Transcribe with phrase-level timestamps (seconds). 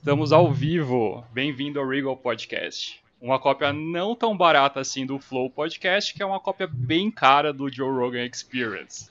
[0.00, 1.22] Estamos ao vivo.
[1.30, 3.02] Bem-vindo ao Regal Podcast.
[3.20, 7.52] Uma cópia não tão barata assim do Flow Podcast, que é uma cópia bem cara
[7.52, 9.10] do Joe Rogan Experience.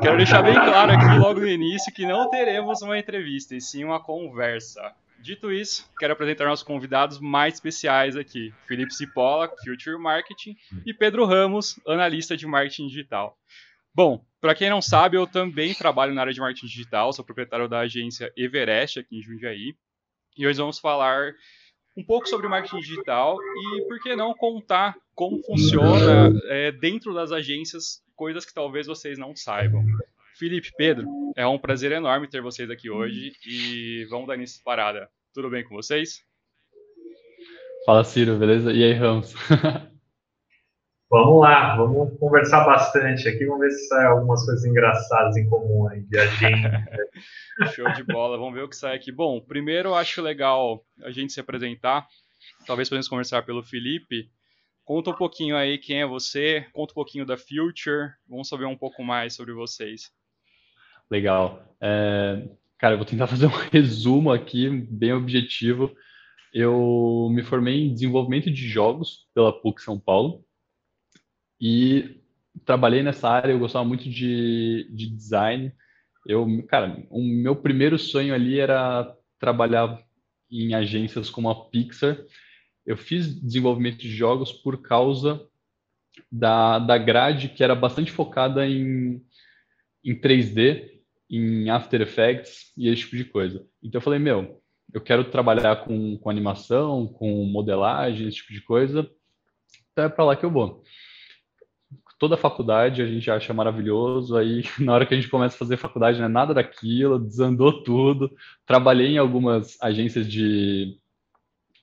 [0.00, 3.84] Quero deixar bem claro aqui logo no início que não teremos uma entrevista, e sim
[3.84, 4.94] uma conversa.
[5.20, 10.56] Dito isso, quero apresentar nossos convidados mais especiais aqui: Felipe Cipolla, Future Marketing,
[10.86, 13.36] e Pedro Ramos, analista de marketing digital.
[13.94, 17.68] Bom, para quem não sabe, eu também trabalho na área de marketing digital, sou proprietário
[17.68, 19.74] da agência Everest aqui em Jundiaí.
[20.38, 21.34] E hoje vamos falar
[21.96, 27.32] um pouco sobre marketing digital e, por que não, contar como funciona é, dentro das
[27.32, 29.84] agências coisas que talvez vocês não saibam.
[30.36, 34.64] Felipe, Pedro, é um prazer enorme ter vocês aqui hoje e vamos dar início à
[34.64, 35.10] parada.
[35.34, 36.22] Tudo bem com vocês?
[37.84, 38.72] Fala, Ciro, beleza?
[38.72, 39.34] E aí, Ramos?
[41.10, 45.88] Vamos lá, vamos conversar bastante aqui, vamos ver se sai algumas coisas engraçadas em comum
[45.88, 46.84] aí de agenda.
[47.74, 49.10] Show de bola, vamos ver o que sai aqui.
[49.10, 52.06] Bom, primeiro eu acho legal a gente se apresentar,
[52.66, 54.28] talvez podemos conversar pelo Felipe.
[54.84, 58.76] Conta um pouquinho aí quem é você, conta um pouquinho da Future, vamos saber um
[58.76, 60.12] pouco mais sobre vocês.
[61.10, 61.74] Legal.
[61.80, 65.90] É, cara, eu vou tentar fazer um resumo aqui, bem objetivo.
[66.52, 70.44] Eu me formei em desenvolvimento de jogos pela PUC São Paulo
[71.60, 72.20] e
[72.64, 75.72] trabalhei nessa área, eu gostava muito de, de design.
[76.26, 80.02] Eu, cara, o meu primeiro sonho ali era trabalhar
[80.50, 82.18] em agências como a Pixar.
[82.86, 85.46] Eu fiz desenvolvimento de jogos por causa
[86.30, 89.22] da, da grade que era bastante focada em,
[90.04, 90.90] em 3D,
[91.30, 93.66] em After Effects e esse tipo de coisa.
[93.82, 94.60] Então eu falei, meu,
[94.92, 99.08] eu quero trabalhar com, com animação, com modelagem, esse tipo de coisa,
[99.92, 100.82] então é para lá que eu vou
[102.18, 105.58] toda a faculdade a gente acha maravilhoso, aí na hora que a gente começa a
[105.58, 108.30] fazer faculdade não é nada daquilo, desandou tudo.
[108.66, 110.98] Trabalhei em algumas agências de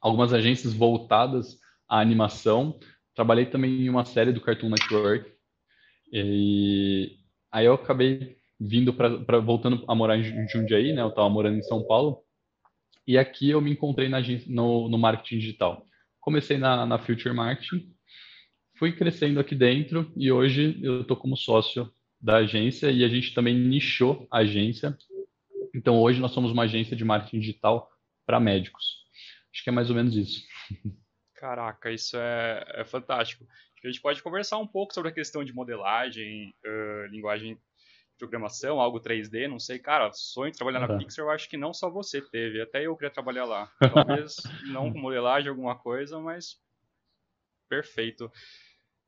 [0.02, 2.78] algumas agências voltadas à animação.
[3.16, 5.32] Trabalhei também em uma série do Cartoon Network.
[6.12, 7.18] E
[7.52, 11.02] aí eu acabei vindo para voltando a morar em Jundiaí, né?
[11.02, 12.22] Eu estava morando em São Paulo.
[13.08, 15.86] E aqui eu me encontrei na, no, no marketing digital.
[16.20, 17.95] Comecei na, na Future Marketing
[18.76, 23.34] fui crescendo aqui dentro e hoje eu estou como sócio da agência e a gente
[23.34, 24.98] também nichou a agência.
[25.74, 27.90] Então hoje nós somos uma agência de marketing digital
[28.26, 29.06] para médicos.
[29.54, 30.44] Acho que é mais ou menos isso.
[31.36, 33.46] Caraca, isso é, é fantástico.
[33.86, 38.80] A gente pode conversar um pouco sobre a questão de modelagem, uh, linguagem de programação,
[38.80, 41.90] algo 3D, não sei, cara, sonho de trabalhar na Pixar, eu acho que não só
[41.90, 43.72] você teve, até eu queria trabalhar lá.
[43.94, 44.38] Talvez
[44.72, 46.60] não com modelagem, alguma coisa, mas
[47.70, 48.32] perfeito.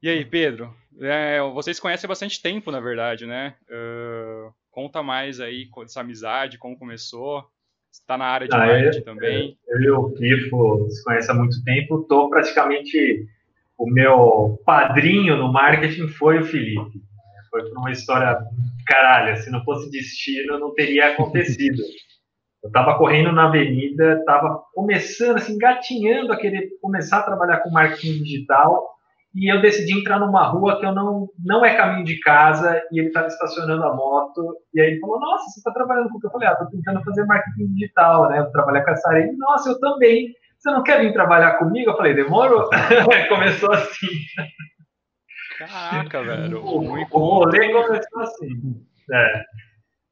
[0.02, 0.72] E aí, Pedro?
[1.02, 3.56] É, vocês conhecem há bastante tempo, na verdade, né?
[3.68, 7.44] Uh, conta mais aí dessa amizade, como começou.
[7.92, 9.58] Está na área de ah, marketing eu, também.
[9.68, 12.02] Eu e o Kifo se conhecem há muito tempo.
[12.02, 13.28] Estou praticamente.
[13.76, 17.02] O meu padrinho no marketing foi o Felipe.
[17.50, 18.38] Foi por uma história.
[18.86, 21.82] Caralho, se não fosse destino, não teria acontecido.
[22.64, 27.70] Eu estava correndo na avenida, estava começando, assim, gatinhando a querer começar a trabalhar com
[27.70, 28.97] marketing digital
[29.36, 33.00] e eu decidi entrar numa rua que eu não não é caminho de casa e
[33.00, 36.20] ele estava estacionando a moto e aí ele falou nossa você está trabalhando com o
[36.20, 36.28] que?
[36.28, 38.44] Eu falei ah estou tentando fazer marketing digital né?
[38.52, 39.32] Trabalhar com essa área.
[39.38, 40.34] Nossa eu também.
[40.58, 41.92] Você não quer vir trabalhar comigo?
[41.92, 42.70] Eu falei demorou.
[43.30, 44.08] Começou assim.
[45.60, 46.64] Caraca velho.
[46.64, 48.86] O, o rolê começou assim.
[49.14, 49.44] É.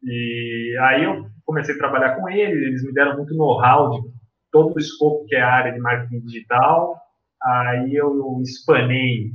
[0.04, 4.08] e aí eu comecei a trabalhar com ele eles me deram muito know-how de
[4.52, 6.96] todo o escopo que é a área de marketing digital
[7.46, 9.32] Aí eu espanei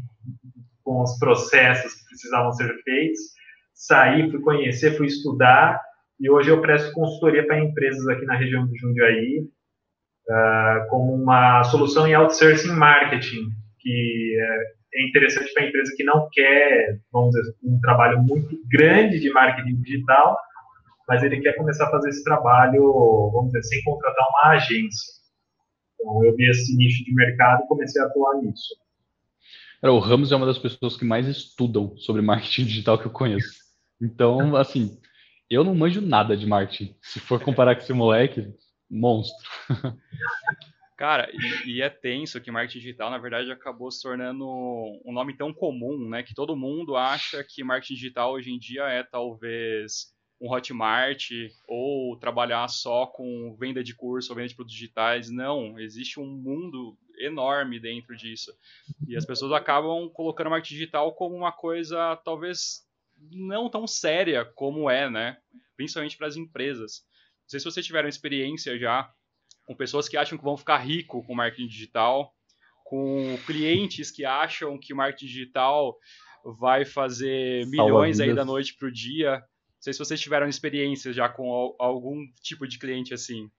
[0.82, 3.21] com os processos que precisavam ser feitos,
[3.72, 5.81] saí, fui conhecer, fui estudar,
[6.19, 9.41] e hoje eu presto consultoria para empresas aqui na região do Jundiaí,
[10.28, 13.48] uh, como uma solução em outsourcing marketing,
[13.78, 14.36] que
[14.92, 19.30] é interessante para a empresa que não quer, vamos dizer, um trabalho muito grande de
[19.30, 20.36] marketing digital,
[21.09, 25.20] mas ele quer começar a fazer esse trabalho, vamos dizer, sem contratar uma agência.
[26.01, 28.75] Então, eu vi esse nicho de mercado e comecei a atuar nisso.
[29.83, 33.61] o Ramos é uma das pessoas que mais estudam sobre marketing digital que eu conheço.
[34.01, 34.99] Então, assim,
[35.49, 36.97] eu não manjo nada de marketing.
[37.03, 38.51] Se for comparar com esse moleque,
[38.91, 39.49] monstro.
[40.97, 45.35] Cara, e, e, é tenso que marketing digital, na verdade, acabou se tornando um nome
[45.35, 46.23] tão comum, né?
[46.23, 51.31] Que todo mundo acha que marketing digital hoje em dia é talvez um Hotmart
[51.69, 55.31] ou trabalhar só com venda de curso ou venda de produtos digitais.
[55.31, 58.53] Não, existe um mundo enorme dentro disso.
[59.07, 62.89] E as pessoas acabam colocando o marketing digital como uma coisa talvez
[63.31, 65.37] não tão séria como é, né?
[65.77, 67.04] Principalmente para as empresas.
[67.42, 69.13] Não sei se vocês tiveram experiência já
[69.66, 72.34] com pessoas que acham que vão ficar rico com marketing digital,
[72.84, 75.97] com clientes que acham que o marketing digital
[76.59, 79.45] vai fazer milhões aí da noite para o dia.
[79.80, 83.50] Não sei se vocês tiveram experiência já com algum tipo de cliente assim.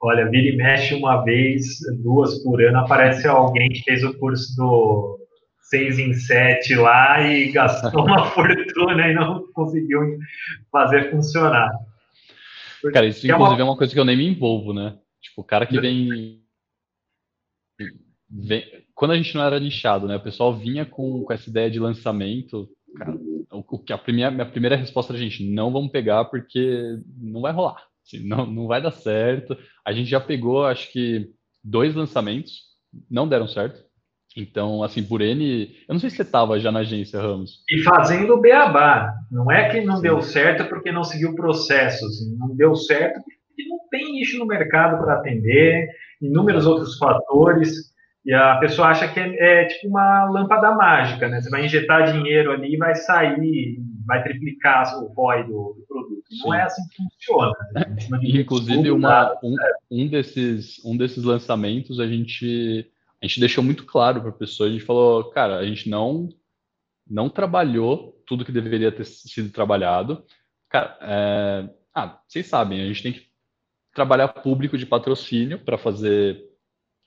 [0.00, 4.56] Olha, vira e mexe uma vez, duas por ano, aparece alguém que fez o curso
[4.56, 5.18] do
[5.64, 10.00] 6 em 7 lá e gastou uma fortuna e não conseguiu
[10.70, 11.70] fazer funcionar.
[12.90, 13.60] Cara, isso inclusive é uma...
[13.60, 14.98] é uma coisa que eu nem me envolvo, né?
[15.20, 16.42] Tipo, o cara que vem,
[18.30, 18.64] vem.
[18.94, 20.16] Quando a gente não era nichado, né?
[20.16, 22.66] O pessoal vinha com, com essa ideia de lançamento.
[22.96, 23.14] Cara,
[23.52, 27.52] o, que a primeira, minha primeira resposta era, gente, não vamos pegar porque não vai
[27.52, 27.82] rolar.
[28.04, 29.56] Assim, não, não vai dar certo.
[29.84, 31.30] A gente já pegou, acho que,
[31.62, 32.62] dois lançamentos,
[33.10, 33.82] não deram certo.
[34.36, 35.74] Então, assim, por N.
[35.86, 37.62] Eu não sei se você estava já na agência, Ramos.
[37.68, 39.12] E fazendo o beabá.
[39.30, 40.02] Não é que não Sim.
[40.02, 42.02] deu certo porque não seguiu processos.
[42.02, 45.86] Assim, não deu certo porque não tem nicho no mercado para atender,
[46.20, 47.91] inúmeros outros fatores.
[48.24, 51.40] E a pessoa acha que é, é, tipo uma lâmpada mágica, né?
[51.40, 56.22] Você vai injetar dinheiro ali e vai sair, vai triplicar o ROI do, do produto.
[56.28, 56.42] Sim.
[56.44, 57.52] Não é assim que funciona.
[57.72, 57.96] Né?
[58.22, 59.56] Inclusive, uma, um,
[59.90, 62.88] um, desses, um desses lançamentos a gente,
[63.20, 66.28] a gente deixou muito claro para a pessoa, a gente falou, cara, a gente não,
[67.08, 70.24] não trabalhou tudo que deveria ter sido trabalhado.
[70.68, 73.26] Cara, é, ah, vocês sabem, a gente tem que
[73.92, 76.51] trabalhar público de patrocínio para fazer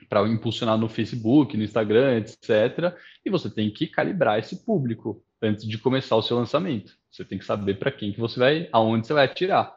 [0.10, 2.96] para impulsionar no Facebook, no Instagram, etc.
[3.26, 6.94] E você tem que calibrar esse público antes de começar o seu lançamento.
[7.10, 9.76] Você tem que saber para quem que você vai, aonde você vai atirar.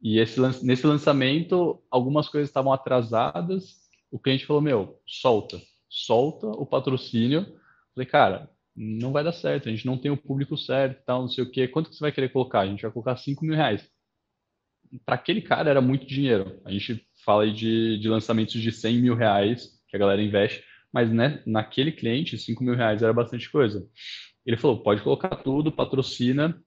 [0.00, 3.76] E esse, nesse lançamento, algumas coisas estavam atrasadas.
[4.10, 7.46] O cliente falou: Meu, solta, solta o patrocínio.
[7.94, 11.28] Falei, cara, não vai dar certo, a gente não tem o público certo, tal, não
[11.28, 11.68] sei o quê.
[11.68, 12.60] Quanto que você vai querer colocar?
[12.60, 13.88] A gente vai colocar 5 mil reais.
[15.04, 16.60] Para aquele cara era muito dinheiro.
[16.64, 20.64] A gente fala aí de, de lançamentos de 100 mil reais que a galera investe,
[20.92, 23.86] mas né, naquele cliente, 5 mil reais era bastante coisa.
[24.44, 26.60] Ele falou, pode colocar tudo, patrocina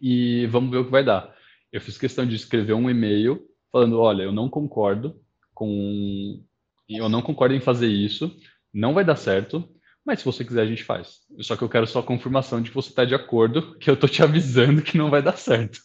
[0.00, 1.34] e vamos ver o que vai dar.
[1.72, 3.40] Eu fiz questão de escrever um e-mail
[3.70, 5.20] falando, olha, eu não concordo
[5.52, 6.42] com...
[6.88, 8.36] Eu não concordo em fazer isso,
[8.72, 9.66] não vai dar certo,
[10.04, 11.20] mas se você quiser a gente faz.
[11.40, 13.96] Só que eu quero só a confirmação de que você está de acordo, que eu
[13.96, 15.78] tô te avisando que não vai dar certo.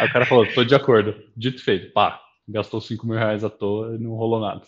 [0.00, 1.14] Aí o cara falou, tô de acordo.
[1.36, 4.66] Dito feito, pá, gastou 5 mil reais à toa e não rolou nada.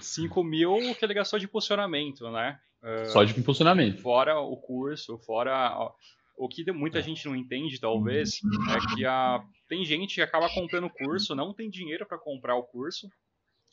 [0.00, 2.58] 5 mil que ele gastou de impulsionamento, né?
[2.82, 4.00] Uh, Só de impulsionamento.
[4.00, 5.92] Fora o curso, fora.
[6.36, 10.84] O que muita gente não entende, talvez, é que a, tem gente que acaba comprando
[10.84, 13.08] o curso, não tem dinheiro para comprar o curso,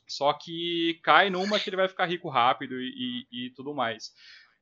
[0.08, 4.12] só que cai numa que ele vai ficar rico rápido e, e, e tudo mais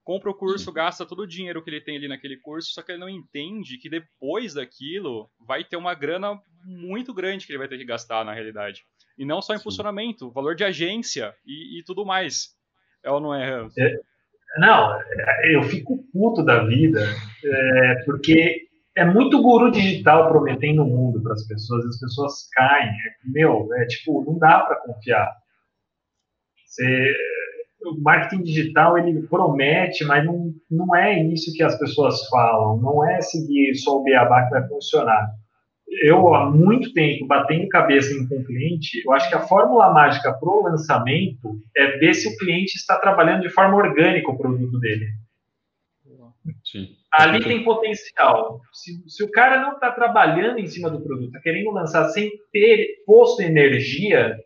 [0.03, 2.91] compra o curso, gasta todo o dinheiro que ele tem ali naquele curso, só que
[2.91, 7.67] ele não entende que depois daquilo vai ter uma grana muito grande que ele vai
[7.67, 8.83] ter que gastar na realidade.
[9.17, 12.49] E não só em funcionamento, valor de agência e, e, tudo mais.
[13.03, 13.99] É ou não é, é?
[14.57, 14.99] Não,
[15.51, 17.01] eu fico puto da vida,
[17.43, 22.89] é, porque é muito guru digital prometendo o mundo para as pessoas, as pessoas caem.
[22.89, 25.31] É, meu, é tipo, não dá para confiar.
[26.65, 27.15] Você,
[27.93, 33.07] o marketing digital ele promete, mas não, não é isso que as pessoas falam, não
[33.07, 35.29] é seguir só o beabá que vai funcionar.
[36.01, 40.33] Eu, há muito tempo, batendo cabeça com o cliente, eu acho que a fórmula mágica
[40.33, 44.79] para o lançamento é ver se o cliente está trabalhando de forma orgânica o produto
[44.79, 45.05] dele.
[46.63, 46.89] Sim.
[47.11, 48.59] Ali tem potencial.
[48.73, 52.31] Se, se o cara não está trabalhando em cima do produto, está querendo lançar sem
[52.51, 54.37] ter posto energia,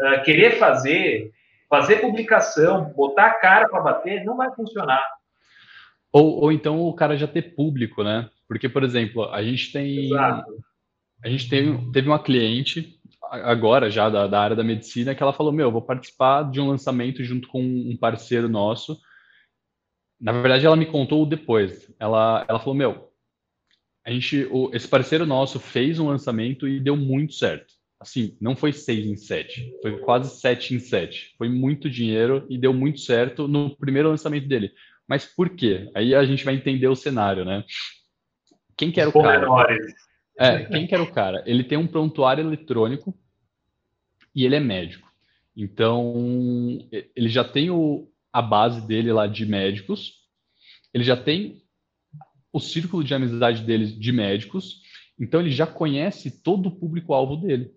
[0.00, 1.30] uh, querer fazer,
[1.74, 5.04] fazer publicação, botar a cara para bater, não vai funcionar.
[6.12, 8.30] Ou, ou então o cara já ter público, né?
[8.46, 10.06] Porque, por exemplo, a gente tem.
[10.06, 10.52] Exato.
[11.24, 15.32] A gente teve, teve uma cliente, agora já da, da área da medicina, que ela
[15.32, 18.96] falou: Meu, vou participar de um lançamento junto com um parceiro nosso.
[20.20, 21.92] Na verdade, ela me contou depois.
[21.98, 23.10] Ela, ela falou: Meu,
[24.06, 27.73] a gente, o, esse parceiro nosso fez um lançamento e deu muito certo
[28.04, 31.34] assim, não foi 6 em 7, foi quase 7 em 7.
[31.38, 34.72] Foi muito dinheiro e deu muito certo no primeiro lançamento dele.
[35.08, 35.90] Mas por quê?
[35.94, 37.64] Aí a gente vai entender o cenário, né?
[38.76, 39.46] Quem que era o cara?
[40.38, 41.42] É, quem que era o cara?
[41.46, 43.16] Ele tem um prontuário eletrônico
[44.34, 45.10] e ele é médico.
[45.56, 50.24] Então, ele já tem o, a base dele lá de médicos,
[50.92, 51.62] ele já tem
[52.52, 54.82] o círculo de amizade dele de médicos,
[55.18, 57.72] então ele já conhece todo o público-alvo dele.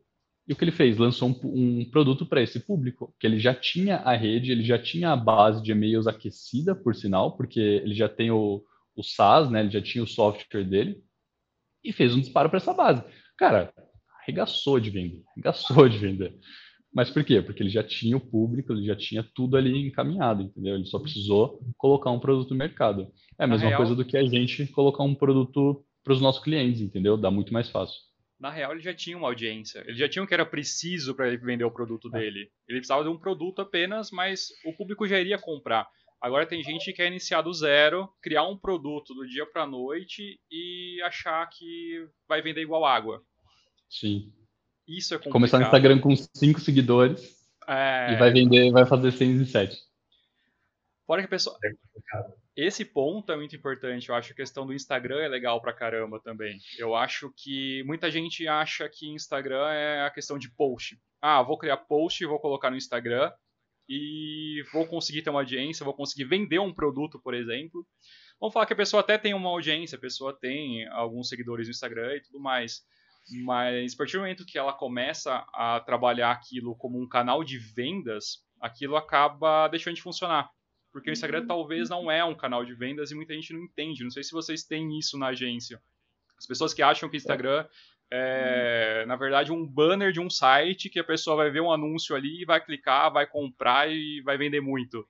[0.47, 0.97] E o que ele fez?
[0.97, 4.79] Lançou um, um produto para esse público, que ele já tinha a rede, ele já
[4.79, 8.63] tinha a base de e-mails aquecida, por sinal, porque ele já tem o,
[8.95, 9.59] o SaaS, né?
[9.59, 11.03] Ele já tinha o software dele
[11.83, 13.03] e fez um disparo para essa base.
[13.37, 13.73] Cara,
[14.21, 16.33] arregaçou de vender, arregaçou de vender.
[16.93, 17.41] Mas por quê?
[17.41, 20.75] Porque ele já tinha o público, ele já tinha tudo ali encaminhado, entendeu?
[20.75, 23.11] Ele só precisou colocar um produto no mercado.
[23.37, 26.41] É a mesma real, coisa do que a gente colocar um produto para os nossos
[26.41, 27.17] clientes, entendeu?
[27.17, 27.99] Dá muito mais fácil.
[28.39, 29.83] Na real, ele já tinha uma audiência.
[29.87, 32.19] Ele já tinha o que era preciso para ele vender o produto é.
[32.19, 32.51] dele.
[32.67, 35.87] Ele precisava de um produto apenas, mas o público já iria comprar.
[36.21, 40.39] Agora tem gente que quer iniciar do zero, criar um produto do dia para noite
[40.51, 43.21] e achar que vai vender igual água.
[43.89, 44.31] Sim.
[44.87, 45.33] Isso é complicado.
[45.33, 48.13] Começar no Instagram com 5 seguidores é...
[48.13, 49.77] e vai vender, vai fazer 6 em 7.
[51.07, 51.57] Fora que a pessoa.
[51.63, 54.09] É Esse ponto é muito importante.
[54.09, 56.59] Eu acho que a questão do Instagram é legal pra caramba também.
[56.77, 60.99] Eu acho que muita gente acha que Instagram é a questão de post.
[61.21, 63.31] Ah, vou criar post, vou colocar no Instagram
[63.87, 67.87] e vou conseguir ter uma audiência, vou conseguir vender um produto, por exemplo.
[68.37, 71.71] Vamos falar que a pessoa até tem uma audiência, a pessoa tem alguns seguidores no
[71.71, 72.81] Instagram e tudo mais.
[73.45, 77.57] Mas a partir do momento que ela começa a trabalhar aquilo como um canal de
[77.57, 80.49] vendas, aquilo acaba deixando de funcionar.
[80.91, 81.47] Porque o Instagram uhum.
[81.47, 84.03] talvez não é um canal de vendas e muita gente não entende.
[84.03, 85.81] Não sei se vocês têm isso na agência.
[86.37, 87.67] As pessoas que acham que o Instagram
[88.09, 92.15] é, na verdade, um banner de um site que a pessoa vai ver um anúncio
[92.15, 95.07] ali, vai clicar, vai comprar e vai vender muito.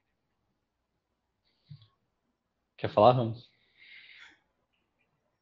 [2.75, 3.49] Quer falar, Ramos?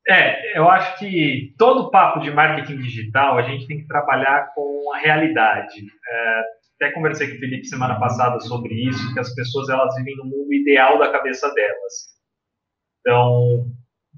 [0.08, 4.94] É, eu acho que todo papo de marketing digital a gente tem que trabalhar com
[4.94, 5.88] a realidade.
[6.08, 6.44] É,
[6.76, 10.26] até conversei com o Felipe semana passada sobre isso, que as pessoas elas vivem no
[10.26, 12.16] mundo ideal da cabeça delas.
[13.00, 13.66] Então,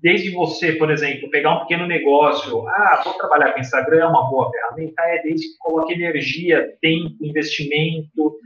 [0.02, 4.30] desde você, por exemplo, pegar um pequeno negócio, ah, vou trabalhar com Instagram, é uma
[4.30, 8.38] boa ferramenta, é desde que coloque energia, tempo, investimento,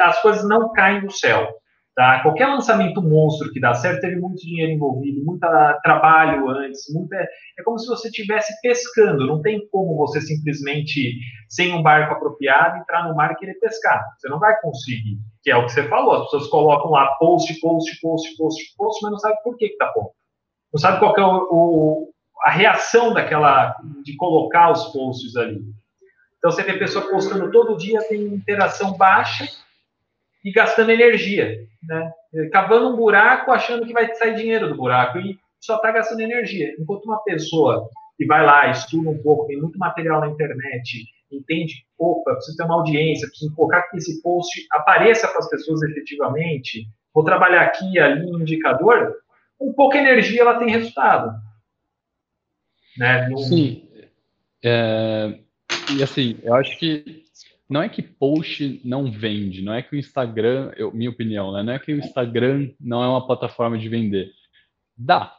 [0.00, 1.54] as coisas não caem do céu.
[1.94, 2.20] Tá?
[2.22, 5.46] Qualquer lançamento monstro que dá certo teve muito dinheiro envolvido, muito
[5.80, 7.16] trabalho antes, muita...
[7.16, 9.24] é como se você estivesse pescando.
[9.24, 11.16] Não tem como você simplesmente,
[11.48, 14.04] sem um barco apropriado, entrar no mar e querer pescar.
[14.18, 15.18] Você não vai conseguir.
[15.44, 16.14] Que é o que você falou.
[16.14, 19.92] As pessoas colocam lá post, post, post, post, post, mas não sabe por que está
[19.94, 20.10] bom.
[20.72, 22.10] Não sabe qual é o, o,
[22.44, 23.72] a reação daquela
[24.02, 25.60] de colocar os posts ali.
[26.38, 29.46] Então você vê pessoa postando todo dia, tem interação baixa
[30.44, 32.12] e gastando energia, né?
[32.52, 36.74] Cavando um buraco, achando que vai sair dinheiro do buraco e só está gastando energia.
[36.78, 41.84] Enquanto uma pessoa que vai lá, estuda um pouco, tem muito material na internet, entende,
[41.98, 46.86] opa, preciso ter uma audiência, preciso colocar que esse post apareça para as pessoas efetivamente,
[47.12, 49.16] vou trabalhar aqui ali indicador,
[49.58, 51.32] com pouca energia ela tem resultado.
[52.98, 53.28] Né?
[53.28, 53.38] No...
[53.38, 53.88] Sim.
[54.62, 55.38] É...
[55.96, 57.23] E assim, eu acho que
[57.74, 61.60] não é que post não vende, não é que o Instagram, eu, minha opinião, né?
[61.60, 64.30] não é que o Instagram não é uma plataforma de vender.
[64.96, 65.36] Dá,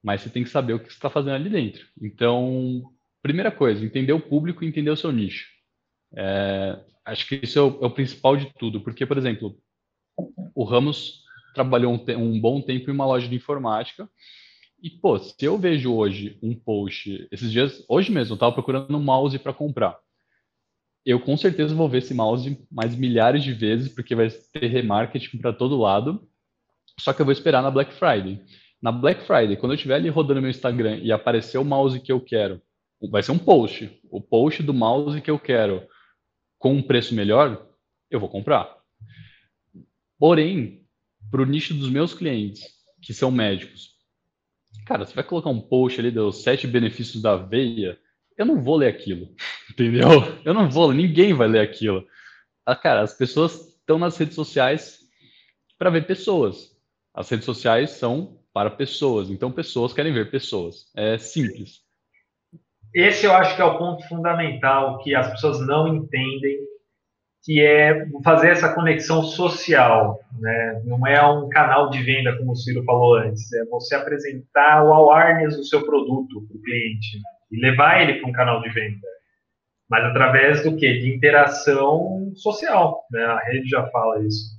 [0.00, 1.84] mas você tem que saber o que você está fazendo ali dentro.
[2.00, 2.84] Então,
[3.20, 5.48] primeira coisa, entender o público e entender o seu nicho.
[6.14, 9.58] É, acho que isso é o, é o, principal de tudo, porque, por exemplo,
[10.54, 14.08] o Ramos trabalhou um, um bom tempo em uma loja de informática.
[14.80, 18.96] E, pô, se eu vejo hoje um post, esses dias, hoje mesmo, eu estava procurando
[18.96, 19.98] um mouse para comprar.
[21.04, 25.38] Eu com certeza vou ver esse mouse mais milhares de vezes, porque vai ter remarketing
[25.38, 26.28] para todo lado.
[26.98, 28.40] Só que eu vou esperar na Black Friday.
[28.82, 32.12] Na Black Friday, quando eu estiver ali rodando meu Instagram e aparecer o mouse que
[32.12, 32.60] eu quero,
[33.10, 33.90] vai ser um post.
[34.10, 35.86] O post do mouse que eu quero
[36.58, 37.66] com um preço melhor,
[38.10, 38.76] eu vou comprar.
[40.18, 40.86] Porém,
[41.30, 42.62] para o nicho dos meus clientes,
[43.00, 43.92] que são médicos,
[44.86, 47.98] cara, você vai colocar um post ali dos sete benefícios da aveia,
[48.40, 49.28] eu não vou ler aquilo,
[49.70, 50.08] entendeu?
[50.46, 52.06] Eu não vou, ninguém vai ler aquilo.
[52.64, 55.00] Ah, cara, as pessoas estão nas redes sociais
[55.78, 56.74] para ver pessoas.
[57.12, 60.90] As redes sociais são para pessoas, então pessoas querem ver pessoas.
[60.96, 61.80] É simples.
[62.94, 66.58] Esse eu acho que é o ponto fundamental que as pessoas não entendem
[67.42, 70.82] que é fazer essa conexão social, né?
[70.86, 74.92] Não é um canal de venda, como o Ciro falou antes, é você apresentar o
[74.92, 77.39] awareness do seu produto para o cliente né?
[77.50, 79.06] E levar ele para um canal de venda,
[79.88, 80.92] mas através do que?
[80.98, 83.24] De interação social, né?
[83.24, 84.58] A rede já fala isso.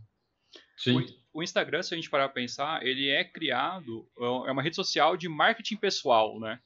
[0.78, 1.06] Sim.
[1.34, 5.16] O Instagram, se a gente parar para pensar, ele é criado, é uma rede social
[5.16, 6.60] de marketing pessoal, né?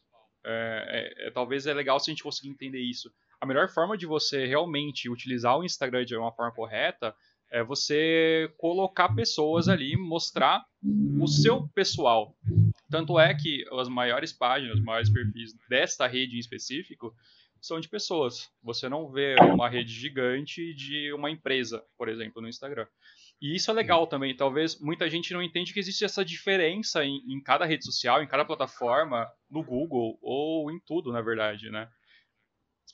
[0.43, 3.97] É, é, é, talvez é legal se a gente conseguir entender isso a melhor forma
[3.97, 7.15] de você realmente utilizar o Instagram de uma forma correta
[7.55, 10.65] é você colocar pessoas ali, mostrar
[11.21, 12.35] o seu pessoal.
[12.91, 17.15] Tanto é que as maiores páginas, os maiores perfis desta rede em específico
[17.61, 18.51] são de pessoas.
[18.61, 22.87] Você não vê uma rede gigante de uma empresa, por exemplo, no Instagram.
[23.41, 24.35] E isso é legal também.
[24.35, 28.27] Talvez muita gente não entende que existe essa diferença em, em cada rede social, em
[28.27, 31.87] cada plataforma, no Google ou em tudo, na verdade, né?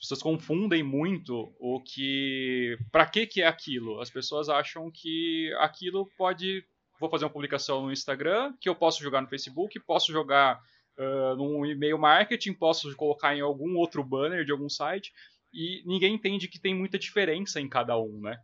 [0.02, 2.76] Pessoas confundem muito o que.
[2.90, 4.00] Para que, que é aquilo?
[4.00, 6.64] As pessoas acham que aquilo pode.
[6.98, 10.60] Vou fazer uma publicação no Instagram, que eu posso jogar no Facebook, posso jogar
[10.98, 15.12] uh, num e-mail marketing, posso colocar em algum outro banner de algum site,
[15.52, 18.38] e ninguém entende que tem muita diferença em cada um, né?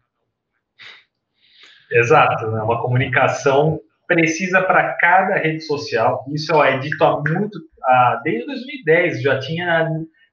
[1.91, 6.25] Exato, é uma comunicação precisa para cada rede social.
[6.33, 9.89] Isso é dito há muito, ah, desde 2010 já tinha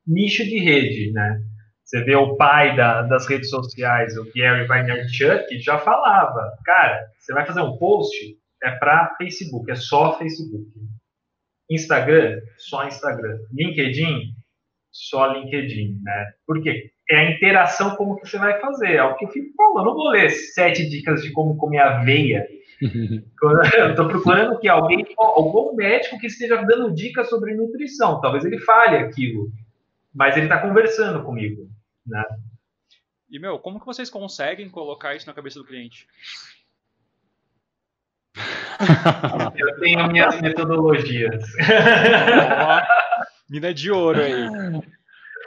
[0.08, 1.42] nicho de rede, né?
[1.84, 7.32] Você vê o pai da, das redes sociais, o Gary Vaynerchuk, já falava, cara, você
[7.32, 8.18] vai fazer um post,
[8.64, 10.66] é para Facebook, é só Facebook.
[11.70, 13.38] Instagram, só Instagram.
[13.52, 14.34] LinkedIn,
[14.92, 16.32] só LinkedIn, né?
[16.48, 16.92] Por quê?
[17.10, 18.96] É a interação como que você vai fazer.
[18.96, 19.80] É o que eu fico falando.
[19.80, 22.48] Eu não vou ler sete dicas de como comer aveia.
[22.82, 28.20] eu estou procurando que alguém, algum médico que esteja dando dicas sobre nutrição.
[28.22, 29.52] Talvez ele fale aquilo
[30.16, 31.70] mas ele está conversando comigo,
[32.08, 32.24] né?
[33.30, 36.08] E, meu, como que vocês conseguem colocar isso na cabeça do cliente?
[39.56, 41.44] Eu tenho minhas metodologias.
[43.50, 44.48] mina de ouro aí.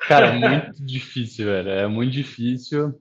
[0.06, 1.70] Cara, é muito difícil, velho.
[1.70, 3.00] É muito difícil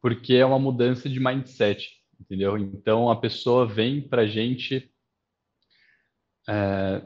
[0.00, 1.88] porque é uma mudança de mindset,
[2.20, 2.56] entendeu?
[2.56, 4.90] Então a pessoa vem pra gente
[6.48, 7.02] é,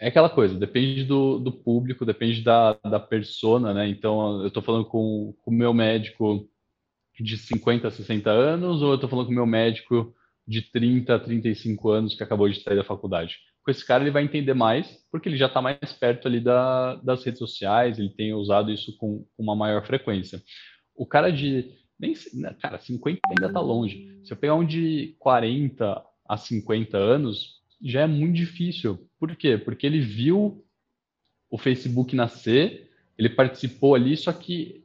[0.00, 3.88] é aquela coisa, depende do, do público, depende da, da persona, né?
[3.88, 6.48] Então, eu estou falando com o meu médico
[7.18, 10.14] de 50 a 60 anos ou eu estou falando com o meu médico
[10.46, 13.36] de 30 a 35 anos que acabou de sair da faculdade?
[13.64, 16.94] Com esse cara, ele vai entender mais, porque ele já está mais perto ali da,
[16.96, 20.40] das redes sociais, ele tem usado isso com, com uma maior frequência.
[20.94, 21.70] O cara de.
[21.98, 24.20] Nem, né, cara, 50 ainda está longe.
[24.24, 29.08] Se eu pegar um de 40 a 50 anos, já é muito difícil.
[29.18, 29.56] Por quê?
[29.56, 30.64] Porque ele viu
[31.50, 34.84] o Facebook nascer, ele participou ali, só que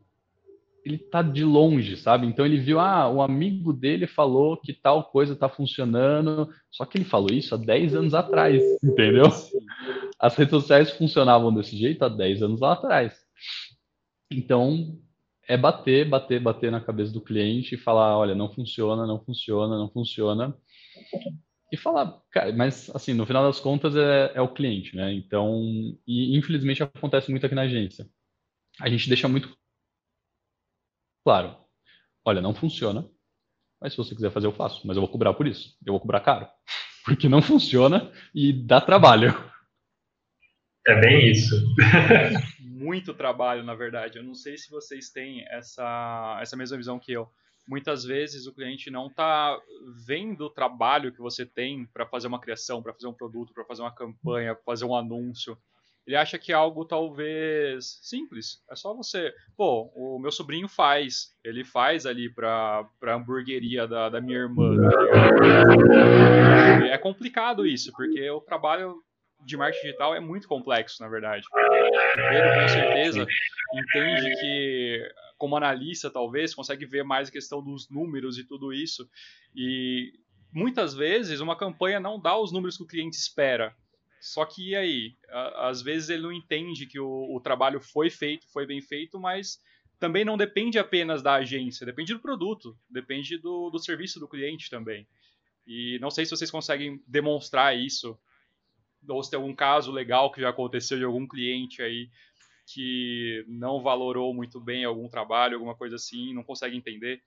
[0.85, 2.27] ele tá de longe, sabe?
[2.27, 6.97] Então ele viu, ah, o amigo dele falou que tal coisa tá funcionando, só que
[6.97, 9.25] ele falou isso há 10 anos atrás, entendeu?
[10.19, 13.17] As redes sociais funcionavam desse jeito há 10 anos lá atrás.
[14.31, 14.97] Então,
[15.47, 19.77] é bater, bater, bater na cabeça do cliente e falar, olha, não funciona, não funciona,
[19.77, 20.55] não funciona
[21.73, 25.11] e falar, cara, mas assim, no final das contas é, é, o cliente, né?
[25.11, 25.59] Então,
[26.05, 28.07] e infelizmente acontece muito aqui na agência.
[28.79, 29.57] A gente deixa muito
[31.25, 31.57] claro,
[32.23, 33.09] olha, não funciona,
[33.81, 35.99] mas se você quiser fazer, eu faço, mas eu vou cobrar por isso, eu vou
[35.99, 36.47] cobrar caro,
[37.05, 39.33] porque não funciona e dá trabalho.
[40.85, 41.55] É bem isso.
[42.69, 44.19] muito trabalho, na verdade.
[44.19, 47.27] Eu não sei se vocês têm essa, essa mesma visão que eu
[47.67, 49.57] muitas vezes o cliente não está
[50.05, 53.65] vendo o trabalho que você tem para fazer uma criação, para fazer um produto, para
[53.65, 55.57] fazer uma campanha, para fazer um anúncio.
[56.05, 58.61] Ele acha que é algo talvez simples.
[58.69, 59.33] É só você.
[59.55, 61.33] Pô, o meu sobrinho faz.
[61.41, 64.75] Ele faz ali para a hamburgueria da, da minha irmã.
[64.81, 64.89] Tá
[66.87, 69.01] é complicado isso, porque o trabalho
[69.45, 71.45] de marketing digital é muito complexo, na verdade.
[71.49, 73.25] O Pedro, com certeza,
[73.73, 75.09] entende que
[75.43, 79.05] como analista, talvez, consegue ver mais a questão dos números e tudo isso.
[79.53, 80.13] E
[80.53, 83.75] muitas vezes uma campanha não dá os números que o cliente espera.
[84.21, 85.17] Só que e aí?
[85.57, 89.59] Às vezes ele não entende que o, o trabalho foi feito, foi bem feito, mas
[89.99, 94.69] também não depende apenas da agência, depende do produto, depende do, do serviço do cliente
[94.69, 95.05] também.
[95.67, 98.17] E não sei se vocês conseguem demonstrar isso,
[99.09, 102.09] ou se tem algum caso legal que já aconteceu de algum cliente aí
[102.65, 107.19] que não valorou muito bem algum trabalho, alguma coisa assim, não consegue entender?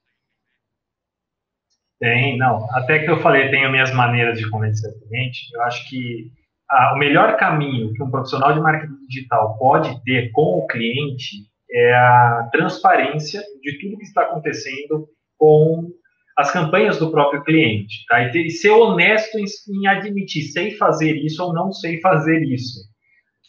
[1.99, 2.69] Tem, não.
[2.75, 5.39] Até que eu falei, tenho minhas maneiras de convencer o cliente.
[5.55, 6.31] Eu acho que
[6.71, 11.49] ah, o melhor caminho que um profissional de marketing digital pode ter com o cliente
[11.71, 15.91] é a transparência de tudo que está acontecendo com
[16.37, 18.05] as campanhas do próprio cliente.
[18.09, 18.29] Tá?
[18.29, 22.81] E, ser honesto em, em admitir, sei fazer isso ou não sei fazer isso.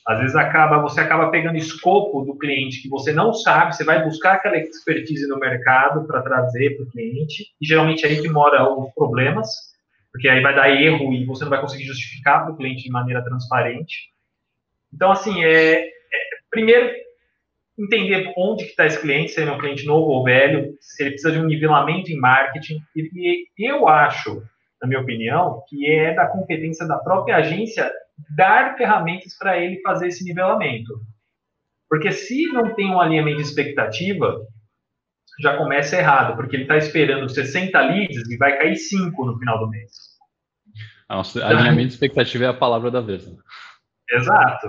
[0.08, 4.02] Às vezes acaba, você acaba pegando escopo do cliente que você não sabe, você vai
[4.06, 8.30] buscar aquela expertise no mercado para trazer para o cliente, e geralmente é aí que
[8.30, 9.50] mora os problemas,
[10.10, 12.90] porque aí vai dar erro e você não vai conseguir justificar para o cliente de
[12.90, 14.10] maneira transparente.
[14.94, 15.90] Então, assim, é, é
[16.50, 16.90] primeiro
[17.78, 21.04] entender onde que está esse cliente, se ele é um cliente novo ou velho, se
[21.04, 24.42] ele precisa de um nivelamento em marketing, e, e eu acho,
[24.82, 27.92] na minha opinião, que é da competência da própria agência
[28.36, 30.94] dar ferramentas para ele fazer esse nivelamento.
[31.90, 34.40] Porque se não tem um alinhamento de expectativa,
[35.42, 39.60] já começa errado, porque ele está esperando 60 leads e vai cair 5 no final
[39.60, 39.92] do mês.
[41.10, 43.26] Nossa, alinhamento de expectativa é a palavra da vez.
[43.28, 43.38] Né?
[44.12, 44.68] Exato.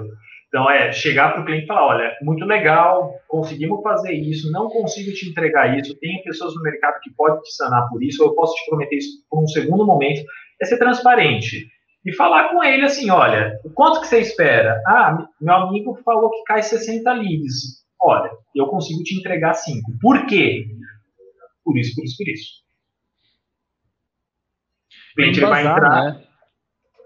[0.49, 4.69] Então, é chegar para o cliente e falar: olha, muito legal, conseguimos fazer isso, não
[4.69, 8.31] consigo te entregar isso, tem pessoas no mercado que podem te sanar por isso, ou
[8.31, 10.25] eu posso te prometer isso por um segundo momento.
[10.61, 11.69] É ser transparente.
[12.09, 14.83] E falar com ele assim: olha, quanto que você espera?
[14.87, 17.85] Ah, meu amigo falou que cai 60 leads.
[18.01, 19.99] Olha, eu consigo te entregar 5.
[20.01, 20.67] Por quê?
[21.63, 22.51] Por isso, por isso, por isso.
[25.13, 26.05] O cliente vai entrar.
[26.15, 26.25] Né?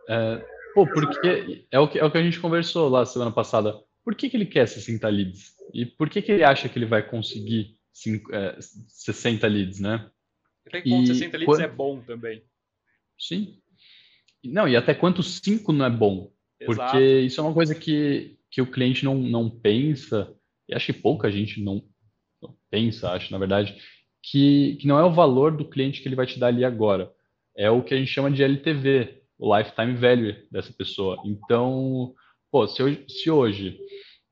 [0.09, 3.75] É, pô, porque é o, que, é o que a gente conversou lá semana passada.
[4.05, 5.57] Por que, que ele quer 60 leads?
[5.75, 10.09] E por que, que ele acha que ele vai conseguir 5, é, 60 leads, né?
[10.65, 12.45] Até que ponto 60 leads é bom também.
[13.19, 13.62] Sim.
[14.45, 16.31] Não, e até quanto 5 não é bom?
[16.61, 16.93] Exato.
[16.93, 20.35] Porque isso é uma coisa que, que o cliente não, não pensa,
[20.69, 21.83] e acho que pouca gente não,
[22.41, 23.77] não pensa, acho, na verdade,
[24.23, 27.11] que, que não é o valor do cliente que ele vai te dar ali agora.
[27.57, 31.21] É o que a gente chama de LTV, o lifetime value dessa pessoa.
[31.25, 32.15] Então,
[32.51, 33.79] pô, se hoje, se hoje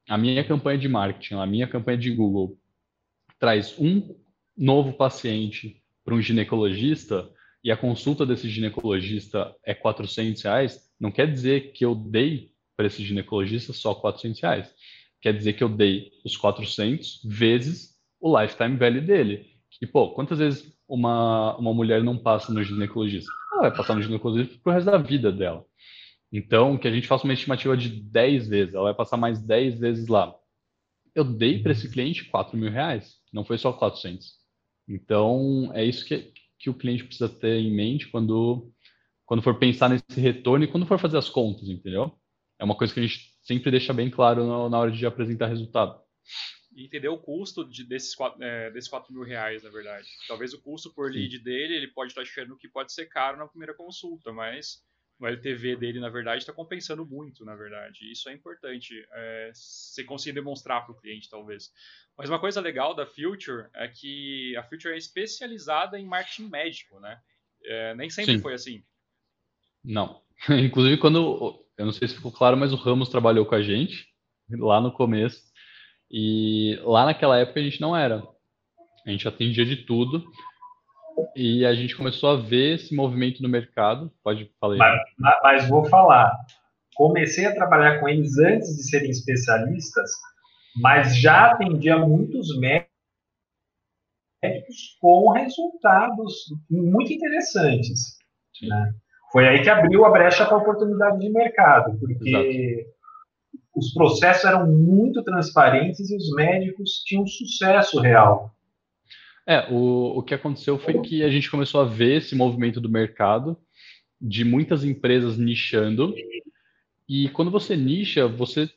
[0.08, 2.58] a minha campanha de marketing, a minha campanha de Google
[3.38, 4.14] traz um
[4.56, 7.30] novo paciente para um ginecologista
[7.62, 12.86] e a consulta desse ginecologista é 400 reais, não quer dizer que eu dei para
[12.86, 14.74] esse ginecologista só 400 reais.
[15.20, 19.46] Quer dizer que eu dei os 400 vezes o lifetime value dele.
[19.80, 23.30] E, pô, quantas vezes uma, uma mulher não passa no ginecologista?
[23.52, 25.64] ela vai passar no ginecologista pro resto da vida dela.
[26.32, 29.78] Então, que a gente faça uma estimativa de 10 vezes, ela vai passar mais 10
[29.78, 30.34] vezes lá.
[31.14, 34.38] Eu dei para esse cliente 4 mil reais, não foi só 400.
[34.88, 38.70] Então, é isso que, que o cliente precisa ter em mente quando,
[39.26, 42.14] quando for pensar nesse retorno e quando for fazer as contas, entendeu?
[42.58, 45.46] É uma coisa que a gente sempre deixa bem claro na, na hora de apresentar
[45.46, 45.98] resultado
[46.72, 50.08] e entender o custo de, desses, é, desses 4 mil reais, na verdade.
[50.28, 53.48] Talvez o custo por lead dele, ele pode estar achando que pode ser caro na
[53.48, 54.82] primeira consulta, mas
[55.20, 58.10] o LTV dele, na verdade, está compensando muito, na verdade.
[58.10, 61.70] Isso é importante, é, você conseguir demonstrar para o cliente, talvez.
[62.16, 66.98] Mas uma coisa legal da Future é que a Future é especializada em marketing médico,
[67.00, 67.20] né?
[67.62, 68.40] É, nem sempre Sim.
[68.40, 68.82] foi assim.
[69.84, 70.22] Não.
[70.48, 71.62] Inclusive, quando.
[71.76, 74.08] Eu não sei se ficou claro, mas o Ramos trabalhou com a gente
[74.50, 75.50] lá no começo.
[76.10, 78.22] E lá naquela época a gente não era.
[79.06, 80.24] A gente atendia de tudo.
[81.34, 84.10] E a gente começou a ver esse movimento no mercado.
[84.22, 84.76] Pode falar.
[85.18, 86.32] Mas, mas vou falar.
[86.94, 90.10] Comecei a trabalhar com eles antes de serem especialistas,
[90.76, 92.88] mas já atendia muitos médicos
[95.00, 96.34] com resultados
[96.70, 98.18] muito interessantes.
[98.62, 98.94] Né?
[99.32, 103.00] Foi aí que abriu a brecha para a oportunidade de mercado, porque Exato
[103.74, 108.54] os processos eram muito transparentes e os médicos tinham sucesso real.
[109.46, 112.88] É, o, o que aconteceu foi que a gente começou a ver esse movimento do
[112.88, 113.58] mercado,
[114.20, 116.14] de muitas empresas nichando,
[117.08, 118.70] e quando você nicha, você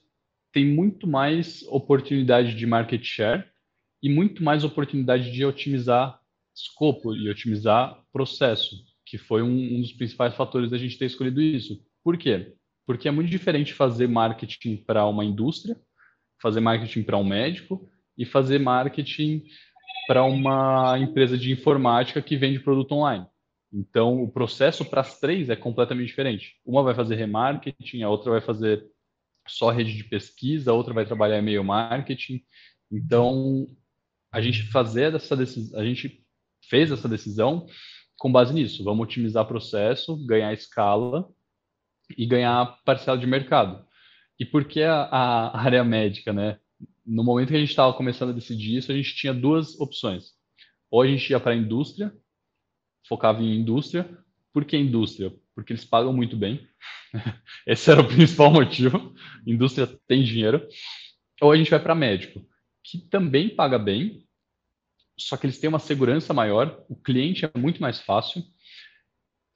[0.51, 3.43] tem muito mais oportunidade de market share
[4.01, 6.19] e muito mais oportunidade de otimizar
[6.55, 11.41] escopo e otimizar processo, que foi um, um dos principais fatores da gente ter escolhido
[11.41, 11.83] isso.
[12.03, 12.53] Por quê?
[12.85, 15.75] Porque é muito diferente fazer marketing para uma indústria,
[16.41, 19.43] fazer marketing para um médico e fazer marketing
[20.07, 23.25] para uma empresa de informática que vende produto online.
[23.71, 26.55] Então, o processo para as três é completamente diferente.
[26.65, 28.85] Uma vai fazer remarketing, a outra vai fazer
[29.47, 32.43] só rede de pesquisa, a outra vai trabalhar e-mail marketing.
[32.91, 33.67] Então,
[34.31, 36.23] a gente fazer essa decisão, a gente
[36.69, 37.65] fez essa decisão
[38.17, 38.83] com base nisso.
[38.83, 41.27] Vamos otimizar processo, ganhar escala
[42.17, 43.85] e ganhar parcela de mercado.
[44.39, 46.59] E por que a, a área médica, né?
[47.05, 50.31] No momento que a gente estava começando a decidir isso, a gente tinha duas opções.
[50.89, 52.13] Ou a gente ia para a indústria,
[53.07, 54.17] focava em indústria.
[54.53, 55.33] Por que indústria?
[55.55, 56.67] Porque eles pagam muito bem.
[57.67, 59.13] Esse era o principal motivo.
[59.45, 60.65] Indústria tem dinheiro.
[61.41, 62.45] Ou a gente vai para médico,
[62.83, 64.25] que também paga bem,
[65.17, 68.43] só que eles têm uma segurança maior, o cliente é muito mais fácil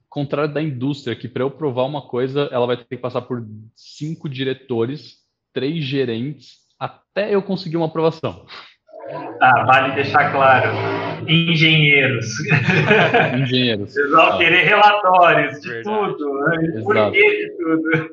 [0.08, 3.46] contrário da indústria, que para eu provar uma coisa, ela vai ter que passar por
[3.76, 5.18] cinco diretores,
[5.52, 8.46] três gerentes, até eu conseguir uma aprovação.
[9.40, 10.70] Ah, vale deixar claro.
[11.26, 12.26] Engenheiros.
[13.40, 13.92] Engenheiros.
[13.92, 14.38] Vocês vão ah.
[14.38, 16.16] querer relatórios de Verdade.
[16.16, 16.82] tudo, né?
[16.82, 18.10] Por de tudo.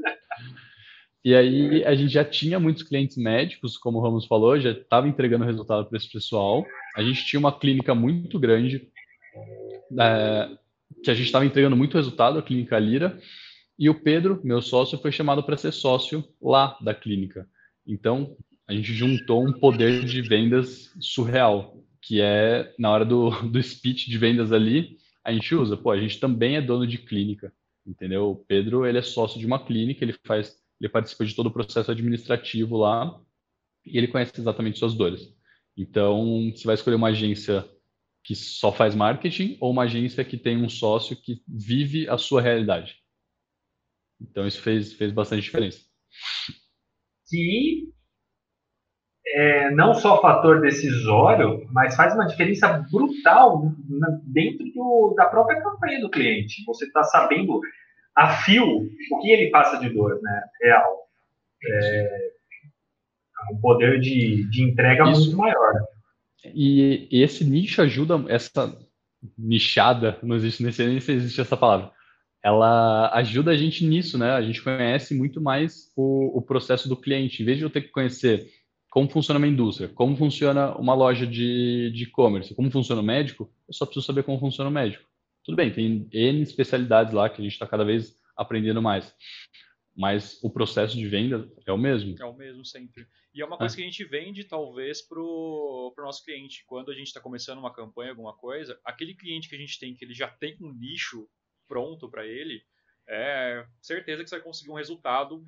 [1.23, 5.07] E aí a gente já tinha muitos clientes médicos, como o Ramos falou, já estava
[5.07, 6.63] entregando resultado para esse pessoal.
[6.95, 8.87] A gente tinha uma clínica muito grande.
[9.99, 10.49] É,
[11.03, 13.19] que a gente estava entregando muito resultado, a Clínica Lira,
[13.77, 17.47] e o Pedro, meu sócio, foi chamado para ser sócio lá da clínica.
[17.85, 18.35] Então,
[18.67, 24.09] a gente juntou um poder de vendas surreal, que é, na hora do, do speech
[24.09, 27.53] de vendas ali, a gente usa, pô, a gente também é dono de clínica,
[27.85, 28.31] entendeu?
[28.31, 31.51] O Pedro, ele é sócio de uma clínica, ele faz ele participa de todo o
[31.51, 33.19] processo administrativo lá
[33.85, 35.33] e ele conhece exatamente suas dores.
[35.77, 37.69] Então, você vai escolher uma agência
[38.23, 42.41] que só faz marketing ou uma agência que tem um sócio que vive a sua
[42.41, 42.97] realidade.
[44.19, 45.81] Então, isso fez, fez bastante diferença.
[47.27, 47.89] Que
[49.27, 53.71] é, não só fator decisório, mas faz uma diferença brutal
[54.23, 56.63] dentro do, da própria campanha do cliente.
[56.65, 57.59] Você está sabendo
[58.15, 60.43] a fio o que ele passa de dor, né?
[60.61, 61.05] Real.
[61.67, 62.29] É,
[63.49, 65.21] é um poder de, de entrega Isso.
[65.21, 65.73] muito maior.
[66.53, 68.77] E esse nicho ajuda, essa
[69.37, 71.91] nichada, não existe, nem sei se existe essa palavra,
[72.43, 74.31] ela ajuda a gente nisso, né?
[74.31, 77.41] A gente conhece muito mais o, o processo do cliente.
[77.41, 78.47] Em vez de eu ter que conhecer
[78.95, 83.73] como funciona uma indústria, como funciona uma loja de e-commerce, como funciona o médico, eu
[83.73, 85.05] só preciso saber como funciona o médico.
[85.43, 89.13] Tudo bem, tem N especialidades lá que a gente está cada vez aprendendo mais.
[89.93, 92.15] Mas o processo de venda é o mesmo.
[92.17, 93.05] É o mesmo sempre.
[93.33, 93.75] E é uma coisa é.
[93.75, 96.63] que a gente vende, talvez, para o nosso cliente.
[96.65, 99.93] Quando a gente está começando uma campanha, alguma coisa, aquele cliente que a gente tem,
[99.93, 101.27] que ele já tem um nicho
[101.67, 102.63] pronto para ele,
[103.09, 105.45] é certeza que você vai conseguir um resultado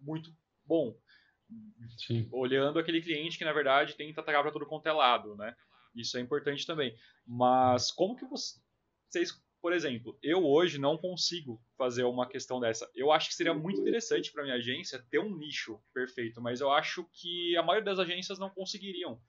[0.00, 0.96] muito bom.
[1.98, 2.28] Sim.
[2.32, 5.54] Olhando aquele cliente que, na verdade, tenta atacar para todo quanto é lado, né?
[5.94, 6.94] Isso é importante também.
[7.26, 8.60] Mas como que você,
[9.08, 12.90] vocês, por exemplo, eu hoje não consigo fazer uma questão dessa.
[12.94, 16.70] Eu acho que seria muito interessante para minha agência ter um nicho perfeito, mas eu
[16.70, 19.20] acho que a maioria das agências não conseguiriam.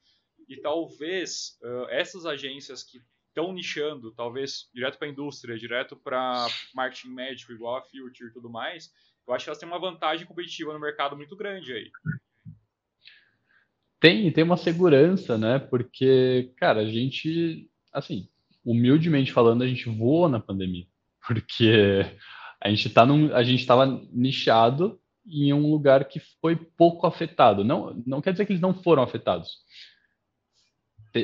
[0.48, 6.48] E talvez uh, essas agências que estão nichando, talvez direto para a indústria, direto para
[6.74, 8.92] marketing médico, igual a Future e tudo mais,
[9.28, 11.92] eu acho que elas têm uma vantagem competitiva no mercado muito grande aí.
[14.00, 15.60] Tem, tem uma segurança, né?
[15.60, 18.30] Porque, cara, a gente, assim,
[18.63, 20.86] humildemente falando, a gente voou na pandemia,
[21.26, 22.06] porque
[22.62, 27.63] a gente tá num, a gente estava nichado em um lugar que foi pouco afetado.
[27.63, 29.58] Não, não quer dizer que eles não foram afetados.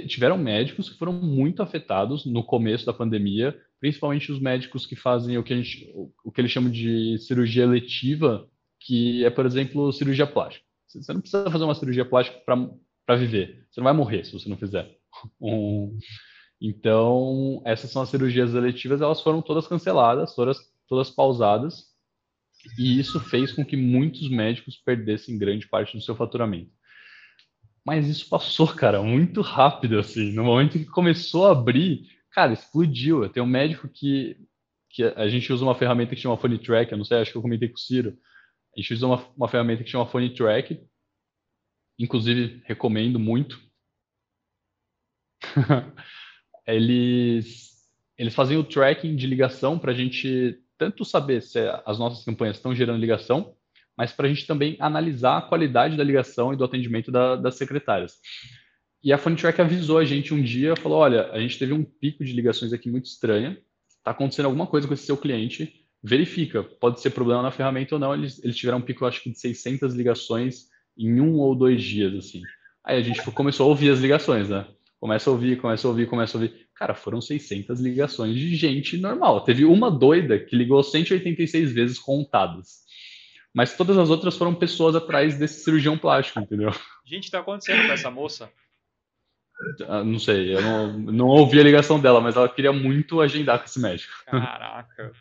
[0.07, 5.37] Tiveram médicos que foram muito afetados no começo da pandemia, principalmente os médicos que fazem
[5.37, 5.91] o que, a gente,
[6.23, 8.47] o que eles chamam de cirurgia letiva,
[8.79, 10.65] que é, por exemplo, cirurgia plástica.
[10.87, 13.65] Você não precisa fazer uma cirurgia plástica para viver.
[13.69, 14.89] Você não vai morrer se você não fizer.
[15.39, 15.95] Um,
[16.59, 21.93] então, essas são as cirurgias eletivas, elas foram todas canceladas, todas, todas pausadas,
[22.79, 26.71] e isso fez com que muitos médicos perdessem grande parte do seu faturamento.
[27.85, 30.31] Mas isso passou, cara, muito rápido, assim.
[30.31, 33.27] No momento que começou a abrir, cara, explodiu.
[33.29, 34.37] Tem um médico que,
[34.89, 37.37] que a gente usa uma ferramenta que chama Phone Track, eu não sei, acho que
[37.37, 38.17] eu comentei com o Ciro.
[38.75, 40.79] A gente usa uma, uma ferramenta que chama Phone Track,
[41.99, 43.61] inclusive recomendo muito.
[46.65, 47.85] eles,
[48.17, 52.57] eles fazem o tracking de ligação para a gente tanto saber se as nossas campanhas
[52.57, 53.55] estão gerando ligação,
[53.97, 57.55] mas para a gente também analisar a qualidade da ligação e do atendimento da, das
[57.55, 58.17] secretárias.
[59.03, 62.23] E a PhoneTrack avisou a gente um dia, falou, olha, a gente teve um pico
[62.23, 63.57] de ligações aqui muito estranha,
[63.97, 67.99] está acontecendo alguma coisa com esse seu cliente, verifica, pode ser problema na ferramenta ou
[67.99, 71.81] não, eles, eles tiveram um pico, acho que de 600 ligações em um ou dois
[71.81, 72.41] dias, assim.
[72.83, 74.65] Aí a gente começou a ouvir as ligações, né?
[74.99, 76.67] Começa a ouvir, começa a ouvir, começa a ouvir.
[76.75, 79.41] Cara, foram 600 ligações de gente normal.
[79.41, 82.83] Teve uma doida que ligou 186 vezes contadas.
[83.53, 86.71] Mas todas as outras foram pessoas atrás desse cirurgião plástico, entendeu?
[87.05, 88.49] Gente, tá acontecendo com essa moça?
[89.87, 93.59] Ah, não sei, eu não, não ouvi a ligação dela, mas ela queria muito agendar
[93.59, 94.11] com esse médico.
[94.25, 95.11] Caraca.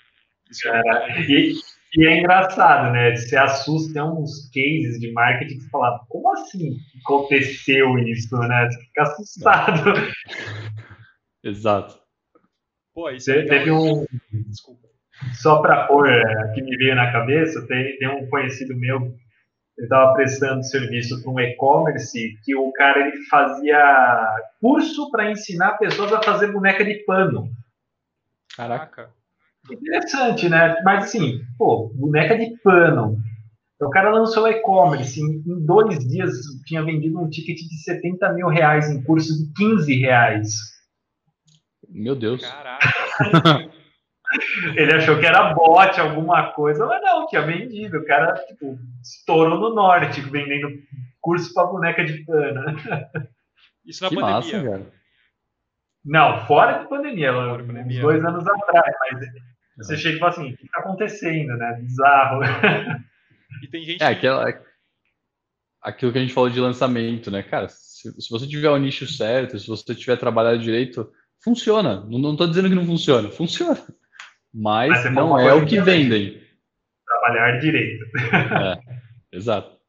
[0.62, 1.54] Cara, e,
[1.96, 3.14] e é engraçado, né?
[3.14, 8.68] Você assusta, tem uns cases de marketing que você fala, como assim aconteceu isso, né?
[8.70, 9.82] Você fica assustado.
[11.44, 12.00] Exato.
[12.94, 14.06] Pô, isso é teve um.
[14.30, 14.88] Desculpa.
[15.34, 19.14] Só para pôr, é, que me veio na cabeça, tem, tem um conhecido meu,
[19.76, 25.78] ele estava prestando serviço para um e-commerce que o cara ele fazia curso para ensinar
[25.78, 27.48] pessoas a fazer boneca de pano.
[28.56, 29.10] Caraca.
[29.70, 30.76] Interessante, né?
[30.84, 33.16] Mas assim, pô, boneca de pano.
[33.80, 36.32] O cara lançou o e-commerce, em, em, dois dias
[36.66, 40.54] tinha vendido um ticket de 70 mil reais em curso de 15 reais.
[41.88, 42.42] Meu Deus.
[42.42, 42.88] Caraca.
[44.76, 47.98] Ele achou que era bot, alguma coisa, mas não, tinha vendido.
[47.98, 50.68] O cara, tipo, estourou no norte, vendendo
[51.20, 52.76] curso para boneca de pano.
[53.84, 54.36] Isso na que pandemia.
[54.36, 54.92] Massa, cara.
[56.04, 58.00] Não, fora de pandemia, fora pandemia.
[58.00, 59.20] dois anos atrás, mas
[59.76, 61.78] você chega e fala assim, o que está acontecendo, né?
[61.80, 62.40] Bizarro.
[63.62, 64.02] E tem gente.
[64.02, 64.46] É, aquela,
[65.80, 67.42] aquilo que a gente falou de lançamento, né?
[67.42, 71.10] Cara, se, se você tiver o nicho certo, se você tiver trabalhado direito,
[71.42, 72.04] funciona.
[72.08, 73.80] Não, estou dizendo que não funciona, funciona.
[74.52, 76.42] Mas, Mas não é o que vendem.
[77.06, 78.04] trabalhar direito.
[79.32, 79.80] É, exato.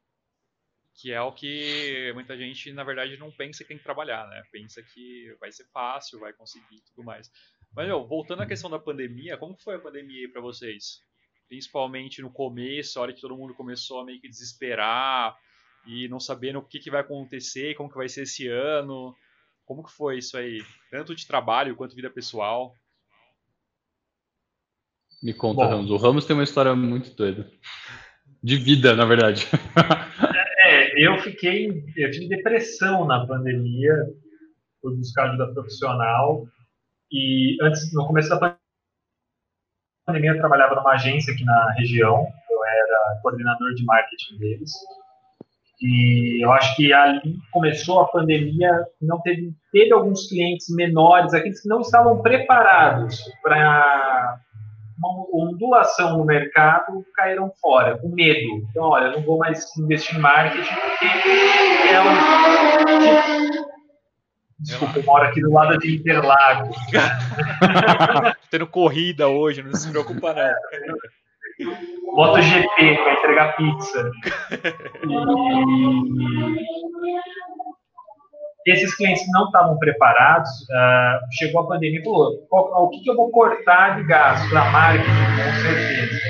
[0.94, 4.42] Que é o que muita gente, na verdade, não pensa que tem que trabalhar, né?
[4.50, 7.30] Pensa que vai ser fácil, vai conseguir e tudo mais.
[7.74, 11.02] Mas, meu, voltando à questão da pandemia, como foi a pandemia aí pra vocês?
[11.48, 15.36] Principalmente no começo, a hora que todo mundo começou a meio que desesperar
[15.86, 19.14] e não sabendo o que, que vai acontecer, como que vai ser esse ano.
[19.66, 20.64] Como que foi isso aí?
[20.90, 22.74] Tanto de trabalho quanto vida pessoal?
[25.24, 25.90] Me conta, Bom, Ramos.
[25.90, 27.50] O Ramos tem uma história muito doida.
[28.42, 29.46] De vida, na verdade.
[30.66, 31.84] É, eu fiquei.
[31.94, 33.92] Eu tive depressão na pandemia,
[34.80, 36.46] por buscar ajuda profissional.
[37.12, 38.56] E antes, no começo da
[40.06, 42.26] pandemia, eu trabalhava numa agência aqui na região.
[42.50, 44.72] Eu era coordenador de marketing deles.
[45.82, 48.70] E eu acho que ali começou a pandemia,
[49.02, 54.40] não teve, teve alguns clientes menores, aqueles que não estavam preparados para
[54.98, 58.64] uma ondulação no mercado, caíram fora, com medo.
[58.70, 61.06] Então, olha, não vou mais investir em marketing porque
[61.92, 63.64] é um.
[64.60, 66.76] Desculpa, eu moro aqui do lado de Interlagos.
[68.50, 70.54] Tendo corrida hoje, não se preocupa não.
[72.14, 74.10] MotoGP para entregar pizza.
[75.02, 75.14] E
[78.70, 80.50] esses clientes não estavam preparados.
[80.62, 84.70] Uh, chegou a pandemia e falou: o que, que eu vou cortar de gasto para
[84.70, 85.08] marketing?
[85.08, 86.20] Com certeza.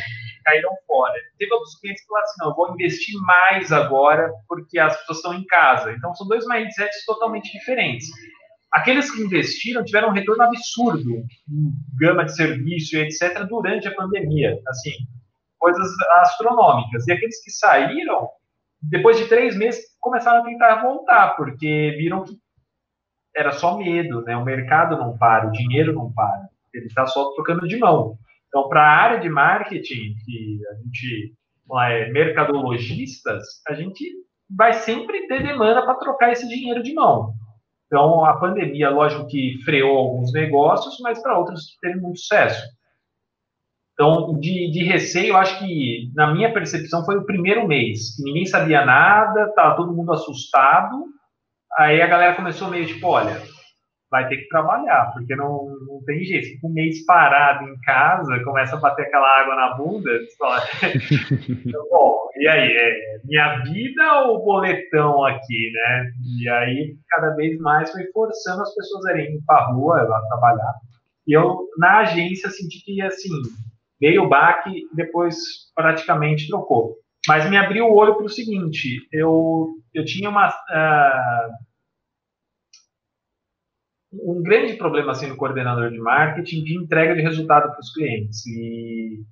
[0.44, 1.14] Caíram fora.
[1.38, 5.18] Teve outros clientes que falaram assim: não, eu vou investir mais agora porque as pessoas
[5.18, 5.92] estão em casa.
[5.92, 8.06] Então, são dois mindsets totalmente diferentes.
[8.72, 13.44] Aqueles que investiram tiveram um retorno absurdo em gama de serviço etc.
[13.48, 14.58] durante a pandemia.
[14.66, 14.90] Assim,
[15.64, 15.88] coisas
[16.22, 17.06] astronômicas.
[17.06, 18.28] E aqueles que saíram,
[18.90, 22.32] depois de três meses, começaram a tentar voltar, porque viram que
[23.36, 24.36] era só medo, né?
[24.36, 28.16] O mercado não para, o dinheiro não para, ele está só trocando de mão.
[28.48, 31.34] Então, para a área de marketing, que a gente
[31.82, 34.04] é mercadologistas, a gente
[34.48, 37.34] vai sempre ter demanda para trocar esse dinheiro de mão.
[37.86, 42.62] Então, a pandemia, lógico que freou alguns negócios, mas para outros teve muito sucesso.
[43.94, 48.44] Então, de, de receio, acho que, na minha percepção, foi o primeiro mês, que ninguém
[48.44, 51.04] sabia nada, estava todo mundo assustado.
[51.78, 53.40] Aí a galera começou meio tipo: olha,
[54.10, 56.46] vai ter que trabalhar, porque não, não tem jeito.
[56.46, 60.62] Fica um mês parado em casa, começa a bater aquela água na bunda, fala,
[61.66, 66.10] então, bom, e aí, é minha vida ou boletão aqui, né?
[66.42, 70.28] E aí, cada vez mais foi forçando as pessoas a irem para a rua, a
[70.28, 70.74] trabalhar.
[71.26, 73.30] E eu, na agência, senti que, assim,
[74.00, 75.36] veio o baque depois
[75.74, 76.96] praticamente trocou.
[77.26, 80.48] Mas me abriu o olho para o seguinte: eu, eu tinha uma.
[80.48, 81.64] Uh,
[84.12, 88.46] um grande problema assim no coordenador de marketing de entrega de resultado para os clientes.
[88.46, 89.24] E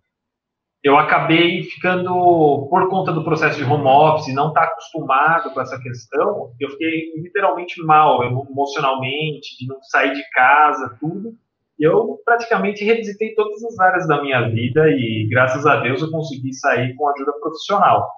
[0.83, 5.61] eu acabei ficando, por conta do processo de home office, não estar tá acostumado com
[5.61, 11.37] essa questão, eu fiquei literalmente mal emocionalmente, de não sair de casa, tudo
[11.79, 16.53] eu praticamente revisitei todas as áreas da minha vida e, graças a Deus, eu consegui
[16.53, 18.09] sair com ajuda profissional.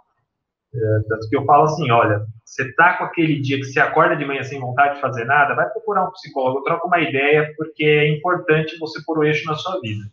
[0.74, 4.16] É, tanto que eu falo assim, olha, você tá com aquele dia que você acorda
[4.16, 7.84] de manhã sem vontade de fazer nada, vai procurar um psicólogo, troca uma ideia, porque
[7.84, 10.04] é importante você pôr o eixo na sua vida.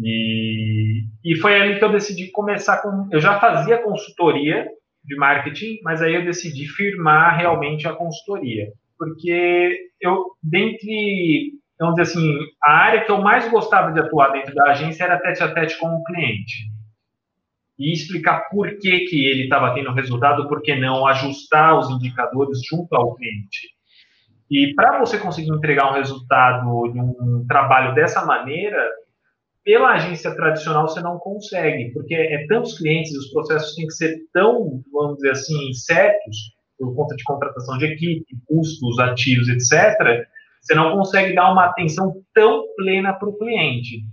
[0.00, 3.08] E, e foi ali que eu decidi começar com.
[3.12, 4.66] Eu já fazia consultoria
[5.04, 8.72] de marketing, mas aí eu decidi firmar realmente a consultoria.
[8.98, 11.52] Porque eu, dentre
[11.90, 15.42] então, assim, a área que eu mais gostava de atuar dentro da agência era tete
[15.42, 16.70] a tete com o cliente.
[17.78, 22.60] E explicar por que, que ele estava tendo resultado, por que não, ajustar os indicadores
[22.64, 23.70] junto ao cliente.
[24.50, 28.78] E para você conseguir entregar um resultado de um trabalho dessa maneira,
[29.64, 34.18] pela agência tradicional você não consegue, porque é tantos clientes, os processos têm que ser
[34.32, 36.36] tão, vamos dizer assim, certos,
[36.78, 40.26] por conta de contratação de equipe, custos ativos, etc.,
[40.62, 44.04] você não consegue dar uma atenção tão plena para o cliente.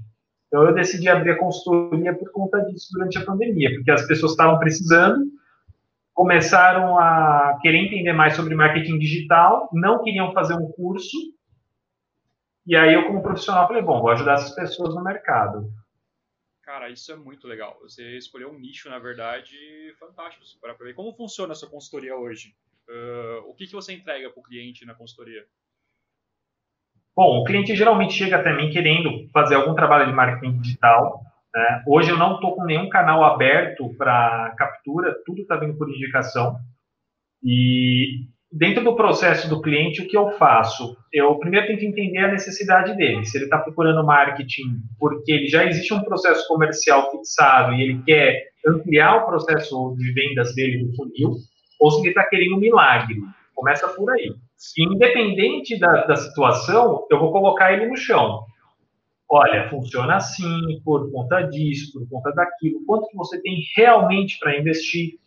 [0.47, 4.32] Então, eu decidi abrir a consultoria por conta disso durante a pandemia, porque as pessoas
[4.32, 5.24] estavam precisando,
[6.12, 11.16] começaram a querer entender mais sobre marketing digital, não queriam fazer um curso,
[12.66, 15.72] e aí eu, como profissional, falei, bom, vou ajudar essas pessoas no mercado.
[16.64, 17.80] Cara, isso é muito legal.
[17.82, 19.56] Você escolheu um nicho, na verdade,
[20.00, 20.93] fantástico para ver.
[20.93, 22.56] Como funciona a sua consultoria hoje?
[22.88, 25.47] Uh, o que, que você entrega para o cliente na consultoria?
[27.16, 31.22] Bom, o cliente geralmente chega até mim querendo fazer algum trabalho de marketing digital.
[31.53, 31.84] Né?
[31.88, 36.57] Hoje eu não estou com nenhum canal aberto para captura, tudo está vindo por indicação.
[37.43, 40.95] E dentro do processo do cliente, o que eu faço?
[41.14, 43.26] Eu primeiro tenho que entender a necessidade dele.
[43.26, 48.01] Se ele está procurando marketing porque ele já existe um processo comercial fixado e ele
[48.03, 51.36] quer ampliar o processo de vendas dele no funil,
[51.80, 53.16] ou se ele está querendo um milagre.
[53.55, 54.34] Começa por aí.
[54.78, 58.43] E independente da, da situação, eu vou colocar ele no chão.
[59.30, 62.84] Olha, funciona assim, por conta disso, por conta daquilo.
[62.86, 65.20] Quanto que você tem realmente para investir?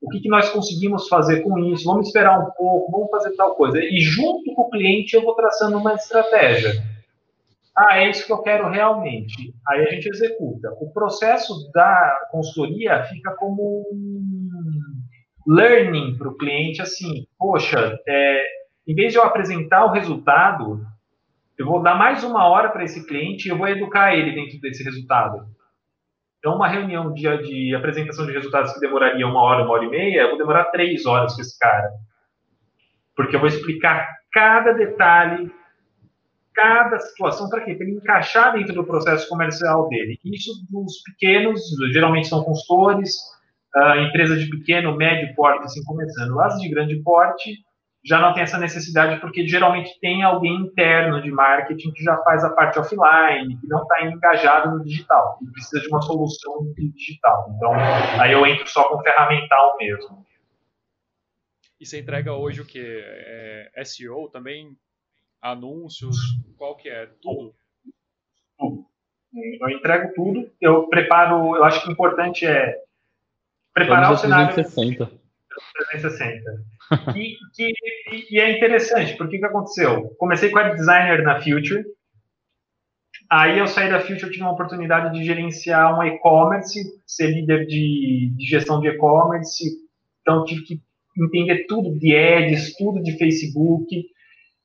[0.00, 1.84] O que, que nós conseguimos fazer com isso?
[1.84, 3.78] Vamos esperar um pouco, vamos fazer tal coisa.
[3.82, 6.72] E junto com o cliente eu vou traçando uma estratégia.
[7.76, 9.54] Ah, é isso que eu quero realmente.
[9.66, 10.70] Aí a gente executa.
[10.80, 14.50] O processo da consultoria fica como um
[15.46, 18.42] learning para o cliente, assim, poxa, é,
[18.86, 20.80] em vez de eu apresentar o resultado,
[21.58, 24.60] eu vou dar mais uma hora para esse cliente e eu vou educar ele dentro
[24.60, 25.46] desse resultado.
[26.38, 29.90] Então, uma reunião de, de apresentação de resultados que demoraria uma hora, uma hora e
[29.90, 31.90] meia, eu vou demorar três horas com esse cara.
[33.16, 35.50] Porque eu vou explicar cada detalhe,
[36.54, 37.74] cada situação, para quê?
[37.74, 40.20] Para ele encaixar dentro do processo comercial dele.
[40.24, 41.60] Isso dos pequenos,
[41.92, 43.16] geralmente são consultores,
[43.76, 46.40] uh, empresas de pequeno, médio porte, assim, começando.
[46.40, 47.54] As de grande porte,
[48.04, 52.44] já não tem essa necessidade, porque geralmente tem alguém interno de marketing que já faz
[52.44, 57.52] a parte offline, que não está engajado no digital, e precisa de uma solução digital.
[57.56, 57.72] Então,
[58.20, 60.24] aí eu entro só com ferramental mesmo.
[61.80, 62.80] E você entrega hoje o que?
[62.80, 64.76] É SEO também?
[65.42, 66.16] Anúncios?
[66.56, 67.06] Qual que é?
[67.20, 67.54] Tudo?
[68.56, 68.86] Tudo.
[69.60, 70.50] Eu entrego tudo.
[70.60, 72.85] Eu preparo, eu acho que o importante é
[73.76, 74.54] preparar o cenário.
[74.54, 75.10] 360.
[75.90, 76.76] 360
[77.16, 77.72] e, que,
[78.30, 80.10] e, é interessante, porque o que aconteceu?
[80.18, 81.84] Comecei com web designer na Future,
[83.30, 88.32] aí eu saí da Future, tive uma oportunidade de gerenciar um e-commerce, ser líder de,
[88.36, 89.64] de gestão de e-commerce,
[90.22, 90.80] então tive que
[91.18, 93.86] entender tudo de ads, tudo de Facebook,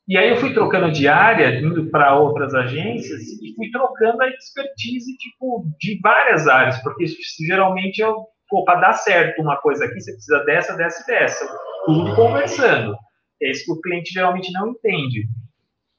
[0.08, 4.28] e aí eu fui trocando de área, indo para outras agências, e fui trocando a
[4.30, 7.06] expertise tipo, de várias áreas, porque
[7.48, 8.26] geralmente eu,
[8.66, 12.96] para dar certo uma coisa aqui, você precisa dessa, dessa e dessa tudo conversando.
[13.42, 15.26] É isso que o cliente geralmente não entende.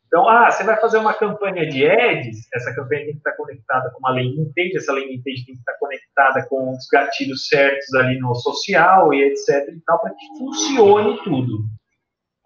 [0.06, 3.90] Então, ah, você vai fazer uma campanha de ads, essa campanha tem que estar conectada
[3.90, 7.94] com uma landing page, essa landing page tem que estar conectada com os gatilhos certos
[7.94, 11.64] ali no social e etc e tal, para que funcione tudo.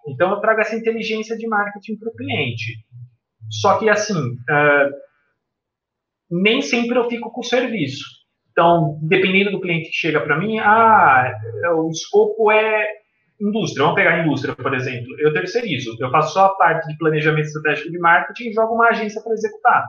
[0.07, 2.87] Então, eu trago essa inteligência de marketing para o cliente.
[3.51, 4.91] Só que, assim, uh,
[6.31, 8.05] nem sempre eu fico com o serviço.
[8.57, 11.31] Então, dependendo do cliente que chega para mim, ah,
[11.77, 12.89] o escopo é
[13.39, 16.97] indústria, vamos pegar a indústria, por exemplo, eu terceirizo, eu faço só a parte de
[16.97, 19.87] planejamento estratégico de marketing e jogo uma agência para executar.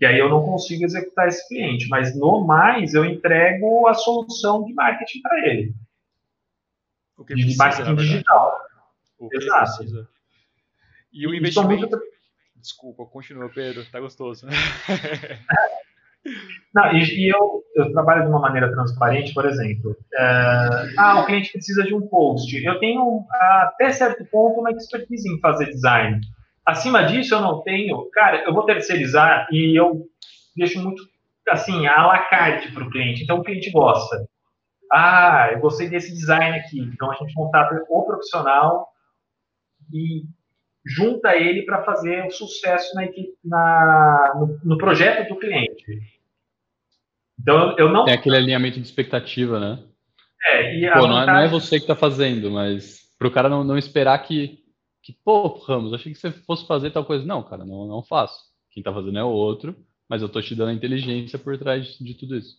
[0.00, 4.64] E aí eu não consigo executar esse cliente, mas no mais eu entrego a solução
[4.64, 5.74] de marketing para ele.
[7.14, 8.58] O que precisa, de marketing digital.
[9.18, 9.76] O que Exato.
[9.76, 10.08] Precisa.
[11.12, 11.90] E o investimento.
[11.90, 12.00] Muito...
[12.56, 14.46] Desculpa, continua, Pedro, tá gostoso.
[16.74, 19.96] Não, e, e eu, eu, trabalho de uma maneira transparente, por exemplo.
[20.14, 22.54] É, ah, o cliente precisa de um post.
[22.64, 26.20] Eu tenho, até certo ponto, uma expertise em fazer design.
[26.64, 28.08] Acima disso, eu não tenho.
[28.12, 30.04] Cara, eu vou terceirizar e eu
[30.56, 31.02] deixo muito,
[31.48, 33.24] assim, a la carte para o cliente.
[33.24, 34.28] Então, o cliente gosta.
[34.92, 36.80] Ah, eu gostei desse design aqui.
[36.80, 38.88] Então, a gente contata o profissional
[39.92, 40.22] e
[40.84, 43.02] junta ele para fazer o sucesso na,
[43.44, 46.17] na no, no projeto do cliente.
[47.40, 48.04] Então, eu não.
[48.04, 49.82] Tem aquele alinhamento de expectativa, né?
[50.46, 53.48] É, e pô, não, é, não, é, você que está fazendo, mas para o cara
[53.48, 54.58] não, não esperar que,
[55.02, 57.24] que, pô, Ramos, achei que você fosse fazer tal coisa.
[57.24, 58.38] Não, cara, não, não faço.
[58.70, 59.76] Quem está fazendo é o outro,
[60.08, 62.56] mas eu estou te dando a inteligência por trás de tudo isso.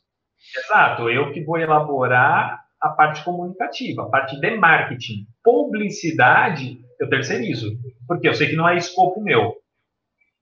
[0.58, 5.28] Exato, eu que vou elaborar a parte comunicativa, a parte de marketing.
[5.44, 7.78] Publicidade, eu terceirizo,
[8.08, 9.56] porque eu sei que não é escopo meu.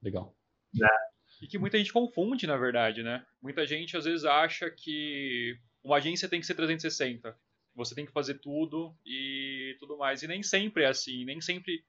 [0.02, 0.34] Legal.
[0.74, 0.88] Né?
[1.40, 3.24] E que muita gente confunde, na verdade, né?
[3.40, 7.36] Muita gente às vezes acha que uma agência tem que ser 360.
[7.74, 10.22] Você tem que fazer tudo e tudo mais.
[10.22, 11.24] E nem sempre é assim.
[11.24, 11.84] Nem sempre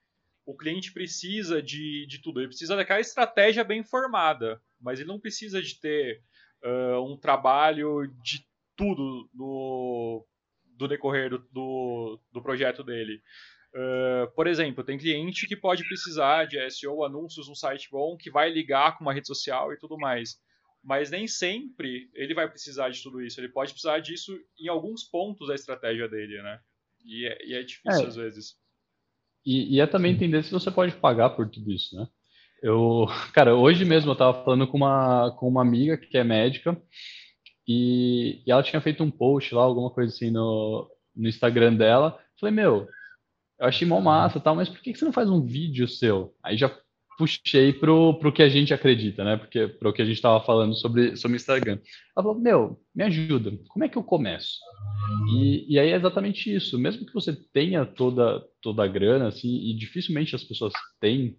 [0.46, 2.40] o cliente precisa de, de tudo.
[2.40, 4.62] Ele precisa daquela estratégia bem formada.
[4.80, 6.22] Mas ele não precisa de ter
[6.64, 8.46] uh, um trabalho de
[8.76, 10.26] tudo no,
[10.64, 13.22] do decorrer do, do, do projeto dele.
[13.74, 18.32] Uh, por exemplo, tem cliente que pode precisar de SEO, anúncios, um site bom, que
[18.32, 20.40] vai ligar com uma rede social e tudo mais.
[20.84, 23.40] Mas nem sempre ele vai precisar de tudo isso.
[23.40, 26.60] Ele pode precisar disso em alguns pontos da estratégia dele, né?
[27.06, 28.08] E é, e é difícil é.
[28.08, 28.56] às vezes.
[29.46, 32.08] E, e, é também entender se você pode pagar por tudo isso, né?
[32.62, 36.82] Eu, cara, hoje mesmo eu estava falando com uma, com uma amiga que é médica
[37.68, 42.20] e, e ela tinha feito um post lá, alguma coisa assim no, no Instagram dela.
[42.40, 42.88] Falei, meu,
[43.60, 46.34] eu achei mó massa tal, mas por que você não faz um vídeo seu?
[46.42, 46.72] Aí já
[47.18, 49.36] puxei pro, pro que a gente acredita, né?
[49.36, 51.78] Porque pro que a gente estava falando sobre sobre Instagram.
[52.16, 53.52] Ela falou: "Meu, me ajuda.
[53.68, 54.60] Como é que eu começo?"
[55.34, 56.80] E, e aí é exatamente isso.
[56.80, 61.38] Mesmo que você tenha toda toda a grana assim, e dificilmente as pessoas têm,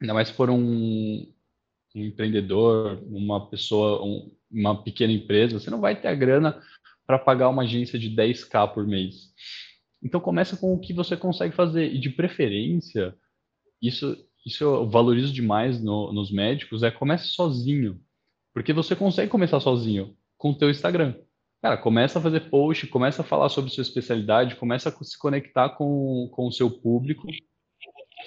[0.00, 1.26] ainda mais se for um,
[1.96, 6.60] um empreendedor, uma pessoa, um, uma pequena empresa, você não vai ter a grana
[7.06, 9.32] para pagar uma agência de 10k por mês.
[10.02, 13.14] Então começa com o que você consegue fazer e de preferência,
[13.82, 14.16] isso
[14.48, 18.00] isso eu valorizo demais no, nos médicos, é comece sozinho.
[18.54, 21.14] Porque você consegue começar sozinho com o teu Instagram.
[21.60, 25.70] Cara, começa a fazer post, começa a falar sobre sua especialidade, começa a se conectar
[25.70, 27.26] com, com o seu público.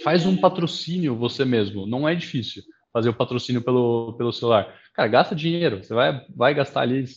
[0.04, 1.88] Faz um patrocínio você mesmo.
[1.88, 2.62] Não é difícil
[2.94, 4.80] fazer o patrocínio pelo, pelo celular.
[4.94, 5.84] Cara, gasta dinheiro.
[5.84, 7.08] Você vai, vai gastar ali,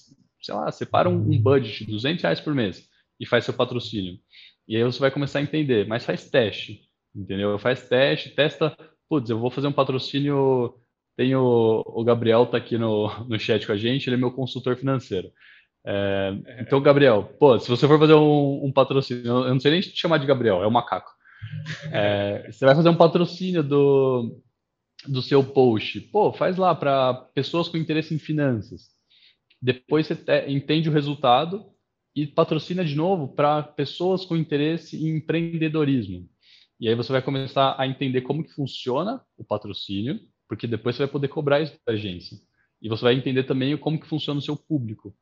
[0.40, 2.88] sei lá, separa um, um budget de 200 reais por mês
[3.18, 4.18] e faz seu patrocínio.
[4.66, 6.82] E aí você vai começar a entender, mas faz teste,
[7.14, 7.58] entendeu?
[7.58, 8.76] Faz teste, testa
[9.08, 10.74] putz, eu vou fazer um patrocínio.
[11.16, 14.32] Tem o, o Gabriel tá aqui no, no chat com a gente, ele é meu
[14.32, 15.30] consultor financeiro.
[15.86, 19.80] É, então, Gabriel, pô, se você for fazer um, um, patrocínio, eu não sei nem
[19.80, 21.12] te chamar de Gabriel, é o macaco.
[21.92, 24.40] É, você vai fazer um patrocínio do,
[25.06, 28.88] do seu post, pô, faz lá para pessoas com interesse em finanças.
[29.60, 31.64] Depois você te, entende o resultado
[32.14, 36.28] e patrocina de novo para pessoas com interesse em empreendedorismo.
[36.78, 41.04] E aí você vai começar a entender como que funciona o patrocínio, porque depois você
[41.04, 42.36] vai poder cobrar isso da agência.
[42.80, 45.14] E você vai entender também como que funciona o seu público.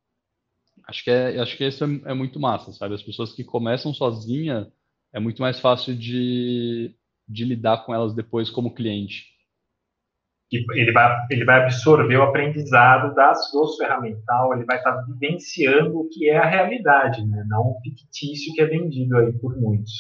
[0.87, 2.95] Acho que é, acho que isso é, é muito massa, sabe?
[2.95, 4.71] As pessoas que começam sozinha
[5.13, 6.95] é muito mais fácil de,
[7.29, 9.27] de lidar com elas depois como cliente.
[10.53, 16.09] Ele vai, ele vai absorver o aprendizado das, do ferramental, ele vai estar vivenciando o
[16.11, 17.43] que é a realidade, né?
[17.49, 19.93] não o fictício que é vendido aí por muitos.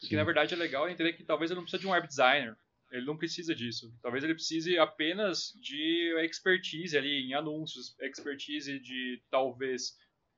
[0.00, 2.56] Que na verdade é legal entender que talvez ele não precisa de um web designer.
[2.92, 3.92] Ele não precisa disso.
[4.00, 9.96] Talvez ele precise apenas de expertise ali em anúncios, expertise de talvez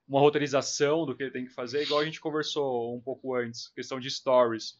[0.09, 3.69] uma roteirização do que ele tem que fazer, igual a gente conversou um pouco antes,
[3.69, 4.75] questão de stories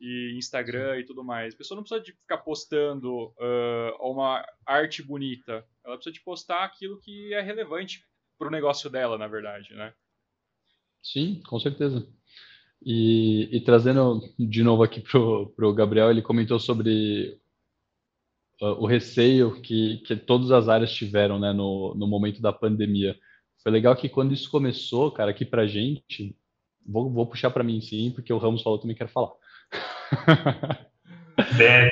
[0.00, 1.54] e Instagram e tudo mais.
[1.54, 5.64] A pessoa não precisa de ficar postando uh, uma arte bonita.
[5.84, 8.04] Ela precisa de postar aquilo que é relevante
[8.38, 9.92] para o negócio dela, na verdade, né?
[11.02, 12.06] Sim, com certeza.
[12.82, 17.38] E, e, trazendo de novo aqui pro, pro Gabriel, ele comentou sobre
[18.62, 23.18] uh, o receio que, que todas as áreas tiveram, né, no, no momento da pandemia.
[23.62, 26.34] Foi legal que quando isso começou, cara, aqui pra gente,
[26.86, 29.32] vou, vou puxar para mim sim, porque o Ramos falou também quero falar.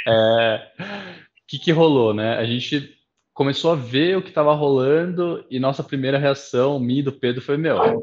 [0.07, 2.37] é, o que, que rolou, né?
[2.37, 2.97] A gente
[3.33, 7.41] começou a ver o que estava rolando e nossa primeira reação, minha e do Pedro,
[7.41, 8.03] foi: meu,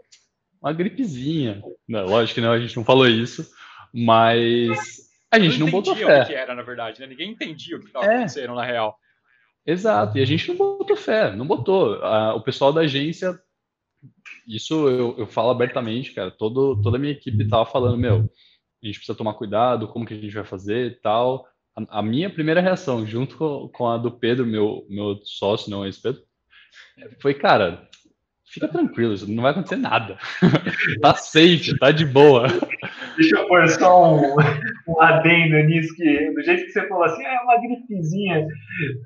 [0.61, 1.61] uma gripezinha.
[1.87, 3.47] Não, lógico que não, a gente não falou isso,
[3.93, 6.23] mas a gente não, não botou fé.
[6.23, 7.07] o que era, na verdade, né?
[7.07, 8.15] Ninguém entendia o que estava é.
[8.15, 8.97] acontecendo na real.
[9.65, 11.99] Exato, e a gente não botou fé, não botou.
[12.35, 13.37] o pessoal da agência,
[14.47, 18.29] isso eu, eu falo abertamente, cara, todo, toda a minha equipe estava falando, meu,
[18.85, 21.47] a gente precisa tomar cuidado, como que a gente vai fazer e tal.
[21.75, 25.83] A, a minha primeira reação, junto com, com, a do Pedro, meu, meu sócio, não
[25.83, 26.21] é esse Pedro,
[27.21, 27.87] foi, cara,
[28.45, 30.17] fica tranquilo, não vai acontecer nada.
[31.01, 32.47] tá safe, tá de boa.
[33.17, 34.35] Deixa eu pôr só um,
[34.87, 38.47] um adendo nisso, que do jeito que você falou assim, é uma gripezinha.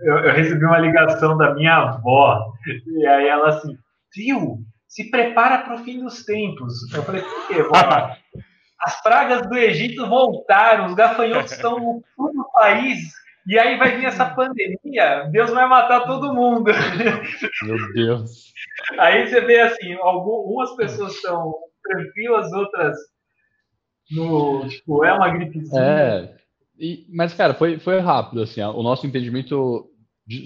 [0.01, 2.53] Eu, eu recebi uma ligação da minha avó,
[2.85, 3.75] e aí ela assim,
[4.15, 6.91] viu, se prepara para o fim dos tempos.
[6.93, 8.15] Eu falei, por quê, vó?
[8.81, 12.99] As pragas do Egito voltaram, os gafanhotos estão no fundo do país,
[13.47, 16.71] e aí vai vir essa pandemia, Deus vai matar todo mundo.
[17.63, 18.53] Meu Deus.
[18.97, 21.53] Aí você vê assim, algumas pessoas estão
[21.83, 22.95] tranquilas, outras
[24.11, 25.81] no, tipo, é uma gripezinha.
[25.81, 26.35] É.
[26.77, 29.89] E, mas, cara, foi, foi rápido, assim, o nosso entendimento,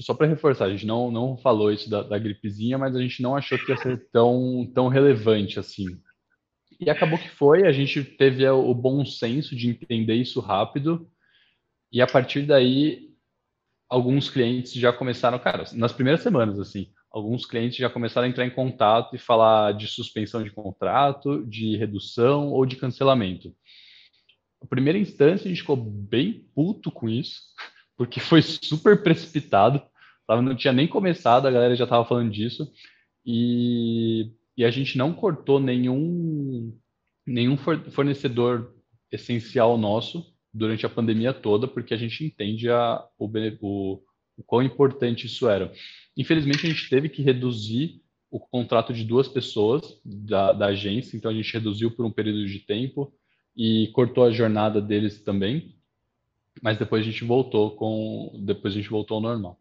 [0.01, 3.21] só para reforçar, a gente não, não falou isso da, da, gripezinha, mas a gente
[3.21, 5.85] não achou que ia ser tão, tão relevante, assim.
[6.79, 11.09] E acabou que foi, a gente teve o bom senso de entender isso rápido,
[11.91, 13.09] e a partir daí,
[13.87, 18.45] alguns clientes já começaram, cara, nas primeiras semanas, assim, alguns clientes já começaram a entrar
[18.45, 23.55] em contato e falar de suspensão de contrato, de redução ou de cancelamento.
[24.59, 27.41] Na primeira instância, a gente ficou bem puto com isso,
[27.95, 29.81] porque foi super precipitado,
[30.27, 32.71] não tinha nem começado, a galera já estava falando disso,
[33.23, 36.77] e, e a gente não cortou nenhum,
[37.25, 38.75] nenhum fornecedor
[39.11, 43.25] essencial nosso, durante a pandemia toda, porque a gente entende a, o,
[43.61, 44.01] o,
[44.37, 45.71] o quão importante isso era.
[46.15, 51.29] Infelizmente, a gente teve que reduzir o contrato de duas pessoas da, da agência, então
[51.29, 53.13] a gente reduziu por um período de tempo.
[53.55, 55.75] e cortou a jornada deles também.
[56.61, 59.59] Mas depois a gente voltou com, depois a gente voltou ao normal.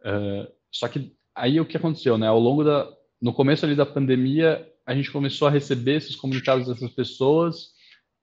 [0.00, 2.26] Uh, só que aí o que aconteceu, né?
[2.26, 2.88] Ao longo da,
[3.20, 7.72] no começo ali da pandemia, a gente começou a receber esses comunicados dessas pessoas.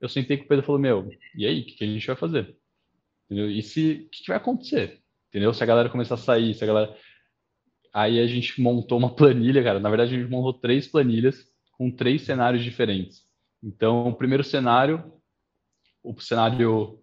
[0.01, 2.07] Eu sentei com o Pedro e falei, meu, e aí, o que, que, a gente
[2.07, 2.57] vai fazer?
[3.25, 3.51] Entendeu?
[3.51, 5.01] E se, o que, que vai acontecer?
[5.29, 5.53] Entendeu?
[5.53, 6.97] Se a galera começar a sair, se a galera...
[7.93, 9.79] Aí a gente montou uma planilha, cara.
[9.79, 13.25] Na verdade, a gente montou três planilhas com três cenários diferentes.
[13.63, 15.13] Então, o primeiro cenário,
[16.03, 16.99] o cenário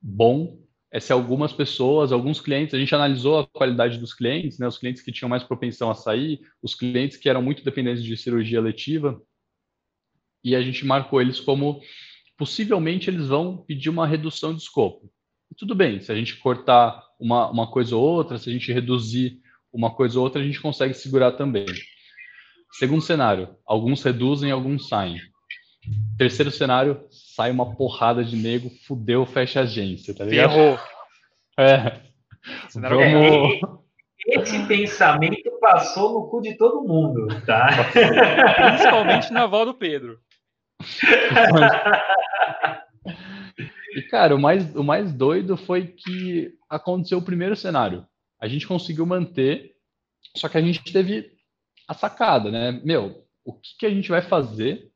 [0.00, 0.61] bom,
[0.92, 4.76] é se algumas pessoas, alguns clientes, a gente analisou a qualidade dos clientes, né, os
[4.76, 8.60] clientes que tinham mais propensão a sair, os clientes que eram muito dependentes de cirurgia
[8.60, 9.20] letiva,
[10.44, 11.80] e a gente marcou eles como
[12.36, 15.10] possivelmente eles vão pedir uma redução de escopo.
[15.50, 18.70] E tudo bem, se a gente cortar uma, uma coisa ou outra, se a gente
[18.70, 19.40] reduzir
[19.72, 21.66] uma coisa ou outra, a gente consegue segurar também.
[22.72, 25.20] Segundo cenário, alguns reduzem, alguns saem.
[26.18, 27.02] Terceiro cenário,
[27.34, 30.50] sai uma porrada de nego, fudeu, fecha a agência, tá ligado?
[30.50, 30.78] Ferrou.
[31.58, 32.00] É.
[32.74, 33.82] Vamos...
[34.26, 37.68] Esse pensamento passou no cu de todo mundo, tá?
[37.92, 40.20] Principalmente na avó do Pedro.
[43.96, 48.06] E, cara, o mais, o mais doido foi que aconteceu o primeiro cenário.
[48.40, 49.72] A gente conseguiu manter,
[50.36, 51.32] só que a gente teve
[51.88, 52.80] a sacada, né?
[52.84, 54.91] Meu, o que, que a gente vai fazer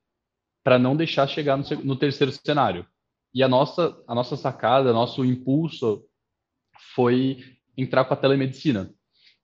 [0.67, 2.85] para não deixar chegar no, no, terceiro cenário.
[3.33, 6.05] E a nossa, a nossa sacada, nosso impulso
[6.93, 7.39] foi
[7.77, 8.93] entrar com a telemedicina.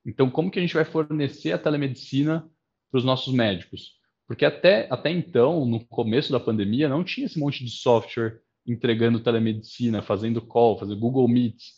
[0.04, 2.44] Então, como que a gente vai fornecer a telemedicina
[2.90, 3.92] para os nossos médicos?
[4.26, 9.20] Porque até, até então, no começo da pandemia, não tinha esse monte de software entregando
[9.20, 11.74] telemedicina, fazendo call, fazendo Google Meets.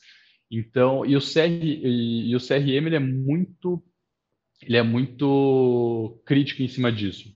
[0.51, 3.85] Então, e o, CR, e, e o CRM ele é muito
[4.63, 7.29] ele é muito crítico em cima disso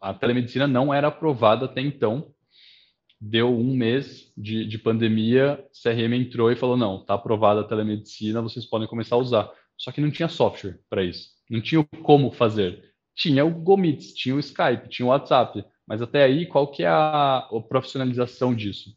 [0.00, 2.32] a telemedicina não era aprovada até então.
[3.20, 8.42] Deu um mês de, de pandemia, CRM entrou e falou: não, está aprovada a telemedicina,
[8.42, 9.50] vocês podem começar a usar.
[9.76, 12.92] Só que não tinha software para isso, não tinha como fazer.
[13.14, 16.88] Tinha o Meets, tinha o Skype, tinha o WhatsApp, mas até aí qual que é
[16.88, 18.90] a, a profissionalização disso?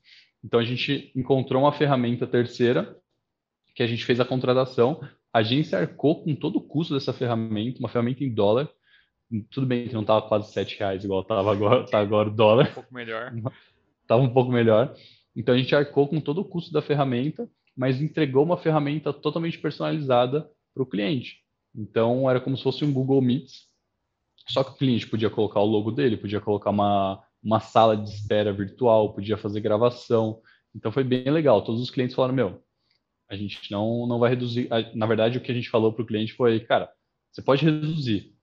[0.43, 2.95] Então a gente encontrou uma ferramenta terceira
[3.76, 5.01] que a gente fez a contratação,
[5.34, 8.70] a agência arcou com todo o custo dessa ferramenta, uma ferramenta em dólar,
[9.41, 12.69] tudo bem que não estava quase 7 reais igual estava agora, tá agora o dólar.
[12.69, 13.33] Um pouco melhor.
[14.07, 14.95] Tava um pouco melhor.
[15.36, 19.57] Então a gente arcou com todo o custo da ferramenta, mas entregou uma ferramenta totalmente
[19.57, 21.39] personalizada para o cliente.
[21.75, 23.65] Então era como se fosse um Google Meets,
[24.47, 28.09] só que o cliente podia colocar o logo dele, podia colocar uma, uma sala de
[28.09, 30.39] espera virtual, podia fazer gravação.
[30.73, 31.63] Então foi bem legal.
[31.63, 32.63] Todos os clientes falaram: Meu,
[33.27, 34.69] a gente não, não vai reduzir.
[34.93, 36.89] Na verdade, o que a gente falou para o cliente foi: Cara,
[37.31, 38.34] você pode reduzir,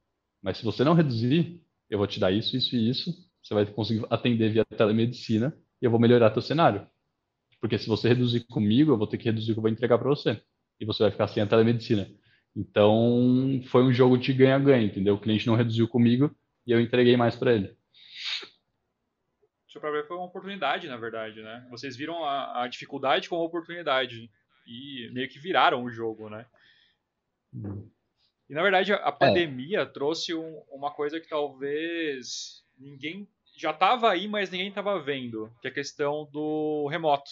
[0.43, 3.13] mas se você não reduzir, eu vou te dar isso, isso e isso.
[3.43, 6.87] Você vai conseguir atender via telemedicina e eu vou melhorar teu cenário.
[7.61, 9.99] Porque se você reduzir comigo, eu vou ter que reduzir o que eu vou entregar
[9.99, 10.43] para você.
[10.81, 12.09] E você vai ficar sem a telemedicina.
[12.57, 15.15] Então, foi um jogo de ganha-ganha, entendeu?
[15.15, 16.35] O cliente não reduziu comigo
[16.67, 17.77] e eu entreguei mais para ele.
[19.69, 21.67] Seu problema foi uma oportunidade, na verdade, né?
[21.71, 24.31] Vocês viram a, a dificuldade como oportunidade
[24.67, 26.45] e meio que viraram o jogo, né?
[27.55, 27.89] Hum.
[28.53, 29.11] E na verdade a é.
[29.11, 29.87] pandemia é.
[29.87, 33.27] trouxe um, uma coisa que talvez ninguém
[33.57, 37.31] já estava aí, mas ninguém estava vendo, que é a questão do remoto.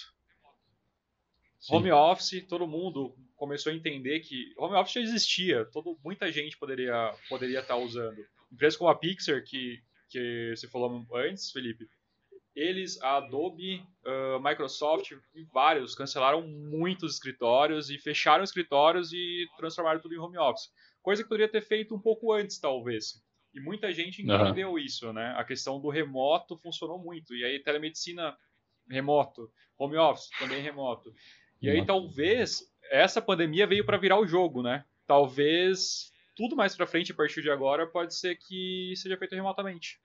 [1.59, 1.77] Sim.
[1.77, 6.57] Home office, todo mundo começou a entender que home office já existia, todo, muita gente
[6.57, 8.17] poderia poderia estar tá usando.
[8.51, 11.87] Empresas como a Pixar, que, que você falou antes, Felipe,
[12.57, 15.13] eles, a Adobe, uh, Microsoft,
[15.53, 20.71] vários cancelaram muitos escritórios e fecharam escritórios e transformaram tudo em home office.
[21.03, 23.23] Coisa que poderia ter feito um pouco antes, talvez.
[23.55, 24.79] E muita gente entendeu uhum.
[24.79, 25.35] isso, né?
[25.37, 27.35] A questão do remoto funcionou muito.
[27.35, 28.37] E aí, telemedicina
[28.89, 31.13] remoto, home office também remoto.
[31.61, 34.85] E aí, talvez, essa pandemia veio para virar o jogo, né?
[35.07, 40.01] Talvez tudo mais para frente, a partir de agora, pode ser que seja feito remotamente.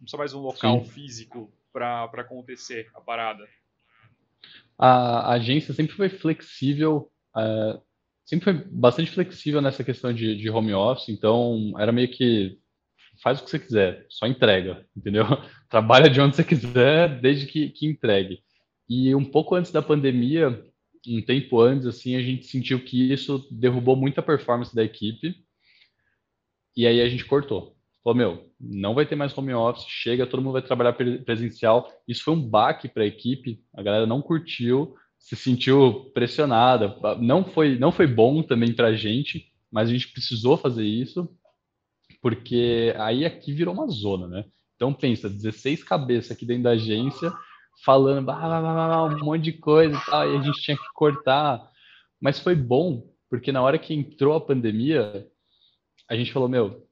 [0.00, 0.90] Não precisa mais um local Sim.
[0.90, 3.46] físico para acontecer a parada.
[4.76, 7.80] A agência sempre foi flexível uh,
[8.26, 12.58] sempre foi bastante flexível nessa questão de, de home office, então era meio que
[13.22, 15.24] faz o que você quiser, só entrega, entendeu?
[15.70, 18.42] Trabalha de onde você quiser, desde que, que entregue.
[18.88, 20.62] E um pouco antes da pandemia,
[21.08, 25.34] um tempo antes, assim, a gente sentiu que isso derrubou muita performance da equipe,
[26.76, 27.76] e aí a gente cortou.
[28.02, 31.90] Falou, meu, não vai ter mais home office, chega, todo mundo vai trabalhar presencial.
[32.06, 34.94] Isso foi um baque para a equipe, a galera não curtiu,
[35.26, 36.96] se sentiu pressionada.
[37.20, 41.28] Não foi, não foi bom também para a gente, mas a gente precisou fazer isso,
[42.22, 44.44] porque aí aqui virou uma zona, né?
[44.76, 47.32] Então pensa, 16 cabeças aqui dentro da agência,
[47.84, 51.72] falando um monte de coisa e tal, e a gente tinha que cortar.
[52.20, 55.26] Mas foi bom, porque na hora que entrou a pandemia,
[56.08, 56.86] a gente falou, meu,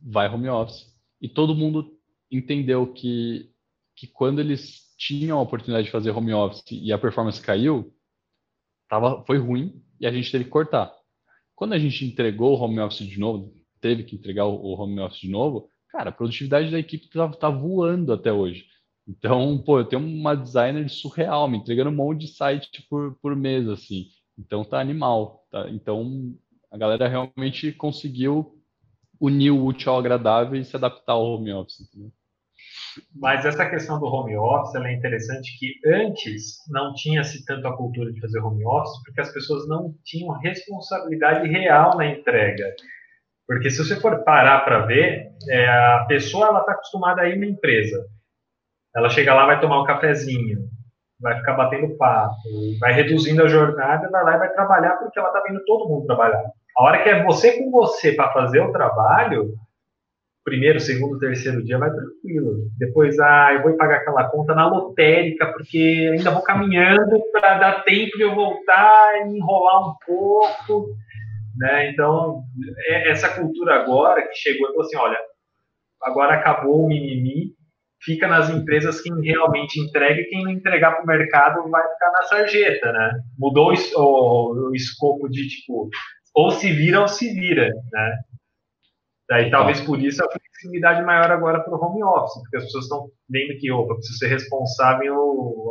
[0.00, 0.86] vai home office.
[1.20, 1.94] E todo mundo
[2.30, 3.50] entendeu que,
[3.94, 7.92] que quando eles tinham a oportunidade de fazer home office e a performance caiu,
[8.88, 10.92] tava, foi ruim e a gente teve que cortar.
[11.54, 15.20] Quando a gente entregou o home office de novo, teve que entregar o home office
[15.20, 18.66] de novo, cara, a produtividade da equipe tá, tá voando até hoje.
[19.08, 23.36] Então, pô, eu tenho uma designer surreal, me entregando um monte de site por, por
[23.36, 24.06] mês, assim.
[24.36, 25.46] Então tá animal.
[25.50, 25.68] Tá?
[25.70, 26.34] Então
[26.70, 28.60] a galera realmente conseguiu
[29.20, 31.80] unir o útil ao agradável e se adaptar ao home office.
[31.80, 32.12] Entendeu?
[33.14, 38.12] Mas essa questão do home office é interessante que antes não tinha-se tanto a cultura
[38.12, 42.74] de fazer home office porque as pessoas não tinham responsabilidade real na entrega.
[43.46, 47.38] Porque se você for parar para ver, é, a pessoa ela está acostumada a ir
[47.38, 48.04] na empresa.
[48.94, 50.58] Ela chega lá, vai tomar um cafezinho,
[51.20, 52.34] vai ficar batendo papo,
[52.80, 56.06] vai reduzindo a jornada, vai lá e vai trabalhar porque ela está vendo todo mundo
[56.06, 56.42] trabalhar.
[56.76, 59.54] A hora que é você com você para fazer o trabalho,
[60.46, 62.70] primeiro, segundo, terceiro dia vai tranquilo.
[62.78, 67.82] Depois, ah, eu vou pagar aquela conta na lotérica porque ainda vou caminhando para dar
[67.82, 70.86] tempo de eu voltar e enrolar um pouco.
[71.56, 71.90] Né?
[71.90, 72.44] Então,
[72.86, 75.18] é, essa cultura agora que chegou assim, olha,
[76.00, 77.52] agora acabou o mimimi,
[78.00, 82.12] fica nas empresas quem realmente entrega e quem não entregar para o mercado vai ficar
[82.12, 83.20] na sarjeta, né?
[83.36, 85.88] Mudou o, o, o, escopo de, tipo,
[86.32, 88.18] ou se vira ou se vira, né?
[89.28, 92.84] Daí talvez por isso a flexibilidade maior agora para o home office, porque as pessoas
[92.84, 95.14] estão vendo que, opa, preciso ser responsável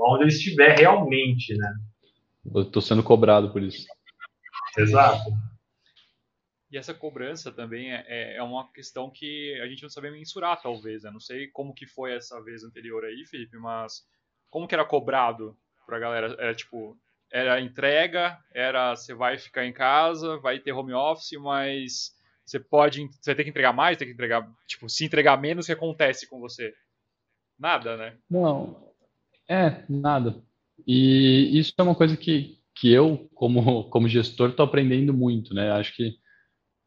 [0.05, 1.73] onde eu estiver realmente, né?
[2.53, 3.85] Eu estou sendo cobrado por isso.
[4.77, 5.31] Exato.
[6.69, 10.61] E essa cobrança também é, é, é uma questão que a gente não sabe mensurar,
[10.61, 11.03] talvez.
[11.03, 11.11] Né?
[11.11, 14.03] Não sei como que foi essa vez anterior aí, Felipe, mas
[14.49, 16.35] como que era cobrado pra galera?
[16.37, 16.97] Era tipo,
[17.31, 22.14] era entrega, era você vai ficar em casa, vai ter home office, mas
[22.45, 25.67] você pode, você tem que entregar mais, tem que entregar, tipo, se entregar menos, o
[25.67, 26.73] que acontece com você?
[27.57, 28.17] Nada, né?
[28.29, 28.85] Não,
[29.49, 30.41] é, nada.
[30.85, 35.71] E isso é uma coisa que, que eu, como, como gestor, estou aprendendo muito, né?
[35.71, 36.17] Acho que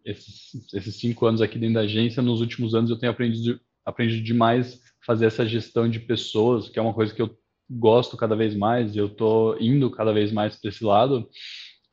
[0.04, 4.22] esses, esses cinco anos aqui dentro da agência, nos últimos anos eu tenho aprendido, aprendido
[4.22, 7.36] demais fazer essa gestão de pessoas, que é uma coisa que eu
[7.70, 11.28] gosto cada vez mais, e eu estou indo cada vez mais para esse lado,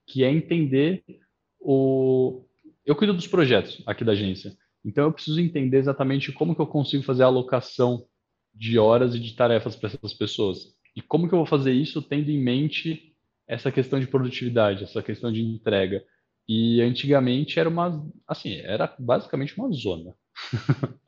[0.08, 1.04] que é entender
[1.60, 2.46] o...
[2.86, 6.68] Eu cuido dos projetos aqui da agência, então eu preciso entender exatamente como que eu
[6.68, 8.06] consigo fazer a alocação
[8.54, 10.76] de horas e de tarefas para essas pessoas.
[10.96, 13.14] E como que eu vou fazer isso tendo em mente
[13.48, 16.04] essa questão de produtividade, essa questão de entrega.
[16.48, 20.16] E antigamente era uma, assim, era basicamente uma zona.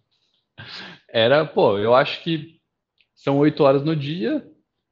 [1.10, 2.60] era, pô, eu acho que
[3.16, 4.46] são oito horas no dia.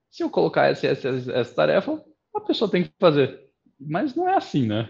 [0.10, 2.02] Se eu colocar essa, essa, essa tarefa,
[2.34, 3.44] a pessoa tem que fazer.
[3.80, 4.88] Mas não é assim, né?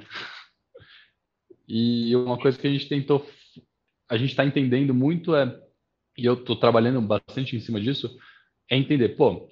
[1.67, 3.25] E uma coisa que a gente tentou,
[4.09, 5.59] a gente está entendendo muito é,
[6.17, 8.15] e eu estou trabalhando bastante em cima disso,
[8.69, 9.47] é entender, pô,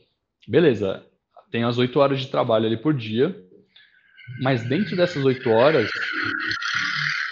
[0.48, 1.06] beleza,
[1.52, 3.36] tem as oito horas de trabalho ali por dia,
[4.42, 5.90] mas dentro dessas oito horas,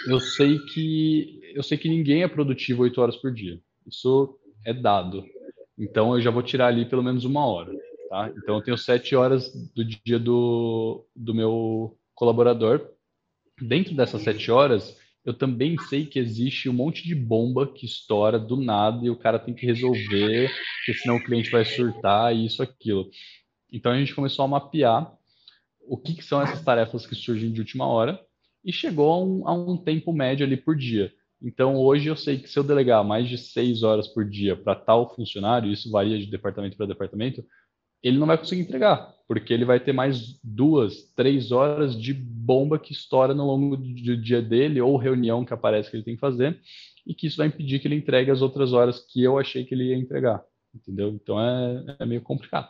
[0.06, 3.60] eu sei que eu sei que ninguém é produtivo oito horas por dia.
[3.86, 5.24] Isso é dado.
[5.78, 7.72] Então eu já vou tirar ali pelo menos uma hora.
[8.08, 8.32] Tá?
[8.36, 12.91] Então eu tenho sete horas do dia do, do meu colaborador.
[13.62, 18.38] Dentro dessas sete horas, eu também sei que existe um monte de bomba que estoura
[18.38, 22.62] do nada e o cara tem que resolver, porque senão o cliente vai surtar, isso,
[22.62, 23.08] aquilo.
[23.72, 25.12] Então a gente começou a mapear
[25.80, 28.20] o que, que, são essas tarefas que surgem de última hora
[28.64, 31.12] e chegou a um, a um, tempo médio ali por dia.
[31.40, 34.76] Então, hoje eu sei que se eu delegar mais de seis horas por dia para
[34.76, 37.44] tal funcionário, isso varia de departamento para departamento,
[38.02, 42.78] ele não vai conseguir entregar, porque ele vai ter mais duas, três horas de bomba
[42.78, 46.20] que estoura no longo do dia dele, ou reunião que aparece que ele tem que
[46.20, 46.60] fazer,
[47.06, 49.74] e que isso vai impedir que ele entregue as outras horas que eu achei que
[49.74, 50.44] ele ia entregar.
[50.74, 51.10] Entendeu?
[51.10, 52.68] Então é, é meio complicado.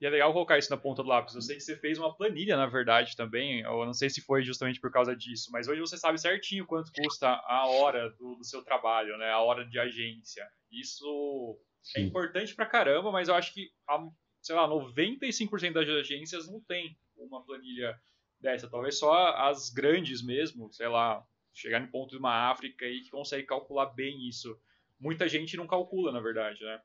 [0.00, 1.34] E é legal colocar isso na ponta do lápis.
[1.34, 3.60] Eu sei que você fez uma planilha, na verdade, também.
[3.60, 6.90] Eu não sei se foi justamente por causa disso, mas hoje você sabe certinho quanto
[6.90, 9.30] custa a hora do, do seu trabalho, né?
[9.30, 10.48] A hora de agência.
[10.72, 12.00] Isso Sim.
[12.00, 13.98] é importante pra caramba, mas eu acho que, a,
[14.40, 17.98] sei lá, 95% das agências não tem uma planilha
[18.40, 18.68] dessa.
[18.68, 23.10] Talvez só as grandes mesmo, sei lá, chegar no ponto de uma África e que
[23.10, 24.58] consegue calcular bem isso.
[24.98, 26.80] Muita gente não calcula, na verdade, né?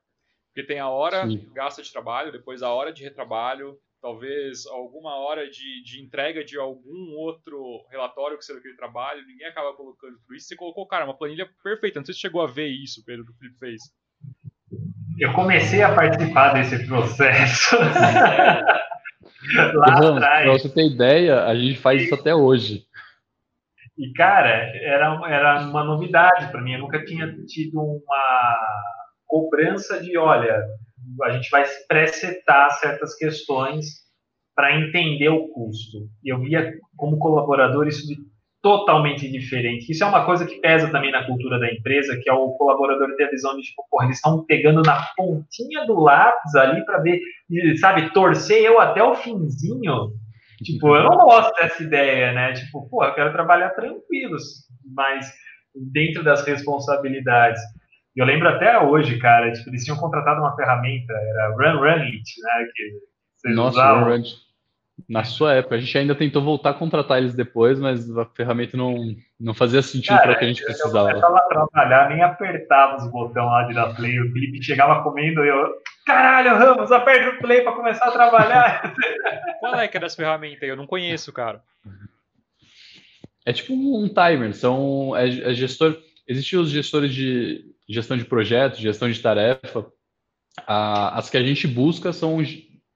[0.48, 1.50] Porque tem a hora Sim.
[1.52, 6.58] gasta de trabalho, depois a hora de retrabalho, talvez alguma hora de, de entrega de
[6.58, 10.48] algum outro relatório que seja aquele trabalho, ninguém acaba colocando tudo isso.
[10.48, 12.00] Você colocou, cara, uma planilha perfeita.
[12.00, 13.82] Não sei se chegou a ver isso, Pedro, que o Felipe fez.
[15.18, 17.76] Eu comecei a participar desse processo
[19.74, 20.44] lá Ramos, atrás.
[20.44, 22.84] Pra você ter ideia, a gente faz isso até hoje.
[23.98, 26.74] E, cara, era, era uma novidade para mim.
[26.74, 28.58] Eu nunca tinha tido uma
[29.26, 30.62] cobrança de, olha,
[31.22, 33.86] a gente vai pré-setar certas questões
[34.54, 36.08] para entender o custo.
[36.22, 38.16] E eu via como colaborador isso de
[38.66, 39.92] totalmente diferente.
[39.92, 43.14] Isso é uma coisa que pesa também na cultura da empresa, que é o colaborador
[43.14, 46.98] ter a visão de, tipo, porra, eles estão pegando na pontinha do lápis ali para
[46.98, 47.20] ver,
[47.78, 50.10] sabe, torcer eu até o finzinho.
[50.64, 52.54] Tipo, eu não gosto dessa ideia, né?
[52.54, 54.42] Tipo, pô, eu quero trabalhar tranquilos,
[54.96, 55.32] mas
[55.92, 57.62] dentro das responsabilidades.
[58.16, 62.24] Eu lembro até hoje, cara, tipo, eles tinham contratado uma ferramenta, era Run Run It,
[62.42, 62.66] né?
[62.74, 62.90] Que
[63.36, 64.02] vocês Nossa, usavam.
[64.02, 64.45] Run Run It.
[65.08, 68.78] Na sua época, a gente ainda tentou voltar a contratar eles depois, mas a ferramenta
[68.78, 71.10] não, não fazia sentido para o que a gente precisava.
[71.10, 74.18] Eu começava a trabalhar, nem apertava os botões lá de dar play.
[74.18, 75.74] O Felipe chegava comendo e eu,
[76.06, 78.94] caralho, Ramos, aperta o play para começar a trabalhar.
[79.60, 80.64] Qual é que era essa ferramenta?
[80.64, 81.62] Eu não conheço, cara.
[83.44, 85.96] É tipo um timer, são é, é gestor.
[86.26, 89.86] Existem os gestores de gestão de projetos, gestão de tarefa.
[90.66, 92.38] Ah, as que a gente busca são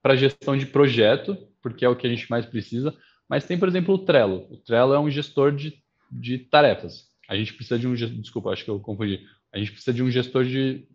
[0.03, 2.95] para gestão de projeto porque é o que a gente mais precisa.
[3.29, 4.47] Mas tem, por exemplo, o Trello.
[4.51, 5.75] O Trello é um gestor de,
[6.11, 7.09] de tarefas.
[7.29, 7.95] A gente precisa de um.
[7.95, 9.25] Desculpa, acho que eu confundi.
[9.53, 10.87] A gente precisa de um gestor de,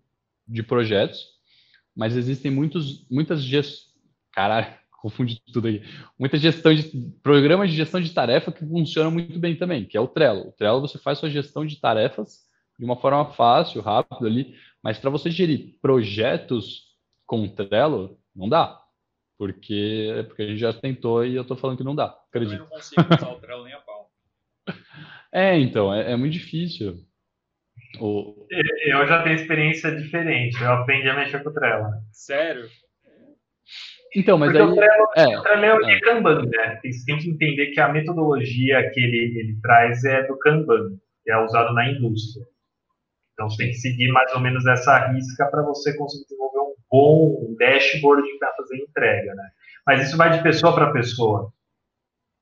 [0.48, 1.26] de projetos,
[1.96, 3.86] mas existem muitos, muitas gestões.
[4.34, 4.68] Caralho,
[5.02, 5.82] confundi tudo aí.
[6.20, 6.84] Muita gestão de
[7.24, 10.50] programas de gestão de tarefa que funcionam muito bem também, que é o Trello.
[10.50, 12.44] O Trello você faz sua gestão de tarefas
[12.78, 16.84] de uma forma fácil, rápida ali, mas para você gerir projetos
[17.26, 18.85] com o Trello, não dá.
[19.38, 22.16] Porque, porque a gente já tentou e eu tô falando que não dá.
[22.30, 22.56] Acredito.
[22.56, 24.10] Eu não consigo usar o Trello nem a pau.
[25.34, 26.98] É, então, é, é muito difícil.
[28.00, 28.48] O...
[28.86, 30.62] Eu já tenho experiência diferente.
[30.62, 31.90] Eu aprendi a mexer com o Trello.
[32.14, 32.70] Sério?
[34.16, 34.70] Então, mas Porque aí...
[34.70, 36.80] o Trello, é, o Trello é, é Kanban, né?
[36.82, 41.32] Tem, tem que entender que a metodologia que ele, ele traz é do Kanban, que
[41.32, 42.46] é usado na indústria.
[43.34, 46.45] Então, você tem que seguir mais ou menos essa risca para você conseguir desenvolver
[46.92, 49.50] bom dashboard para fazer entrega, né?
[49.86, 51.54] Mas isso vai de pessoa para pessoa.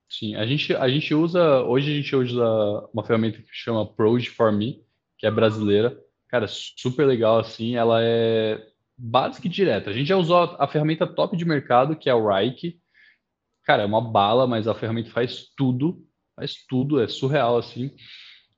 [0.10, 2.46] Sim, a gente, a gente usa, hoje a gente usa
[2.94, 4.84] uma ferramenta que chama Proj for Me,
[5.18, 5.98] que é brasileira.
[6.28, 8.64] Cara, super legal assim, ela é
[8.98, 9.90] básica e direta.
[9.90, 12.80] A gente já usou a ferramenta top de mercado, que é o Rike.
[13.64, 17.92] Cara, é uma bala, mas a ferramenta faz tudo, faz tudo, é surreal assim.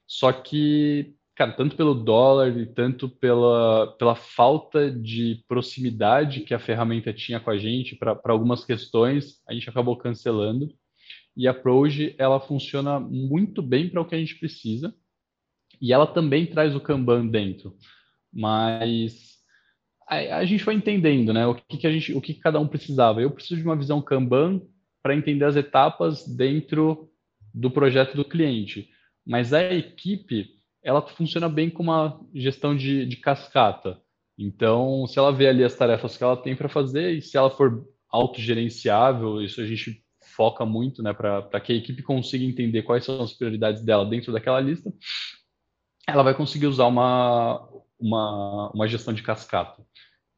[0.06, 6.60] Só que cara, tanto pelo dólar e tanto pela, pela falta de proximidade que a
[6.60, 10.74] ferramenta tinha com a gente para algumas questões, a gente acabou cancelando.
[11.36, 14.96] E a Proj, ela funciona muito bem para o que a gente precisa.
[15.82, 17.76] E ela também traz o Kanban dentro.
[18.32, 19.36] Mas
[20.08, 21.46] a, a gente vai entendendo, né?
[21.46, 23.22] O que, que a gente, o que cada um precisava.
[23.22, 24.62] Eu preciso de uma visão Kanban
[25.04, 27.10] para entender as etapas dentro
[27.54, 28.90] do projeto do cliente.
[29.28, 30.56] Mas a equipe
[30.86, 34.00] ela funciona bem com uma gestão de, de cascata.
[34.38, 37.50] Então, se ela vê ali as tarefas que ela tem para fazer e se ela
[37.50, 40.06] for autogerenciável, isso a gente
[40.36, 44.32] foca muito, né, para que a equipe consiga entender quais são as prioridades dela dentro
[44.32, 44.94] daquela lista,
[46.08, 47.68] ela vai conseguir usar uma,
[48.00, 49.84] uma, uma gestão de cascata.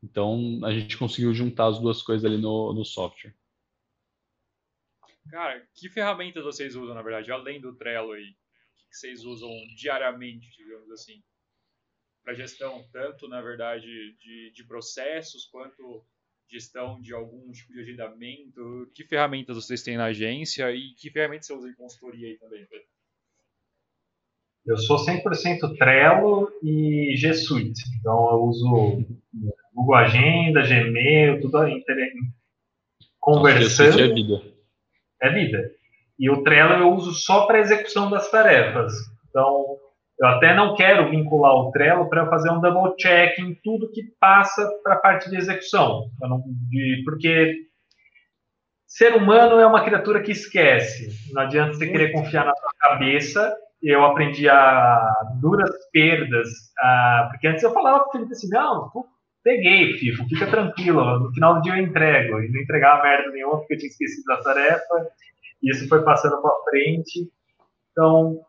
[0.02, 3.36] Então, a gente conseguiu juntar as duas coisas ali no, no software.
[5.30, 8.34] Cara, que ferramentas vocês usam, na verdade, além do Trello aí?
[8.90, 11.22] Que vocês usam diariamente, digamos assim,
[12.24, 13.88] para gestão, tanto na verdade
[14.20, 16.06] de, de processos quanto
[16.50, 18.90] gestão de algum tipo de agendamento?
[18.94, 22.66] Que ferramentas vocês têm na agência e que ferramentas você usa em consultoria aí também,
[22.66, 22.88] Pedro?
[24.66, 27.82] Eu sou 100% Trello e G Suite.
[28.00, 29.06] Então eu uso
[29.74, 31.82] Google Agenda, Gmail, tudo aí,
[33.20, 33.92] conversando.
[33.92, 34.54] Nossa, é vida.
[35.22, 35.77] É vida.
[36.20, 38.94] E o Trello eu uso só para execução das tarefas.
[39.30, 39.78] Então,
[40.20, 44.02] eu até não quero vincular o Trello para fazer um double check em tudo que
[44.20, 46.10] passa para a parte de execução.
[46.20, 47.54] Não, de, porque
[48.88, 51.10] ser humano é uma criatura que esquece.
[51.32, 53.56] Não adianta você querer confiar na sua cabeça.
[53.84, 55.08] Eu aprendi a
[55.40, 56.50] duras perdas,
[56.80, 58.90] a, porque antes eu falava para o assim, não,
[59.44, 62.42] peguei, FIFO, fica tranquilo, no final do dia eu entrego.
[62.42, 65.08] E não entregava merda nenhuma porque eu tinha esquecido da tarefa
[65.64, 67.30] isso foi passando para frente.
[67.92, 68.40] Então,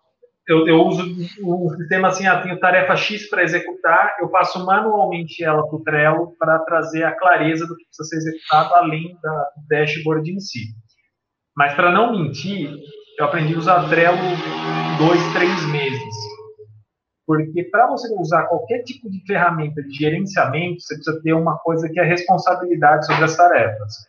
[0.48, 1.04] eu, eu uso
[1.42, 5.82] um sistema assim, ah, tenho tarefa X para executar, eu passo manualmente ela para o
[5.82, 10.60] Trello para trazer a clareza do que precisa ser executado, além da dashboard em si.
[11.56, 12.70] Mas para não mentir,
[13.18, 14.16] eu aprendi a usar Trello
[14.98, 16.14] dois, três meses.
[17.26, 21.86] Porque para você usar qualquer tipo de ferramenta de gerenciamento, você precisa ter uma coisa
[21.90, 24.07] que é responsabilidade sobre as tarefas.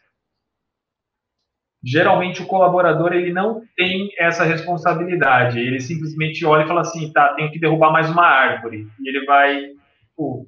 [1.84, 5.60] Geralmente o colaborador ele não tem essa responsabilidade.
[5.60, 8.88] Ele simplesmente olha e fala assim, tá, tenho que derrubar mais uma árvore.
[9.00, 9.68] E ele vai,
[10.10, 10.46] tipo,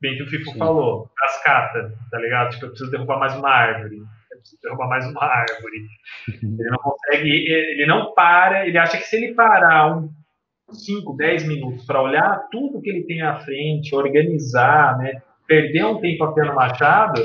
[0.00, 0.58] bem que o Fifo Sim.
[0.58, 2.50] falou, cascata, tá ligado?
[2.50, 3.98] Tipo, eu preciso derrubar mais uma árvore
[4.62, 5.86] derrubar mais uma árvore.
[6.28, 10.10] Ele não consegue, ele não para, ele acha que se ele parar um
[10.70, 16.00] 5, 10 minutos para olhar tudo que ele tem à frente, organizar, né, perder um
[16.00, 17.22] tempo apenas machado,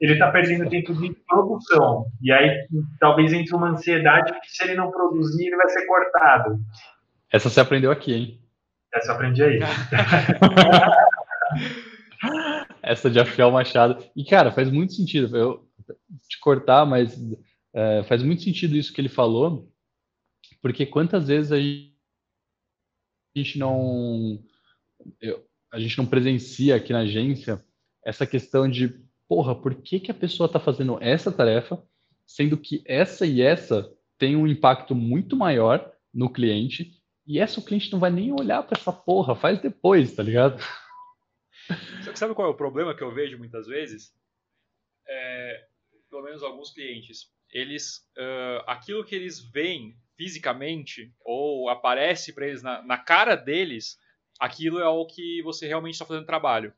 [0.00, 2.06] ele está perdendo tempo de produção.
[2.22, 2.66] E aí
[2.98, 6.58] talvez entre uma ansiedade que se ele não produzir, ele vai ser cortado.
[7.32, 8.40] Essa você aprendeu aqui, hein?
[8.92, 9.58] Essa eu aprendi aí.
[12.82, 14.04] Essa de afiar o machado.
[14.14, 15.36] E, cara, faz muito sentido.
[15.36, 15.66] Eu,
[16.28, 17.18] te cortar, mas
[17.72, 19.70] é, faz muito sentido isso que ele falou,
[20.62, 21.58] porque quantas vezes a
[23.36, 24.42] gente não
[25.20, 27.62] eu, a gente não presencia aqui na agência
[28.04, 29.03] essa questão de
[29.34, 31.84] porra, por que, que a pessoa está fazendo essa tarefa,
[32.24, 37.64] sendo que essa e essa tem um impacto muito maior no cliente e essa o
[37.64, 40.62] cliente não vai nem olhar para essa porra, faz depois, tá ligado?
[42.14, 44.14] Sabe qual é o problema que eu vejo muitas vezes?
[45.04, 45.66] É,
[46.08, 52.62] pelo menos alguns clientes, eles, uh, aquilo que eles veem fisicamente ou aparece para eles
[52.62, 53.98] na, na, cara deles,
[54.38, 56.72] aquilo é o que você realmente está fazendo trabalho.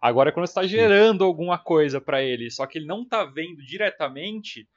[0.00, 4.68] Agora, quando está gerando alguma coisa para ele, só que ele não está vendo diretamente,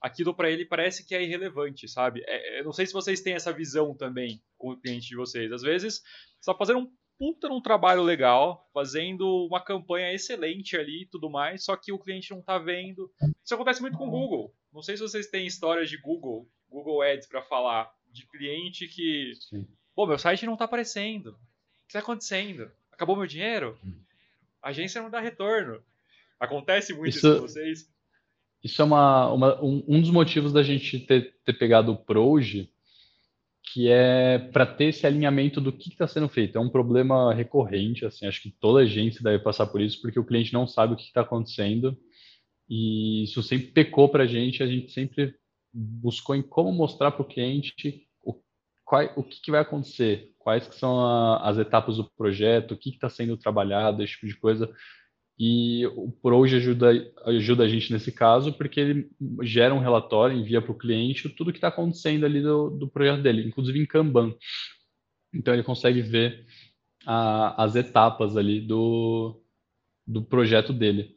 [0.00, 2.22] aquilo para ele parece que é irrelevante, sabe?
[2.26, 5.52] É, eu não sei se vocês têm essa visão também com o cliente de vocês.
[5.52, 6.02] Às vezes,
[6.40, 11.64] está fazendo um puta num trabalho legal, fazendo uma campanha excelente ali e tudo mais,
[11.64, 13.08] só que o cliente não tá vendo.
[13.44, 14.52] Isso acontece muito com o Google.
[14.72, 19.34] Não sei se vocês têm histórias de Google, Google Ads para falar, de cliente que,
[19.36, 19.68] Sim.
[19.94, 21.38] pô, meu site não tá aparecendo.
[21.92, 22.70] O que tá acontecendo?
[22.90, 23.78] Acabou meu dinheiro?
[24.62, 25.78] A agência não dá retorno.
[26.40, 27.86] Acontece muito isso, isso com vocês?
[28.64, 32.70] Isso é uma, uma um, um, dos motivos da gente ter, ter pegado o Proge
[33.62, 36.56] que é para ter esse alinhamento do que está sendo feito.
[36.56, 40.24] É um problema recorrente, assim, acho que toda agência deve passar por isso, porque o
[40.24, 41.94] cliente não sabe o que está acontecendo,
[42.68, 45.34] e isso sempre pecou para a gente, a gente sempre
[45.72, 48.06] buscou em como mostrar para o cliente
[48.92, 52.90] qual, o que, que, vai acontecer, quais são a, as etapas do projeto, o que
[52.90, 54.70] está sendo trabalhado, esse tipo de coisa,
[55.38, 56.90] e o Proje ajuda,
[57.24, 61.52] ajuda a gente nesse caso, porque ele gera um relatório, envia para o cliente tudo
[61.52, 64.34] que está acontecendo ali do, do projeto dele, inclusive em Kanban.
[65.34, 66.44] Então ele consegue ver
[67.06, 69.42] a, as etapas ali do,
[70.06, 71.16] do projeto dele.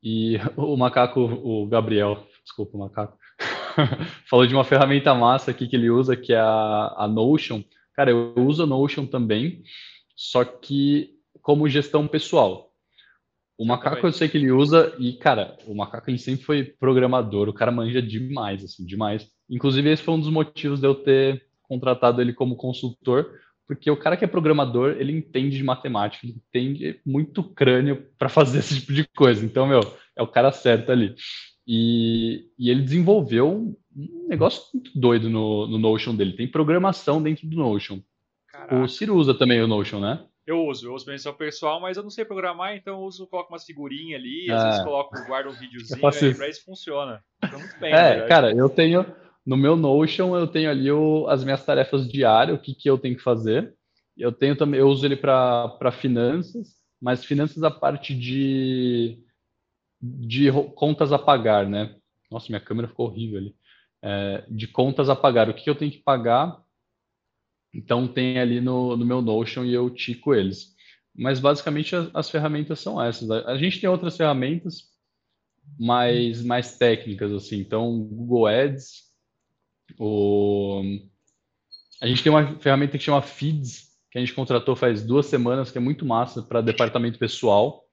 [0.00, 3.18] E o macaco, o Gabriel, desculpa o macaco,
[4.28, 7.62] falou de uma ferramenta massa aqui que ele usa, que é a, a Notion.
[7.94, 9.62] Cara, eu uso a Notion também,
[10.14, 11.10] só que
[11.40, 12.72] como gestão pessoal.
[13.58, 17.48] O macaco eu sei que ele usa e, cara, o macaco ele sempre foi programador,
[17.48, 19.26] o cara manja demais, assim, demais.
[19.48, 23.30] Inclusive, esse foi um dos motivos de eu ter contratado ele como consultor,
[23.66, 28.28] porque o cara que é programador, ele entende de matemática, ele entende muito crânio para
[28.28, 29.44] fazer esse tipo de coisa.
[29.44, 29.80] Então, meu,
[30.14, 31.14] é o cara certo ali.
[31.66, 36.34] E, e ele desenvolveu um negócio muito doido no, no Notion dele.
[36.34, 37.98] Tem programação dentro do Notion.
[38.48, 38.76] Caraca.
[38.76, 40.24] O Ciro usa também o Notion, né?
[40.46, 43.52] Eu uso, eu uso menção pessoal, mas eu não sei programar, então eu uso, coloco
[43.52, 44.84] umas figurinhas ali, às vezes ah.
[44.84, 47.20] coloco, guardo um videozinho, aí pra isso funciona.
[47.44, 49.04] Fica muito bem, É, cara, eu tenho,
[49.44, 52.96] no meu Notion, eu tenho ali o, as minhas tarefas diárias, o que, que eu
[52.96, 53.74] tenho que fazer.
[54.16, 56.68] Eu tenho também, eu uso ele para finanças,
[57.02, 59.18] mas finanças a parte de,
[60.26, 61.96] de contas a pagar, né?
[62.30, 63.56] Nossa, minha câmera ficou horrível ali.
[64.02, 66.62] É, de contas a pagar, o que, eu tenho que pagar
[67.76, 70.74] então tem ali no, no meu Notion e eu tico eles.
[71.14, 73.30] Mas basicamente as, as ferramentas são essas.
[73.30, 74.84] A, a, gente tem outras ferramentas
[75.78, 77.58] mais, mais técnicas, assim.
[77.58, 79.04] Então, Google Ads,
[79.98, 80.82] o...
[82.00, 85.70] a gente tem uma ferramenta que chama Feeds, que a gente contratou faz duas semanas,
[85.70, 87.84] que é muito massa para departamento pessoal.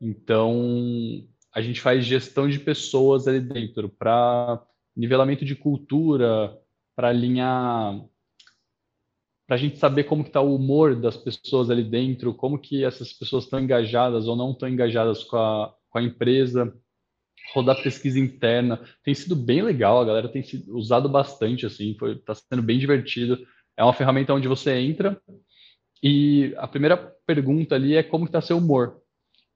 [0.00, 4.62] Então, a gente faz gestão de pessoas ali dentro, para
[4.96, 6.56] nivelamento de cultura,
[6.94, 8.00] para alinhar
[9.48, 13.14] para a gente saber como está o humor das pessoas ali dentro, como que essas
[13.14, 16.76] pessoas estão engajadas ou não estão engajadas com a, com a empresa,
[17.54, 18.78] rodar pesquisa interna.
[19.02, 23.38] Tem sido bem legal, a galera tem sido, usado bastante, assim, está sendo bem divertido.
[23.74, 25.18] É uma ferramenta onde você entra
[26.02, 29.00] e a primeira pergunta ali é como está seu humor.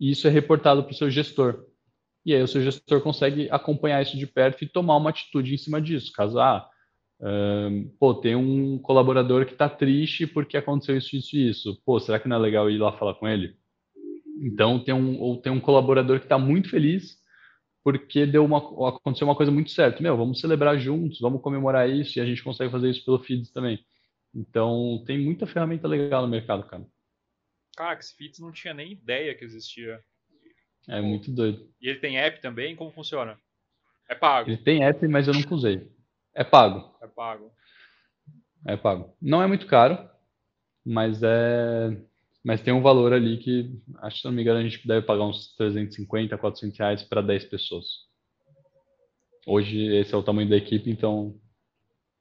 [0.00, 1.66] E isso é reportado para o seu gestor.
[2.24, 5.58] E aí o seu gestor consegue acompanhar isso de perto e tomar uma atitude em
[5.58, 6.12] cima disso.
[6.12, 6.68] Caso, ah,
[7.24, 11.82] Um, pô, tem um colaborador que está triste porque aconteceu isso, isso e isso.
[11.84, 13.56] Pô, será que não é legal ir lá falar com ele?
[14.40, 17.20] Então, tem um, ou tem um colaborador que está muito feliz
[17.84, 18.58] porque deu uma,
[18.88, 20.02] aconteceu uma coisa muito certa.
[20.02, 23.50] Meu, vamos celebrar juntos, vamos comemorar isso e a gente consegue fazer isso pelo Feeds
[23.52, 23.84] também.
[24.34, 26.86] Então, tem muita ferramenta legal no mercado, cara.
[27.76, 30.02] Cara, esse Feeds não tinha nem ideia que existia.
[30.88, 31.68] É muito doido.
[31.80, 32.74] E ele tem app também?
[32.74, 33.38] Como funciona?
[34.08, 34.50] É pago?
[34.50, 35.90] Ele tem app, mas eu nunca usei.
[36.34, 36.96] É pago.
[37.00, 37.52] É pago.
[38.66, 39.16] É pago.
[39.20, 39.98] Não é muito caro,
[40.84, 41.96] mas é.
[42.44, 45.06] Mas tem um valor ali que, acho que se não me engano, a gente deve
[45.06, 47.86] pagar uns 350, 400 reais para 10 pessoas.
[49.46, 51.38] Hoje esse é o tamanho da equipe, então.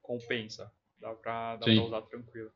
[0.01, 0.71] Compensa.
[0.99, 2.51] Dá para usar tranquilo.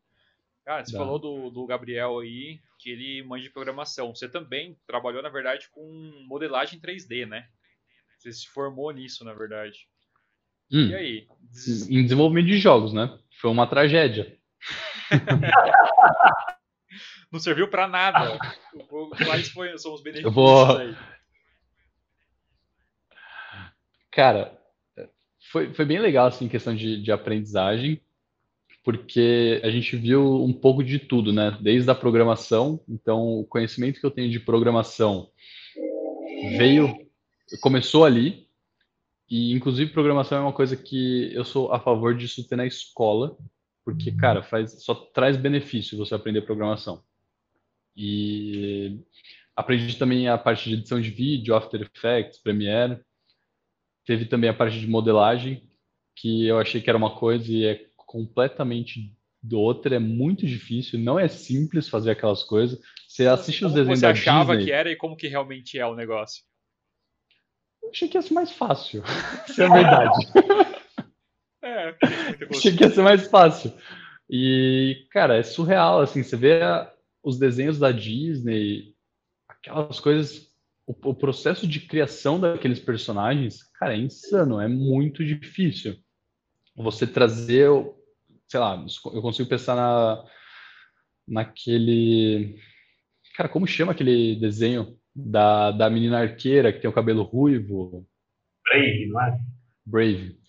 [0.66, 0.98] Cara, você Dá.
[0.98, 4.16] falou do, do Gabriel aí, que ele manja de programação.
[4.16, 5.86] Você também trabalhou, na verdade, com
[6.28, 7.48] modelagem 3D, né?
[8.18, 9.88] Você se formou nisso, na verdade.
[10.72, 11.28] Hum, e aí?
[11.52, 11.88] Des...
[11.88, 13.16] Em desenvolvimento de jogos, né?
[13.40, 14.36] Foi uma tragédia.
[17.32, 18.40] Não serviu para nada.
[19.24, 20.78] Quais foi, são os benefícios vou...
[20.78, 20.96] aí?
[24.10, 24.58] Cara,
[25.52, 28.02] foi, foi bem legal, assim, questão de, de aprendizagem,
[28.86, 31.58] porque a gente viu um pouco de tudo, né?
[31.60, 35.32] Desde a programação, então o conhecimento que eu tenho de programação
[36.56, 36.96] veio,
[37.62, 38.48] começou ali,
[39.28, 43.36] e inclusive programação é uma coisa que eu sou a favor disso ter na escola,
[43.84, 47.04] porque, cara, faz, só traz benefício você aprender programação.
[47.98, 49.00] E
[49.56, 53.00] aprendi também a parte de edição de vídeo, After Effects, Premiere.
[54.06, 55.68] Teve também a parte de modelagem,
[56.16, 59.14] que eu achei que era uma coisa e é completamente
[59.44, 59.98] do outra.
[59.98, 62.80] É muito difícil, não é simples fazer aquelas coisas.
[63.08, 64.24] Você assiste como os desenhos da Disney...
[64.24, 66.44] Você achava que era e como que realmente é o negócio?
[67.84, 69.04] Eu achei que ia ser mais fácil,
[69.48, 70.18] se é verdade.
[71.62, 71.96] é,
[72.50, 73.74] achei que ia ser mais fácil.
[74.30, 76.62] E, cara, é surreal, assim, você vê
[77.22, 78.96] os desenhos da Disney,
[79.48, 80.48] aquelas coisas,
[80.88, 85.98] o, o, processo de criação daqueles personagens, cara, é insano, é muito difícil.
[86.76, 87.70] Você trazer,
[88.48, 88.84] sei lá,
[89.14, 90.24] eu consigo pensar na,
[91.28, 92.58] naquele.
[93.36, 98.08] Cara, como chama aquele desenho da, da menina arqueira que tem o cabelo ruivo?
[98.64, 99.40] Brave, não é?
[99.86, 100.40] Brave.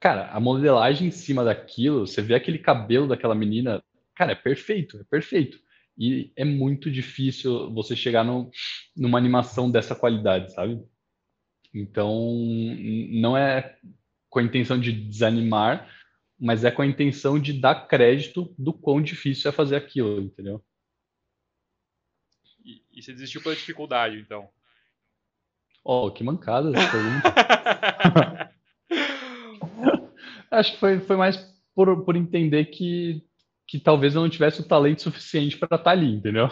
[0.00, 3.82] Cara, a modelagem em cima daquilo, você vê aquele cabelo daquela menina,
[4.14, 5.58] cara, é perfeito, é perfeito.
[5.98, 8.50] E é muito difícil você chegar no,
[8.96, 10.82] numa animação dessa qualidade, sabe?
[11.74, 12.34] Então,
[13.10, 13.76] não é
[14.28, 15.88] com a intenção de desanimar,
[16.38, 20.62] mas é com a intenção de dar crédito do quão difícil é fazer aquilo, entendeu?
[22.64, 24.48] E, e você desistiu pela dificuldade, então?
[25.84, 28.52] Oh, que mancada essa pergunta.
[30.50, 31.36] Acho que foi, foi mais
[31.74, 33.24] por, por entender que
[33.66, 36.48] que talvez eu não tivesse o talento suficiente para estar tá ali, entendeu?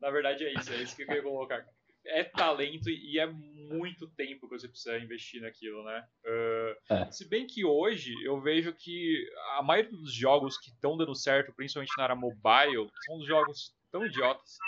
[0.00, 1.66] Na verdade é isso, é isso que eu queria colocar.
[2.06, 6.06] É talento e é muito tempo que você precisa investir naquilo, né?
[6.24, 7.10] Uh, é.
[7.10, 9.26] Se bem que hoje eu vejo que
[9.56, 14.04] a maioria dos jogos que estão dando certo, principalmente na área mobile, são jogos tão
[14.04, 14.58] idiotas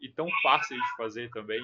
[0.00, 1.60] e tão fáceis de fazer também.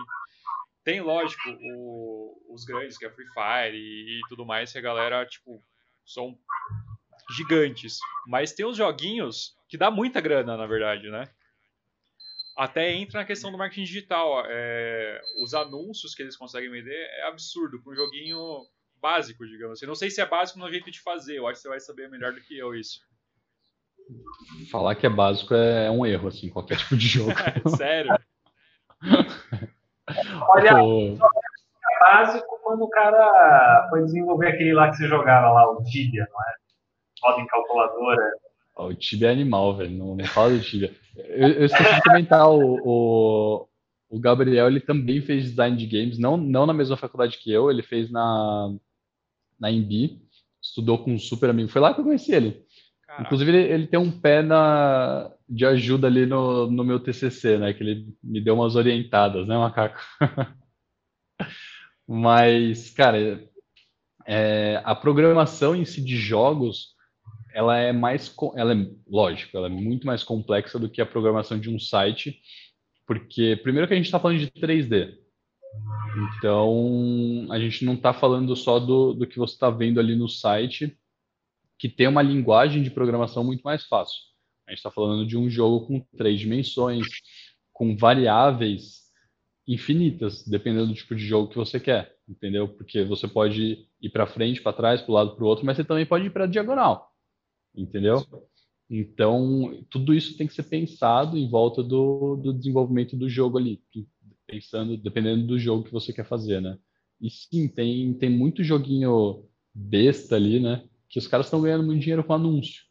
[0.82, 4.82] Tem, lógico, o, os grandes, que é Free Fire e, e tudo mais, que a
[4.82, 5.62] galera, tipo,
[6.04, 6.36] são
[7.36, 7.98] gigantes.
[8.26, 11.30] Mas tem uns joguinhos que dá muita grana, na verdade, né?
[12.56, 14.42] Até entra na questão do marketing digital.
[14.46, 18.66] É, os anúncios que eles conseguem vender é absurdo para um joguinho
[19.00, 19.86] básico, digamos assim.
[19.86, 22.10] Não sei se é básico no jeito de fazer, eu acho que você vai saber
[22.10, 23.00] melhor do que eu isso.
[24.70, 27.32] Falar que é básico é um erro, assim, qualquer tipo de jogo.
[27.76, 28.18] Sério?
[30.48, 35.82] Olha, é básico quando o cara foi desenvolver aquele lá que você jogava lá, o
[35.84, 36.54] Tibia, não é?
[37.22, 38.32] Roda em calculadora.
[38.86, 39.90] O Tibia é animal, velho.
[39.90, 40.94] Não, não fala do Tibia.
[41.16, 43.68] Eu, eu esqueci de comentar, o, o,
[44.08, 47.70] o, Gabriel, ele também fez design de games, não, não na mesma faculdade que eu,
[47.70, 48.74] ele fez na,
[49.58, 50.20] na Embi,
[50.62, 51.68] estudou com um super amigo.
[51.68, 52.64] Foi lá que eu conheci ele.
[53.06, 53.24] Caraca.
[53.24, 57.72] Inclusive, ele, ele, tem um pé na, de ajuda ali no, no meu TCC, né?
[57.72, 60.00] Que ele me deu umas orientadas, né, Macaco?
[62.06, 63.44] Mas, cara,
[64.26, 66.94] é, a programação em si de jogos
[67.54, 71.58] ela é mais, ela é, lógico, ela é muito mais complexa do que a programação
[71.58, 72.40] de um site,
[73.06, 75.16] porque primeiro que a gente está falando de 3D,
[76.38, 80.28] então a gente não está falando só do, do que você está vendo ali no
[80.28, 80.96] site,
[81.78, 84.20] que tem uma linguagem de programação muito mais fácil.
[84.66, 87.06] A gente está falando de um jogo com três dimensões,
[87.72, 89.00] com variáveis
[89.66, 92.68] infinitas, dependendo do tipo de jogo que você quer, entendeu?
[92.68, 95.76] Porque você pode ir para frente, para trás, para o lado, para o outro, mas
[95.76, 97.09] você também pode ir para diagonal.
[97.74, 98.24] Entendeu?
[98.88, 103.80] Então, tudo isso tem que ser pensado em volta do, do desenvolvimento do jogo ali,
[104.46, 106.76] pensando, dependendo do jogo que você quer fazer, né?
[107.20, 110.84] E sim, tem, tem muito joguinho besta ali, né?
[111.08, 112.82] Que os caras estão ganhando muito dinheiro com anúncio.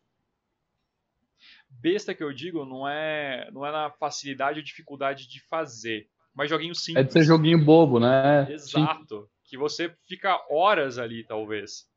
[1.69, 6.49] Besta que eu digo não é, não é na facilidade ou dificuldade de fazer, mas
[6.49, 7.03] joguinho simples.
[7.03, 8.51] É de ser joguinho bobo, né?
[8.51, 9.21] Exato.
[9.21, 9.27] Sim.
[9.45, 11.87] Que você fica horas ali, talvez.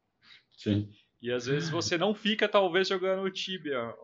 [0.56, 0.88] Sim.
[1.22, 3.94] E às vezes você não fica, talvez, jogando Tibia.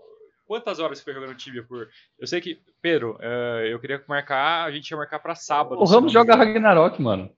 [0.46, 1.88] Quantas horas você foi jogando Tibia por.
[2.18, 2.62] Eu sei que.
[2.80, 4.64] Pedro, uh, eu queria marcar.
[4.64, 5.80] A gente ia marcar pra sábado.
[5.80, 7.28] O Ramos joga Ragnarok, mano.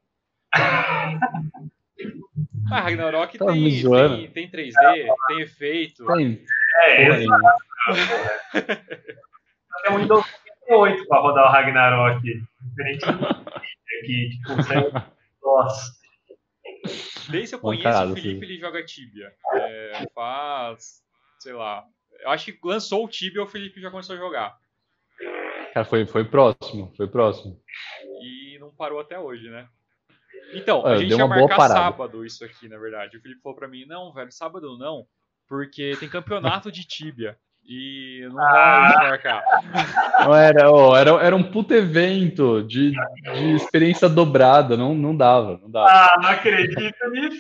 [2.71, 6.07] Ah, Ragnarok tá tem, tem, tem 3D, tem efeito.
[6.07, 6.45] Tem.
[6.77, 7.27] É, é
[9.87, 10.25] É um Windows
[10.69, 12.23] 8 pra rodar o Ragnarok.
[12.23, 13.05] Diferente
[14.01, 14.55] aqui, tipo,
[15.43, 16.00] nossa.
[17.31, 19.33] Desde eu conheço Mancado, o Felipe, ele joga Tibia.
[19.55, 21.03] É, faz,
[21.39, 21.85] sei lá.
[22.21, 24.59] Eu acho que lançou o Tibia, o Felipe já começou a jogar.
[25.73, 27.61] Cara, foi, foi próximo, foi próximo.
[28.23, 29.69] E não parou até hoje, né?
[30.53, 33.17] Então, a gente ia marcar sábado isso aqui, na verdade.
[33.17, 35.07] O Felipe falou pra mim, não, velho, sábado não,
[35.47, 37.39] porque tem campeonato de Tibia.
[37.73, 39.45] E não rola de marcar.
[40.19, 45.57] Não era, oh, era, era um puto evento de, de experiência dobrada, não, não dava,
[45.63, 45.89] não dava.
[45.89, 47.39] Ah, não acredito nisso.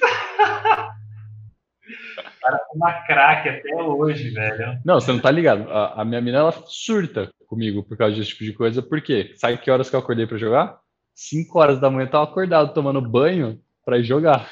[2.40, 4.78] Cara, uma craque até hoje, velho.
[4.84, 5.68] Não, você não tá ligado.
[5.68, 8.80] A, a, minha mina, ela surta comigo por causa desse tipo de coisa.
[8.80, 9.34] Por quê?
[9.34, 10.78] Sabe que horas que eu acordei pra jogar?
[11.12, 14.48] 5 horas da manhã eu tava acordado tomando banho pra ir jogar.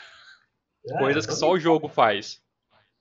[0.89, 2.43] É, Coisas que só o jogo faz.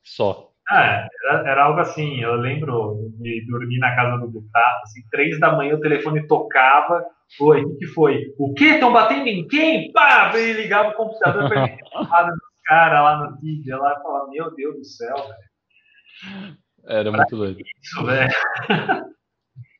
[0.03, 0.51] Só.
[0.69, 5.39] Ah, era, era, algo assim, eu lembro de dormir na casa do Butato, assim, três
[5.39, 7.06] da manhã o telefone tocava,
[7.39, 8.34] oi, o que foi?
[8.38, 8.65] O quê?
[8.65, 9.91] Estão batendo em quem?
[9.94, 10.31] Pá!
[10.35, 14.53] E ligava o computador para ele dos caras lá no vídeo, lá e falava, meu
[14.56, 16.57] Deus do céu, velho.
[16.85, 17.60] Era muito doido.
[17.81, 18.31] Isso, velho.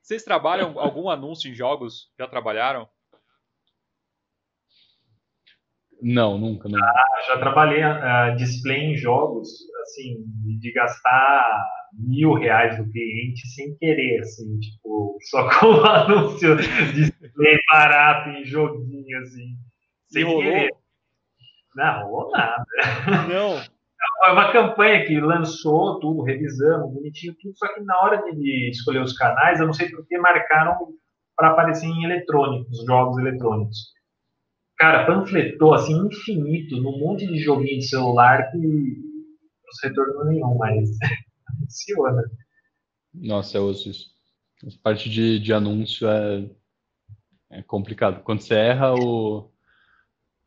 [0.02, 2.14] Vocês trabalham algum anúncio em jogos?
[2.18, 2.88] Já trabalharam?
[6.02, 6.70] Não, nunca.
[6.70, 6.86] nunca.
[6.86, 9.50] Ah, já trabalhei uh, display em jogos,
[9.88, 10.24] assim,
[10.60, 17.58] de gastar mil reais do cliente sem querer, assim, tipo, só com anúncio de display
[17.72, 19.56] barato em joguinho, assim,
[20.08, 20.42] sem rolou?
[20.42, 20.70] querer.
[21.76, 22.66] Não, rolou nada.
[23.30, 23.78] Não.
[24.20, 29.02] Foi uma campanha que lançou tudo, revisamos, bonitinho, tudo, só que na hora de escolher
[29.02, 30.76] os canais, eu não sei porque marcaram
[31.36, 33.98] para aparecer em eletrônicos, jogos eletrônicos
[34.78, 39.07] cara, panfletou assim infinito num monte de joguinho de celular que
[39.68, 40.90] não se retornou nenhum, mas
[41.60, 42.24] funciona.
[43.14, 44.08] Nossa, eu uso isso.
[44.64, 46.46] A parte de, de anúncio é,
[47.52, 48.24] é complicado.
[48.24, 49.52] Quando você erra o.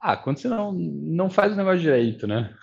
[0.00, 2.54] Ah, quando você não, não faz o negócio direito, né?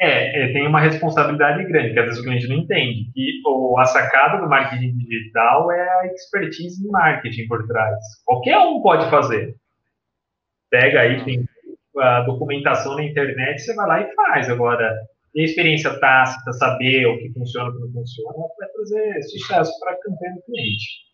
[0.00, 3.10] É, é, tem uma responsabilidade grande, que às vezes o cliente não entende.
[3.14, 7.98] E o, a sacada do marketing digital é a expertise em marketing por trás.
[8.24, 9.56] Qualquer um pode fazer.
[10.70, 11.44] Pega aí, tem
[11.96, 14.48] a documentação na internet, você vai lá e faz.
[14.48, 14.94] Agora,
[15.40, 19.78] a experiência tácita, saber o que funciona e o que não funciona, vai trazer sucesso
[19.80, 21.08] para a campanha do cliente.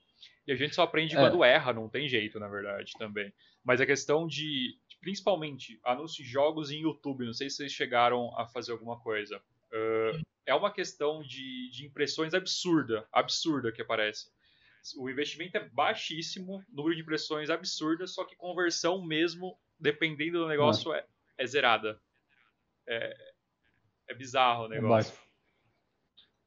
[0.47, 1.19] E a gente só aprende é.
[1.19, 3.33] quando erra, não tem jeito, na verdade, também.
[3.65, 8.31] Mas a questão de, principalmente, anúncios de jogos em YouTube, não sei se vocês chegaram
[8.39, 9.39] a fazer alguma coisa.
[9.73, 14.27] Uh, é uma questão de, de impressões absurda, absurda que aparece
[14.97, 20.93] o investimento é baixíssimo, número de impressões absurdas, só que conversão mesmo, dependendo do negócio,
[20.93, 21.07] é,
[21.39, 21.99] é zerada.
[22.87, 23.34] É,
[24.09, 25.15] é bizarro o negócio.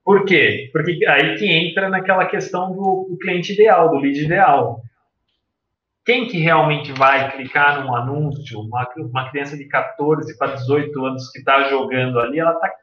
[0.03, 0.69] Por quê?
[0.71, 4.81] Porque aí que entra naquela questão do, do cliente ideal, do lead ideal.
[6.05, 11.29] Quem que realmente vai clicar num anúncio, uma, uma criança de 14 para 18 anos
[11.31, 12.73] que está jogando ali, ela está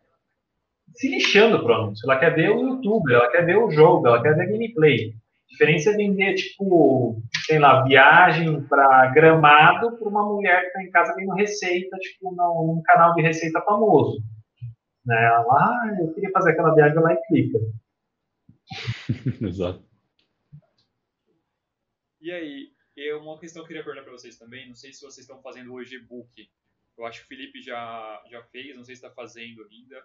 [0.94, 2.10] se lixando para o anúncio.
[2.10, 5.14] Ela quer ver o YouTube, ela quer ver o jogo, ela quer ver gameplay
[5.54, 10.90] diferença é vender, tipo, sei lá, viagem para Gramado para uma mulher que está em
[10.90, 14.20] casa vendo receita, tipo, num, canal de receita famoso.
[15.04, 15.24] Né?
[15.24, 17.58] Ela, ah, eu queria fazer aquela viagem lá e clica.
[19.46, 19.84] Exato.
[22.20, 25.02] E aí, eu, uma questão que eu queria perguntar para vocês também, não sei se
[25.02, 26.48] vocês estão fazendo hoje e-book.
[26.96, 30.02] Eu acho que o Felipe já, já fez, não sei se está fazendo ainda.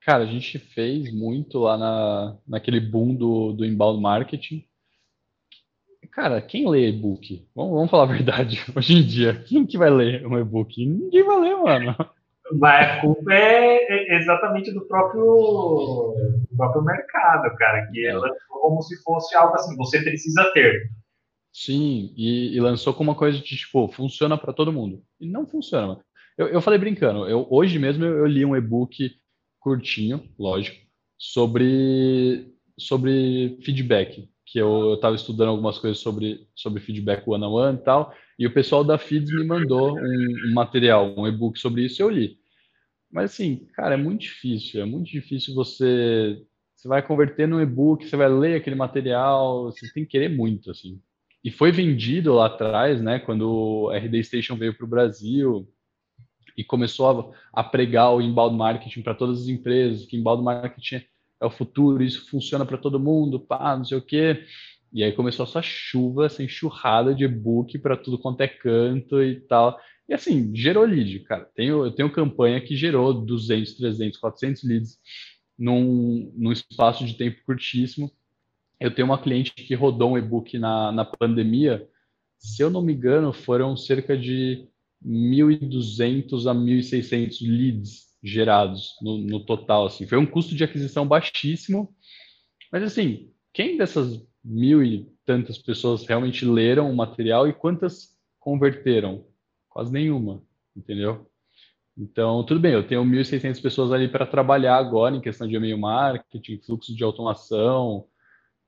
[0.00, 4.66] Cara, a gente fez muito lá na, naquele boom do, do inbound marketing.
[6.12, 7.48] Cara, quem lê e-book?
[7.54, 8.60] Vamos, vamos falar a verdade.
[8.76, 10.84] Hoje em dia, quem que vai ler um e-book?
[10.84, 11.96] Ninguém vai ler, mano.
[12.52, 18.14] Mas a culpa é exatamente do próprio, do próprio mercado, cara, que é.
[18.14, 20.90] lançou como se fosse algo assim, você precisa ter.
[21.52, 25.02] Sim, e, e lançou com uma coisa de tipo, funciona para todo mundo.
[25.20, 25.98] E não funciona.
[26.36, 29.10] Eu, eu falei brincando, eu, hoje mesmo eu, eu li um e-book
[29.58, 30.78] curtinho, lógico,
[31.18, 38.14] sobre, sobre feedback, que eu estava estudando algumas coisas sobre, sobre feedback one-on-one e tal,
[38.38, 42.08] e o pessoal da Feeds me mandou um, um material, um e-book sobre isso, eu
[42.08, 42.38] li.
[43.10, 46.40] Mas assim, cara, é muito difícil, é muito difícil você
[46.74, 50.70] você vai converter no e-book, você vai ler aquele material, você tem que querer muito,
[50.70, 51.00] assim.
[51.42, 55.68] E foi vendido lá atrás, né, quando o RD Station veio para o Brasil
[56.56, 61.02] e começou a, a, pregar o inbound marketing para todas as empresas, que inbound marketing
[61.40, 64.44] é o futuro, isso funciona para todo mundo, pá, não sei o quê.
[64.92, 69.40] E aí começou essa chuva, essa enxurrada de e-book para tudo quanto é canto e
[69.40, 69.78] tal.
[70.08, 71.44] E assim, gerou lead, cara.
[71.54, 74.98] Tenho, eu tenho campanha que gerou 200, 300, 400 leads
[75.58, 78.10] num, num espaço de tempo curtíssimo.
[78.80, 81.86] Eu tenho uma cliente que rodou um e-book na, na pandemia.
[82.38, 84.66] Se eu não me engano, foram cerca de
[85.04, 89.86] 1.200 a 1.600 leads gerados no, no, total.
[89.86, 90.06] Assim.
[90.06, 91.94] Foi um custo de aquisição baixíssimo.
[92.72, 99.26] Mas, assim, quem dessas mil e tantas pessoas realmente leram o material e quantas converteram?
[99.68, 100.42] Quase nenhuma,
[100.74, 101.30] entendeu?
[101.96, 105.76] Então, tudo bem, eu tenho 1.600 pessoas ali para trabalhar agora em questão de e-mail
[105.76, 108.06] marketing, fluxo de automação,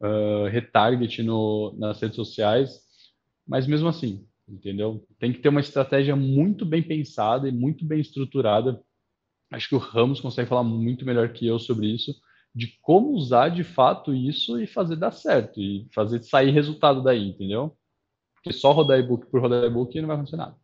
[0.00, 2.80] uh, retarget no, nas redes sociais,
[3.46, 5.06] mas mesmo assim, entendeu?
[5.18, 8.82] Tem que ter uma estratégia muito bem pensada e muito bem estruturada.
[9.50, 12.12] Acho que o Ramos consegue falar muito melhor que eu sobre isso,
[12.54, 17.28] de como usar de fato isso e fazer dar certo, e fazer sair resultado daí,
[17.28, 17.76] entendeu?
[18.34, 20.56] Porque só rodar e-book por rodar e-book não vai funcionar.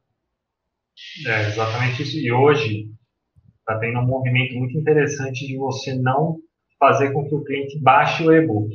[1.26, 2.18] É exatamente isso.
[2.18, 2.90] E hoje
[3.58, 6.38] está tendo um movimento muito interessante de você não
[6.78, 8.72] fazer com que o cliente baixe o e-book.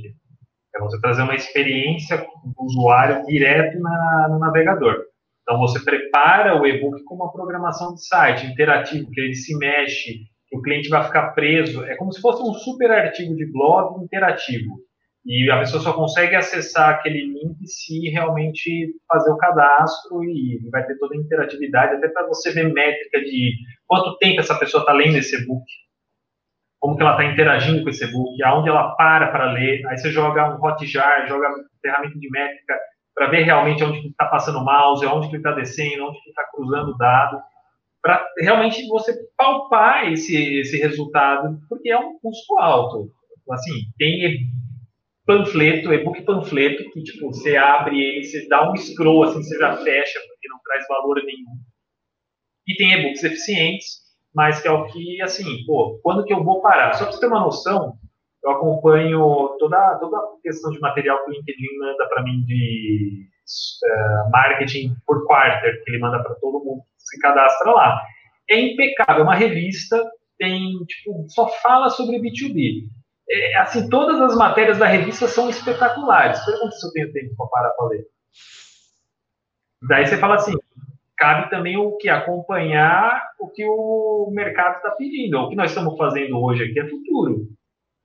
[0.76, 5.04] É você trazer uma experiência do usuário direto na, no navegador.
[5.42, 10.22] Então você prepara o e-book com uma programação de site interativo, que ele se mexe,
[10.52, 11.84] o cliente vai ficar preso.
[11.86, 14.80] É como se fosse um super artigo de blog interativo.
[15.26, 20.86] E a pessoa só consegue acessar aquele link se realmente fazer o cadastro e vai
[20.86, 23.54] ter toda a interatividade, até para você ver métrica de
[23.86, 25.64] quanto tempo essa pessoa está lendo esse e-book,
[26.80, 29.86] como que ela está interagindo com esse e-book, aonde ela para para ler.
[29.88, 31.50] Aí você joga um hotjar, joga
[31.84, 32.80] ferramenta de métrica
[33.14, 36.30] para ver realmente onde está passando o mouse, onde que ele está descendo, onde que
[36.30, 37.40] está cruzando o dado,
[38.02, 43.12] para realmente você palpar esse, esse resultado, porque é um custo alto.
[43.50, 44.40] Assim, tem
[45.26, 49.78] panfleto, e-book panfleto, que tipo, você abre ele, você dá um scroll, assim, você já
[49.78, 51.58] fecha, porque não traz valor nenhum.
[52.68, 54.02] E tem e-books eficientes,
[54.34, 56.94] mas que é o que, assim, pô, quando que eu vou parar?
[56.94, 57.94] Só para você ter uma noção,
[58.44, 63.28] eu acompanho toda, toda a questão de material que o LinkedIn manda para mim de
[63.86, 68.02] uh, marketing por quarter, que ele manda para todo mundo se cadastra lá.
[68.50, 70.04] É impecável, é uma revista,
[70.38, 72.90] tem, tipo, só fala sobre B2B
[73.32, 76.44] é, assim, todas as matérias da revista são espetaculares.
[76.44, 78.06] Pergunta se eu tenho tempo para parar para ler.
[79.88, 80.54] Daí você fala assim,
[81.18, 85.40] cabe também o que acompanhar o que o mercado está pedindo.
[85.40, 87.48] O que nós estamos fazendo hoje aqui é futuro.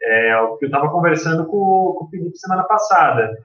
[0.01, 3.37] É o que eu estava conversando com, com o Felipe semana passada.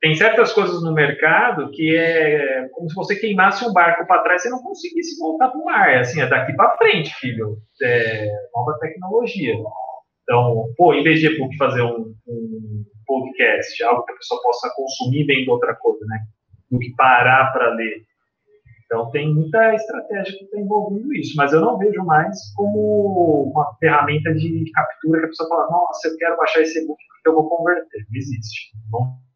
[0.00, 4.44] Tem certas coisas no mercado que é como se você queimasse um barco para trás
[4.46, 5.90] e não conseguisse voltar para o mar.
[5.90, 7.58] É assim, é daqui para frente, filho.
[7.82, 9.54] É nova tecnologia.
[10.22, 15.24] Então, pô, em vez de fazer um, um, podcast, algo que a pessoa possa consumir
[15.26, 16.20] vendo outra coisa, né?
[16.70, 18.02] Do que parar para ler.
[18.86, 23.76] Então, tem muita estratégia que está envolvendo isso, mas eu não vejo mais como uma
[23.78, 27.34] ferramenta de captura que a pessoa fala, nossa, eu quero baixar esse e-book porque eu
[27.34, 28.06] vou converter.
[28.08, 28.70] Não existe.
[28.90, 29.29] Não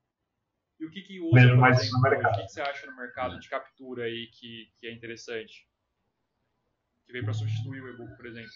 [0.80, 2.32] e o que, que usa mais exemplo, no mercado?
[2.32, 5.66] O que, que, você acha no mercado de captura aí que, que é interessante?
[7.06, 8.50] Que veio para substituir o e-book, por exemplo?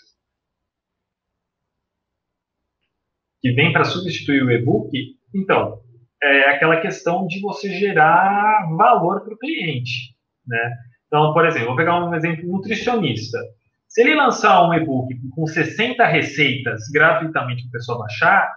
[3.41, 4.91] que vem para substituir o e-book,
[5.35, 5.81] então,
[6.23, 10.17] é aquela questão de você gerar valor para o cliente,
[10.47, 10.77] né?
[11.07, 13.39] Então, por exemplo, vou pegar um exemplo nutricionista.
[13.87, 18.53] Se ele lançar um e-book com 60 receitas gratuitamente para a pessoa baixar,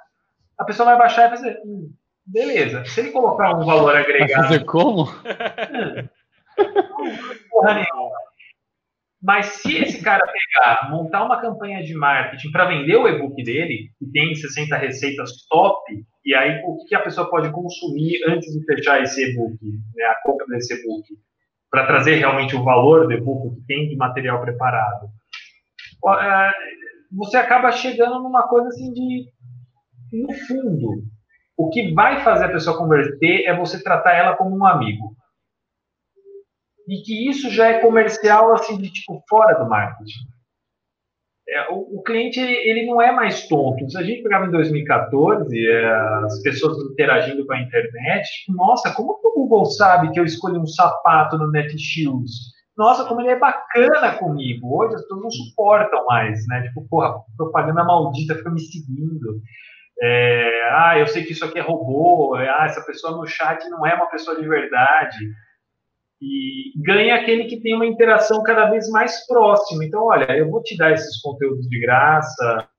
[0.57, 1.93] a pessoa vai baixar e vai fazer, hum,
[2.31, 2.85] beleza.
[2.85, 4.31] Se ele colocar um valor agregado...
[4.33, 5.05] Vai fazer como?
[7.49, 8.11] Porra nenhuma.
[9.21, 13.91] Mas se esse cara pegar, montar uma campanha de marketing para vender o e-book dele,
[13.99, 15.79] que tem 60 receitas top,
[16.25, 19.59] e aí o que a pessoa pode consumir antes de fechar esse e-book,
[19.95, 21.05] né, a compra desse e-book,
[21.69, 25.07] para trazer realmente o valor do e-book que tem de material preparado,
[26.19, 26.51] é,
[27.11, 29.27] você acaba chegando numa coisa assim de,
[30.13, 31.03] no fundo,
[31.65, 35.15] o que vai fazer a pessoa converter é você tratar ela como um amigo
[36.87, 40.19] e que isso já é comercial, assim, de tipo, fora do marketing.
[41.47, 43.89] é, o, o, cliente ele não é mais tonto.
[43.89, 45.85] Se a gente pegava em 2014 é,
[46.25, 50.57] as pessoas interagindo com a internet, tipo, nossa, como o Google sabe que eu escolhi
[50.57, 52.51] um sapato no Netshoes?
[52.77, 54.77] Nossa, como ele é bacana comigo.
[54.77, 56.63] Hoje as pessoas não suportam mais, né?
[56.63, 59.41] Tipo, porra, propaganda maldita fica me seguindo.
[60.01, 62.35] É, ah, eu sei que isso aqui é robô.
[62.35, 65.17] Ah, essa pessoa no chat não é uma pessoa de verdade
[66.21, 69.83] e ganha aquele que tem uma interação cada vez mais próxima.
[69.83, 72.69] Então, olha, eu vou te dar esses conteúdos de graça,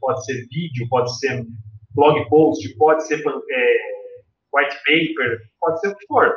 [0.00, 1.44] pode ser vídeo, pode ser
[1.90, 3.76] blog post, pode ser é,
[4.54, 6.32] white paper, pode ser o que for.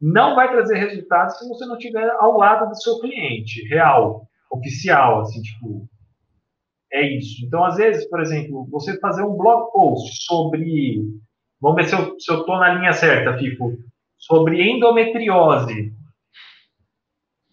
[0.00, 5.20] Não vai trazer resultados se você não estiver ao lado do seu cliente, real, oficial,
[5.20, 5.88] assim, tipo,
[6.92, 7.44] é isso.
[7.44, 11.02] Então, às vezes, por exemplo, você fazer um blog post sobre,
[11.60, 13.76] vamos ver se eu estou na linha certa, Fico,
[14.18, 15.92] sobre endometriose.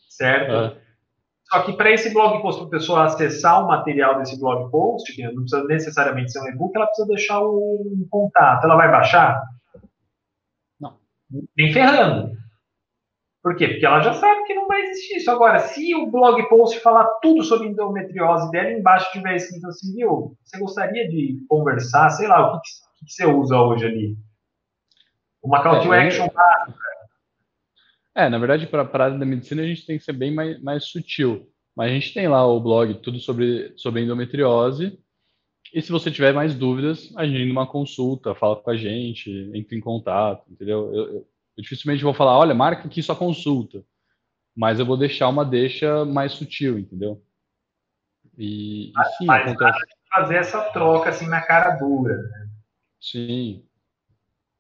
[0.10, 0.52] Certo?
[0.54, 0.88] É.
[1.50, 5.14] Só que para esse blog post, para a pessoa acessar o material desse blog post,
[5.14, 8.66] que não precisa necessariamente ser um e-book, ela precisa deixar um contato.
[8.66, 9.42] Ela vai baixar?
[10.80, 10.98] Não.
[11.56, 12.37] Nem ferrando.
[13.48, 13.70] Por quê?
[13.70, 15.32] Porque ela já sabe que não vai existir isso.
[15.32, 20.36] Agora, se o blog post falar tudo sobre endometriose dela, embaixo tiver escrito assim, viu,
[20.44, 24.18] você gostaria de conversar, sei lá, o que, que você usa hoje ali?
[25.42, 26.78] Uma call to é, action básica.
[28.14, 30.62] É, na verdade, para a área da medicina, a gente tem que ser bem mais,
[30.62, 31.48] mais sutil.
[31.74, 35.00] Mas a gente tem lá o blog, tudo sobre, sobre endometriose.
[35.74, 39.80] E se você tiver mais dúvidas, agenda uma consulta, fala com a gente, entre em
[39.80, 40.94] contato, entendeu?
[40.94, 41.28] Eu, eu,
[41.58, 43.84] eu dificilmente vou falar, olha, marca aqui sua consulta.
[44.56, 47.24] Mas eu vou deixar uma deixa mais sutil, entendeu?
[48.38, 49.80] E, e sim, mas, acontece.
[50.10, 52.50] Fazer essa troca assim na cara dura, né?
[53.00, 53.66] Sim,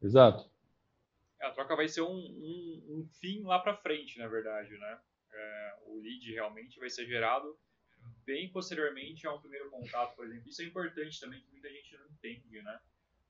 [0.01, 0.47] exato
[1.47, 4.99] a troca vai ser um, um, um fim lá para frente, na verdade, né?
[5.33, 7.57] É, o lead realmente vai ser gerado
[8.25, 10.47] bem posteriormente a um primeiro contato, por exemplo.
[10.47, 12.79] Isso é importante também, que muita gente não entende, né?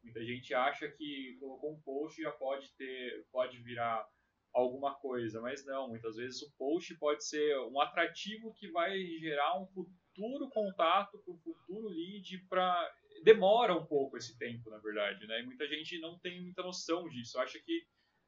[0.04, 4.08] Muita gente acha que colocou um post já pode ter, pode virar
[4.54, 5.90] alguma coisa, mas não.
[5.90, 11.34] Muitas vezes o post pode ser um atrativo que vai gerar um futuro contato para
[11.34, 15.42] um futuro lead para demora um pouco esse tempo, na verdade, né?
[15.42, 17.40] E muita gente não tem muita noção disso.
[17.40, 17.86] Acha que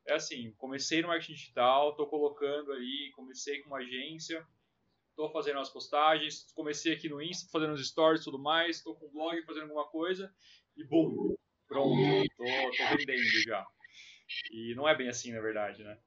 [0.08, 4.46] é assim, comecei no marketing digital, estou colocando ali, comecei com uma agência,
[5.10, 9.06] estou fazendo as postagens, comecei aqui no Insta, fazendo os stories tudo mais, estou com
[9.06, 10.34] o blog fazendo alguma coisa
[10.76, 11.36] e bum,
[11.70, 13.66] pronto, estou vendendo já.
[14.52, 15.98] E não é bem assim, na verdade, né?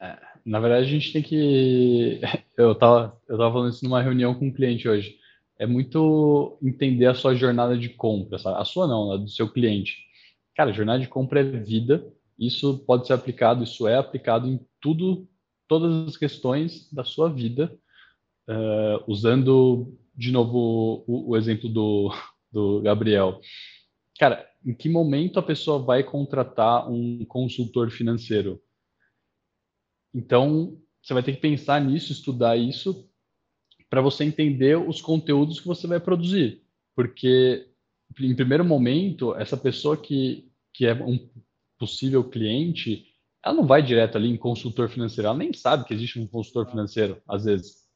[0.00, 2.20] É, na verdade, a gente tem que.
[2.56, 5.18] Eu estava eu tava falando isso numa reunião com um cliente hoje.
[5.58, 8.58] É muito entender a sua jornada de compra, sabe?
[8.58, 9.94] A sua não, a do seu cliente.
[10.54, 12.06] Cara, jornada de compra é vida.
[12.38, 15.28] Isso pode ser aplicado, isso é aplicado em tudo,
[15.68, 17.74] todas as questões da sua vida.
[18.48, 22.10] Uh, usando de novo o, o exemplo do,
[22.50, 23.40] do Gabriel.
[24.18, 28.60] Cara, em que momento a pessoa vai contratar um consultor financeiro?
[30.14, 33.08] Então, você vai ter que pensar nisso, estudar isso,
[33.90, 36.62] para você entender os conteúdos que você vai produzir.
[36.94, 37.68] Porque
[38.20, 41.28] em primeiro momento, essa pessoa que, que é um
[41.78, 43.06] possível cliente,
[43.44, 46.68] ela não vai direto ali em consultor financeiro, ela nem sabe que existe um consultor
[46.68, 47.86] financeiro, às vezes.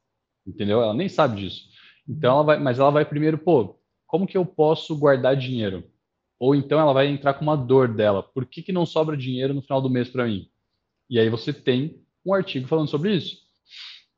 [0.45, 0.81] Entendeu?
[0.81, 1.69] Ela nem sabe disso.
[2.07, 5.90] Então, ela vai, mas ela vai primeiro, pô, como que eu posso guardar dinheiro?
[6.41, 8.23] Ou então ela vai entrar com uma dor dela.
[8.23, 10.49] Por que, que não sobra dinheiro no final do mês para mim?
[11.07, 13.37] E aí você tem um artigo falando sobre isso.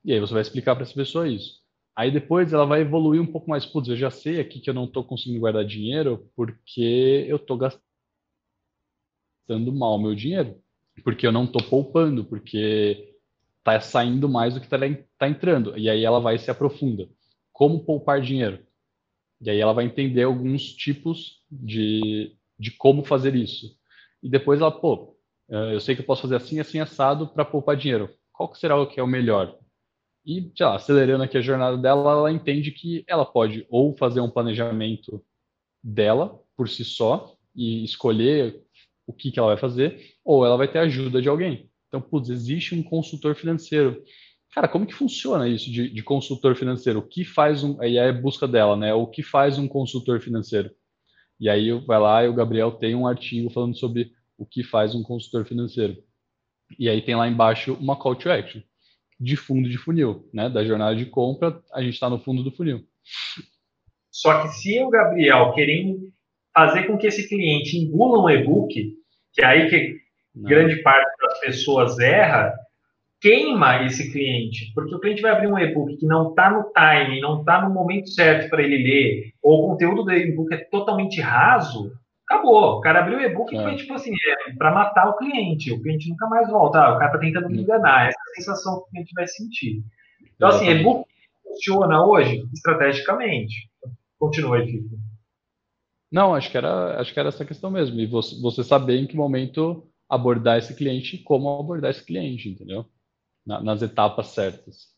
[0.05, 1.59] E aí você vai explicar para essa pessoa isso.
[1.93, 3.65] Aí depois ela vai evoluir um pouco mais.
[3.65, 7.57] Putz, eu já sei aqui que eu não estou conseguindo guardar dinheiro porque eu estou
[7.57, 7.83] gastando
[9.73, 10.57] mal meu dinheiro.
[11.03, 13.17] Porque eu não estou poupando, porque
[13.57, 14.77] está saindo mais do que está
[15.17, 15.77] tá entrando.
[15.77, 17.05] E aí ela vai se aprofunda.
[17.51, 18.65] Como poupar dinheiro?
[19.43, 23.77] E aí ela vai entender alguns tipos de, de como fazer isso.
[24.21, 25.17] E depois ela, pô,
[25.49, 28.09] eh, eu sei que eu posso fazer assim, assim, assado para poupar dinheiro.
[28.31, 29.57] Qual que será o que é o melhor?
[30.25, 34.21] E, sei lá, acelerando aqui a jornada dela, ela entende que ela pode ou fazer
[34.21, 35.21] um planejamento
[35.83, 38.63] dela por si só e escolher
[39.05, 41.69] o que, que ela vai fazer, ou ela vai ter ajuda de alguém.
[41.89, 44.01] Então, putz, existe um consultor financeiro.
[44.53, 46.99] Cara, como que funciona isso de, de consultor financeiro?
[46.99, 47.81] O que faz um.
[47.81, 48.93] Aí é a busca dela, né?
[48.93, 50.69] O que faz um consultor financeiro?
[51.39, 54.93] E aí vai lá e o Gabriel tem um artigo falando sobre o que faz
[54.93, 55.97] um consultor financeiro.
[56.77, 58.61] E aí tem lá embaixo uma call to action
[59.19, 60.49] de fundo de funil, né?
[60.49, 62.85] Da jornada de compra, a gente está no fundo do funil.
[64.11, 65.95] Só que se o Gabriel querer
[66.53, 68.95] fazer com que esse cliente engula um e-book,
[69.33, 69.97] que é aí que
[70.35, 70.43] Não.
[70.43, 72.53] grande parte das pessoas erra,
[73.23, 77.21] queima esse cliente, porque o cliente vai abrir um e-book que não está no time,
[77.21, 81.21] não está no momento certo para ele ler, ou o conteúdo do e-book é totalmente
[81.21, 81.93] raso,
[82.27, 82.79] acabou.
[82.79, 83.57] O cara abriu o e-book é.
[83.57, 85.71] e foi tipo assim, é, para matar o cliente.
[85.71, 86.79] O cliente nunca mais volta.
[86.79, 88.09] Ah, o cara está tentando me enganar.
[88.09, 89.81] Essa é a sensação que o cliente vai sentir.
[90.35, 91.07] Então, assim, e-book
[91.43, 93.69] funciona hoje estrategicamente.
[94.19, 94.99] Continua aí, Fico.
[96.11, 97.97] Não, acho que era, acho que era essa questão mesmo.
[98.01, 102.49] E você, você saber em que momento abordar esse cliente e como abordar esse cliente,
[102.49, 102.85] entendeu?
[103.45, 104.93] Na, nas etapas certas.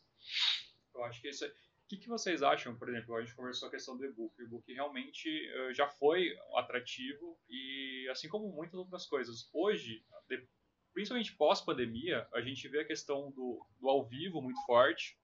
[0.94, 1.48] Eu acho que isso é...
[1.48, 4.34] O que, que, vocês acham, por exemplo, a gente conversou a questão do e-book.
[4.40, 10.48] O e-book realmente uh, já foi atrativo e, assim como muitas outras coisas, hoje, de,
[10.96, 15.16] principalmente pós-pandemia, a gente vê a questão do, do ao vivo muito forte,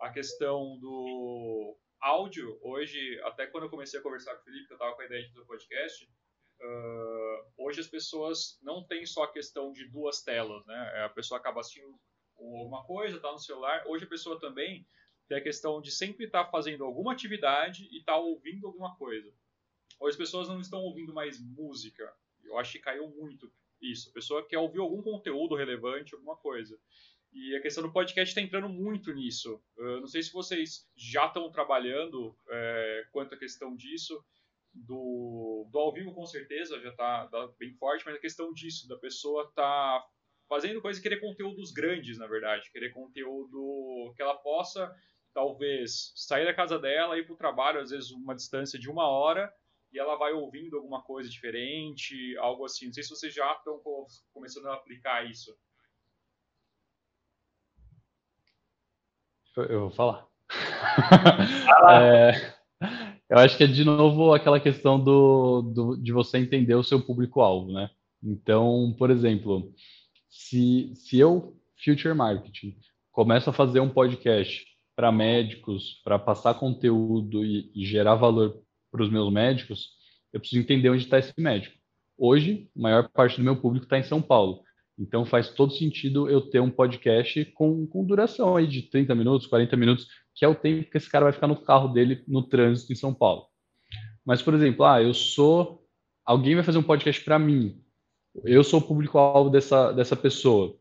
[0.00, 2.58] a questão do áudio.
[2.62, 5.06] Hoje, até quando eu comecei a conversar com o Felipe, que eu estava com a
[5.06, 6.04] ideia de fazer podcast,
[6.60, 11.04] uh, hoje as pessoas não têm só a questão de duas telas, né?
[11.04, 11.98] A pessoa acaba assistindo
[12.38, 13.84] alguma coisa, está no celular.
[13.86, 14.86] Hoje a pessoa também
[15.28, 18.96] tem a questão de sempre estar tá fazendo alguma atividade e estar tá ouvindo alguma
[18.96, 19.32] coisa.
[20.00, 22.12] Hoje as pessoas não estão ouvindo mais música.
[22.44, 24.10] Eu acho que caiu muito isso.
[24.10, 26.78] A pessoa quer ouvir algum conteúdo relevante, alguma coisa.
[27.32, 29.62] E a questão do podcast está entrando muito nisso.
[29.76, 34.24] Eu não sei se vocês já estão trabalhando é, quanto à questão disso.
[34.72, 38.86] Do, do ao vivo, com certeza, já está tá bem forte, mas a questão disso,
[38.86, 40.06] da pessoa tá
[40.48, 42.70] fazendo coisa e querer conteúdos grandes, na verdade.
[42.72, 44.90] Querer conteúdo que ela possa
[45.34, 49.06] talvez sair da casa dela, ir para o trabalho, às vezes uma distância de uma
[49.06, 49.52] hora,
[49.92, 52.86] e ela vai ouvindo alguma coisa diferente, algo assim.
[52.86, 53.80] Não sei se vocês já estão
[54.32, 55.56] começando a aplicar isso.
[59.56, 60.26] Eu vou falar.
[61.90, 62.54] é,
[63.28, 67.04] eu acho que é de novo aquela questão do, do de você entender o seu
[67.04, 67.90] público-alvo, né?
[68.22, 69.72] Então, por exemplo,
[70.28, 72.76] se, se eu, Future Marketing,
[73.12, 78.60] começo a fazer um podcast para médicos, para passar conteúdo e, e gerar valor
[78.90, 79.90] para os meus médicos,
[80.32, 81.76] eu preciso entender onde está esse médico.
[82.16, 84.62] Hoje, a maior parte do meu público está em São Paulo.
[84.98, 89.46] Então faz todo sentido eu ter um podcast com, com duração aí de 30 minutos,
[89.46, 92.42] 40 minutos, que é o tempo que esse cara vai ficar no carro dele no
[92.42, 93.46] trânsito em São Paulo.
[94.24, 95.86] Mas, por exemplo, ah, eu sou.
[96.24, 97.80] Alguém vai fazer um podcast para mim.
[98.44, 100.76] Eu sou o público-alvo dessa, dessa pessoa.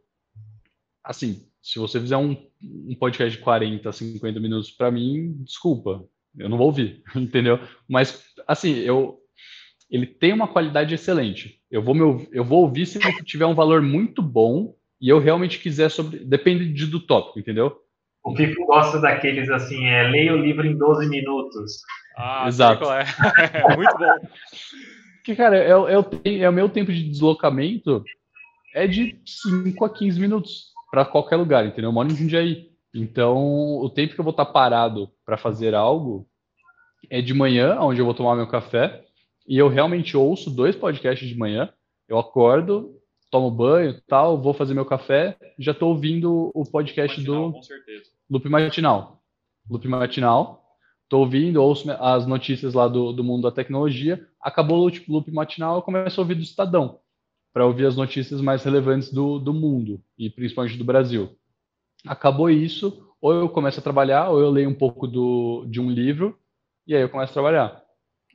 [1.03, 6.03] Assim, se você fizer um, um podcast de 40, 50 minutos para mim, desculpa,
[6.38, 7.60] eu não vou ouvir, entendeu?
[7.88, 9.19] Mas, assim, eu,
[9.90, 11.61] ele tem uma qualidade excelente.
[11.69, 15.19] Eu vou, me, eu vou ouvir se ele tiver um valor muito bom e eu
[15.19, 16.19] realmente quiser sobre.
[16.19, 17.82] Depende de, do tópico, entendeu?
[18.24, 21.82] O Pipo gosta daqueles assim, é leia o livro em 12 minutos.
[22.18, 22.91] Ah, exato.
[22.91, 23.06] É.
[23.53, 23.76] é.
[23.78, 24.28] muito bom.
[25.28, 28.02] Porque, cara, é, é, é o meu tempo de deslocamento
[28.74, 31.90] é de 5 a 15 minutos para qualquer lugar, entendeu?
[31.90, 32.72] Eu moro em Jundiaí.
[32.95, 36.26] Então, o tempo que eu vou estar parado para fazer algo
[37.10, 39.04] é de manhã, onde eu vou tomar meu café,
[39.45, 41.74] e eu realmente ouço dois podcasts de manhã.
[42.08, 42.95] Eu acordo,
[43.30, 47.60] tomo banho, tal, vou fazer meu café, já estou ouvindo o podcast matinal, do
[48.30, 49.22] Loop Matinal.
[49.70, 50.66] Loop Matinal.
[51.08, 54.28] Estou ouvindo, ouço as notícias lá do, do mundo da tecnologia.
[54.42, 57.00] Acabou o Loop Matinal, eu começo a ouvir do Estadão
[57.54, 61.30] para ouvir as notícias mais relevantes do, do mundo e principalmente do Brasil.
[62.06, 65.90] Acabou isso, ou eu começo a trabalhar, ou eu leio um pouco do, de um
[65.90, 66.38] livro,
[66.86, 67.82] e aí eu começo a trabalhar.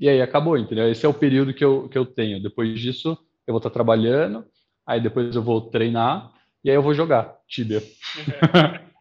[0.00, 0.90] E aí acabou, entendeu?
[0.90, 2.42] Esse é o período que eu, que eu tenho.
[2.42, 3.10] Depois disso,
[3.46, 4.46] eu vou estar trabalhando,
[4.86, 6.32] aí depois eu vou treinar,
[6.64, 7.82] e aí eu vou jogar Tibia.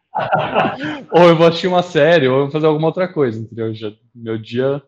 [1.10, 3.74] ou eu vou assistir uma série, ou eu vou fazer alguma outra coisa, entendeu?
[3.74, 4.82] Já, meu dia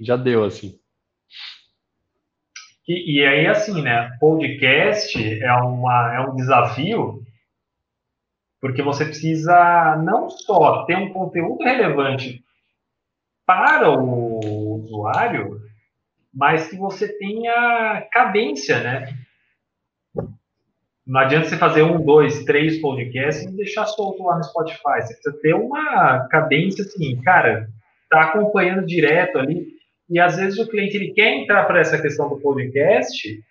[0.00, 0.78] já deu, assim.
[2.88, 4.16] E, e aí, assim, né?
[4.18, 7.22] Podcast é, uma, é um desafio,
[8.60, 12.42] porque você precisa não só ter um conteúdo relevante
[13.46, 15.60] para o usuário,
[16.32, 19.14] mas que você tenha cadência, né?
[21.10, 25.02] Não adianta você fazer um, dois, três podcasts e deixar solto lá no Spotify.
[25.02, 27.68] Você precisa ter uma cadência assim, cara,
[28.08, 29.66] tá acompanhando direto ali.
[30.08, 33.42] E às vezes o cliente ele quer entrar para essa questão do podcast,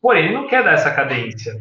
[0.00, 1.54] porém ele não quer dar essa cadência.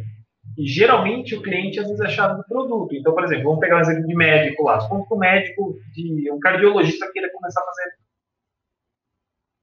[0.58, 2.96] E geralmente o cliente às vezes é chave do produto.
[2.96, 4.80] Então, por exemplo, vamos pegar um exemplo de médico lá.
[4.80, 7.92] Supondo que um médico, de, um cardiologista queira começar a fazer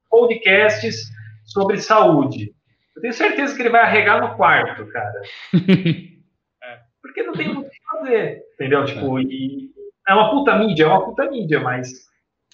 [0.08, 1.10] podcasts
[1.44, 2.56] sobre saúde.
[2.98, 5.22] Eu tenho certeza que ele vai arregar no quarto, cara.
[6.60, 6.80] É.
[7.00, 8.84] Porque não tem muito o que fazer, entendeu?
[8.84, 9.22] Tipo, é.
[9.22, 9.70] e
[10.08, 11.92] é uma puta mídia, é uma puta mídia, mas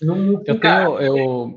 [0.02, 1.54] não, eu tenho, eu,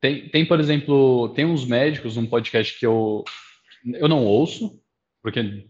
[0.00, 3.22] tem, tem, por exemplo, tem uns médicos num podcast que eu,
[3.84, 4.80] eu não ouço,
[5.22, 5.68] porque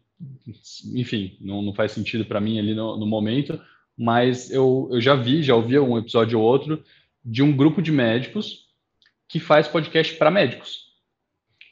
[0.94, 3.60] enfim, não, não faz sentido para mim ali no, no momento,
[3.98, 6.84] mas eu, eu já vi, já ouvi um episódio ou outro
[7.24, 8.66] de um grupo de médicos
[9.28, 10.86] que faz podcast para médicos.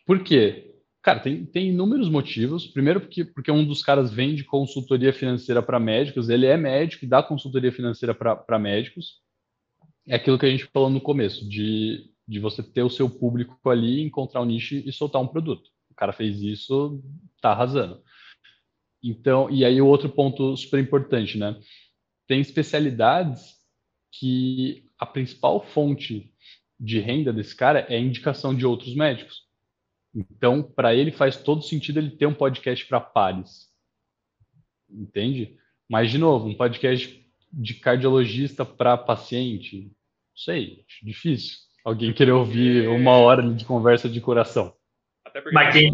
[0.07, 0.64] Por quê?
[1.05, 2.67] Cara, tem, tem inúmeros motivos.
[2.67, 7.09] Primeiro, porque, porque um dos caras vende consultoria financeira para médicos, ele é médico e
[7.09, 9.21] dá consultoria financeira para médicos.
[10.09, 13.69] É aquilo que a gente falou no começo, de, de você ter o seu público
[13.69, 15.69] ali, encontrar um nicho e soltar um produto.
[15.91, 17.03] O cara fez isso,
[17.39, 18.03] tá arrasando.
[19.03, 21.55] Então, e aí o outro ponto super importante, né?
[22.27, 23.57] Tem especialidades
[24.11, 26.33] que a principal fonte
[26.81, 29.44] de renda desse cara é a indicação de outros médicos.
[30.15, 33.69] Então, para ele faz todo sentido ele ter um podcast para pares.
[34.89, 35.59] Entende?
[35.89, 41.59] Mas, de novo, um podcast de cardiologista para paciente, não sei, acho difícil.
[41.85, 44.75] Alguém querer ouvir uma hora de conversa de coração.
[45.53, 45.93] Mas quem...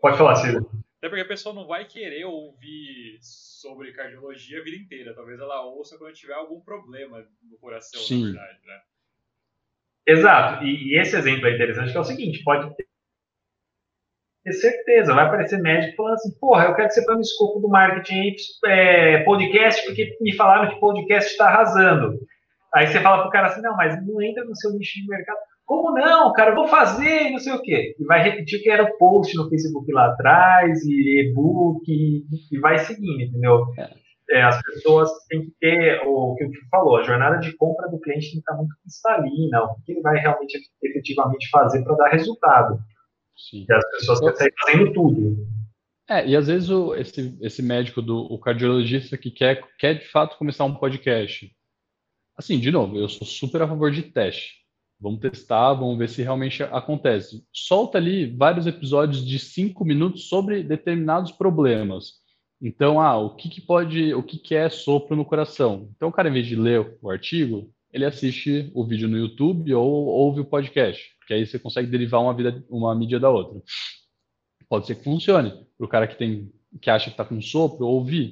[0.00, 0.60] Pode falar, Cida.
[0.98, 5.14] Até porque a pessoa não vai querer ouvir sobre cardiologia a vida inteira.
[5.14, 8.32] Talvez ela ouça quando tiver algum problema no coração, Sim.
[8.32, 8.82] na verdade, né?
[10.08, 10.64] Exato.
[10.64, 12.88] E, e, esse exemplo é interessante, que é o seguinte, pode ter
[14.50, 17.68] certeza, vai aparecer médico falando assim, porra, eu quero que você põe no escopo do
[17.68, 22.18] marketing é, podcast, porque me falaram que podcast está arrasando.
[22.74, 25.36] Aí você fala pro cara assim, não, mas não entra no seu nicho de mercado.
[25.66, 26.54] Como não, cara?
[26.54, 27.94] Vou fazer, não sei o quê.
[27.98, 32.58] E vai repetir que era o post no Facebook lá atrás, e e-book, e, e
[32.58, 33.66] vai seguindo, entendeu?
[33.76, 37.56] É é, as pessoas têm que ter o que o que falou, a jornada de
[37.56, 41.82] compra do cliente tem que estar muito cristalina, o que ele vai realmente efetivamente fazer
[41.82, 42.78] para dar resultado.
[43.36, 43.64] Sim.
[43.68, 44.36] E as pessoas Eu...
[44.36, 45.46] sair fazendo tudo.
[46.10, 50.06] É, e às vezes o, esse, esse médico, do, o cardiologista que quer, quer de
[50.08, 51.50] fato começar um podcast.
[52.36, 54.58] Assim, de novo, eu sou super a favor de teste.
[55.00, 57.44] Vamos testar, vamos ver se realmente acontece.
[57.52, 62.14] Solta ali vários episódios de cinco minutos sobre determinados problemas
[62.60, 65.88] então, ah, o que, que pode, o que, que é sopro no coração?
[65.96, 69.72] Então, o cara, em vez de ler o artigo, ele assiste o vídeo no YouTube
[69.74, 73.62] ou ouve o podcast, porque aí você consegue derivar uma, vida, uma mídia da outra.
[74.68, 76.52] Pode ser que funcione para o cara que tem
[76.82, 78.30] que acha que está com sopro ouvir.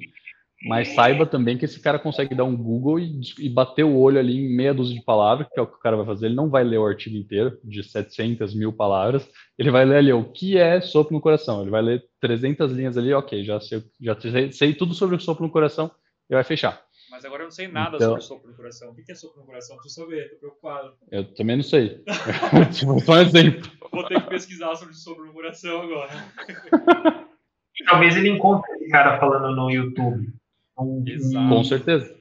[0.63, 4.17] Mas saiba também que esse cara consegue dar um Google e, e, bater o olho
[4.17, 6.25] ali em meia dúzia de palavras, que é o que o cara vai fazer.
[6.25, 9.29] Ele não vai ler o artigo inteiro, de 700 mil palavras.
[9.57, 11.61] Ele vai ler ali o que é sopro no coração.
[11.61, 15.19] Ele vai ler 300 linhas ali, ok, já sei, já sei, sei tudo sobre o
[15.19, 15.91] sopro no coração
[16.27, 16.81] e vai fechar.
[17.11, 18.89] Mas agora eu não sei nada então, sobre sopro no coração.
[18.89, 19.77] O que é sopro no coração?
[19.77, 20.93] Preciso saber, tô preocupado.
[21.11, 22.03] Eu também não sei.
[22.73, 23.71] tipo, só um exemplo.
[23.91, 26.11] Vou ter que pesquisar sobre sopro no coração agora.
[27.85, 30.33] Talvez ele encontre esse cara falando no YouTube.
[31.05, 31.49] Exato.
[31.49, 32.15] Com certeza.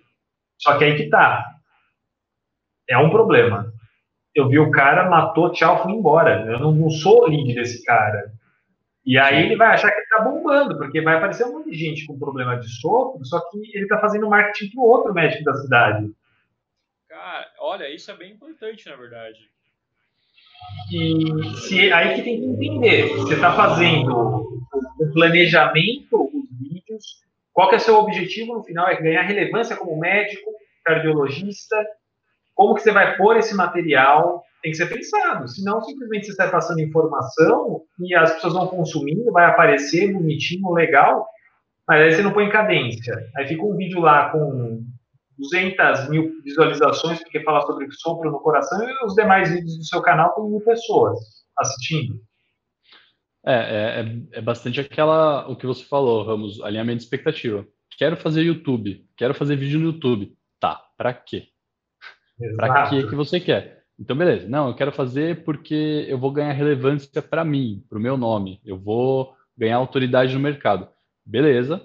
[0.59, 1.45] Só que aí que tá.
[2.89, 3.73] É um problema.
[4.35, 6.47] Eu vi o cara, matou, tchau, fui embora.
[6.47, 8.33] Eu não, não sou o lead desse cara.
[9.05, 11.77] E aí ele vai achar que ele tá bombando, porque vai aparecer um monte de
[11.77, 15.55] gente com problema de sopro, só que ele tá fazendo marketing pro outro médico da
[15.55, 16.11] cidade.
[17.09, 19.39] Cara, olha, isso é bem importante, na verdade.
[20.91, 23.17] E se, aí que tem que entender.
[23.17, 24.13] Você está fazendo
[24.99, 26.31] o planejamento,
[27.57, 28.87] qual que é o seu objetivo no final?
[28.87, 30.51] É ganhar relevância como médico,
[30.85, 31.75] cardiologista?
[32.55, 34.45] Como que você vai pôr esse material?
[34.63, 35.49] Tem que ser pensado.
[35.49, 41.27] Senão, simplesmente você está passando informação e as pessoas vão consumindo, vai aparecer bonitinho, legal,
[41.89, 43.17] mas aí você não põe em cadência.
[43.39, 44.85] Aí fica um vídeo lá com
[45.39, 50.03] 200 mil visualizações porque fala sobre sopro no coração e os demais vídeos do seu
[50.03, 51.19] canal com mil pessoas
[51.59, 52.21] assistindo.
[53.49, 57.65] É, é, é, é, bastante aquela, o que você falou, Ramos, alinhamento de expectativa.
[57.97, 60.37] Quero fazer YouTube, quero fazer vídeo no YouTube.
[60.59, 61.47] Tá, para quê?
[62.57, 63.85] Para que que você quer?
[63.97, 64.49] Então, beleza.
[64.49, 68.61] Não, eu quero fazer porque eu vou ganhar relevância para mim, para o meu nome.
[68.65, 70.89] Eu vou ganhar autoridade no mercado.
[71.25, 71.81] Beleza.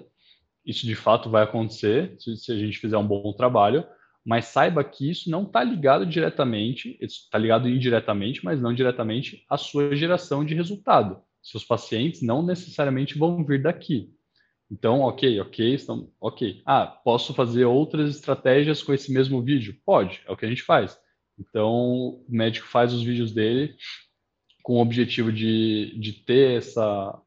[0.66, 3.86] Isso de fato vai acontecer se, se a gente fizer um bom trabalho.
[4.24, 9.56] Mas saiba que isso não está ligado diretamente, está ligado indiretamente, mas não diretamente à
[9.56, 14.14] sua geração de resultado seus pacientes não necessariamente vão vir daqui.
[14.70, 16.62] Então, ok, ok, estão, ok.
[16.64, 19.76] Ah, posso fazer outras estratégias com esse mesmo vídeo?
[19.84, 20.98] Pode, é o que a gente faz.
[21.38, 23.74] Então, o médico faz os vídeos dele
[24.62, 27.20] com o objetivo de, de ter essa,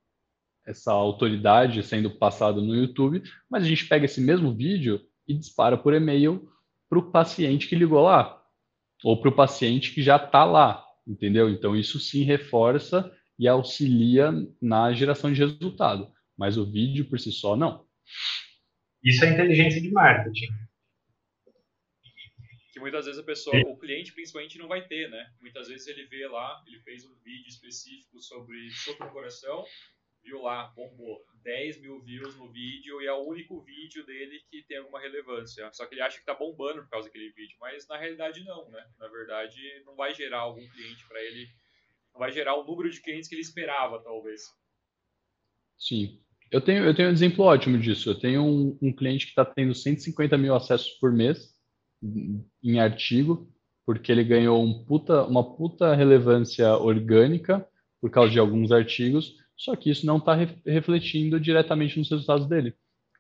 [0.66, 5.78] essa autoridade sendo passada no YouTube, mas a gente pega esse mesmo vídeo e dispara
[5.78, 6.50] por e-mail
[6.90, 8.42] para o paciente que ligou lá,
[9.04, 11.50] ou para o paciente que já está lá, entendeu?
[11.50, 14.32] Então, isso sim reforça e auxilia
[14.62, 16.12] na geração de resultado.
[16.38, 17.88] Mas o vídeo por si só, não.
[19.04, 20.48] Isso é inteligência de marketing.
[22.74, 25.32] Que muitas vezes a pessoa, o cliente principalmente não vai ter, né?
[25.40, 29.64] Muitas vezes ele vê lá, ele fez um vídeo específico sobre soco no coração,
[30.24, 31.24] viu lá, bombou.
[31.44, 35.72] 10 mil views no vídeo e é o único vídeo dele que tem alguma relevância.
[35.72, 38.70] Só que ele acha que tá bombando por causa daquele vídeo, mas na realidade não,
[38.72, 38.84] né?
[38.98, 41.48] Na verdade, não vai gerar algum cliente para ele,
[42.16, 44.42] não vai gerar o número de clientes que ele esperava, talvez.
[45.78, 46.20] Sim.
[46.50, 48.10] Eu tenho, eu tenho um exemplo ótimo disso.
[48.10, 51.54] Eu tenho um, um cliente que está tendo 150 mil acessos por mês
[52.64, 53.52] em artigo,
[53.86, 57.68] porque ele ganhou um puta, uma puta relevância orgânica
[58.00, 62.48] por causa de alguns artigos, só que isso não está re refletindo diretamente nos resultados
[62.48, 62.74] dele.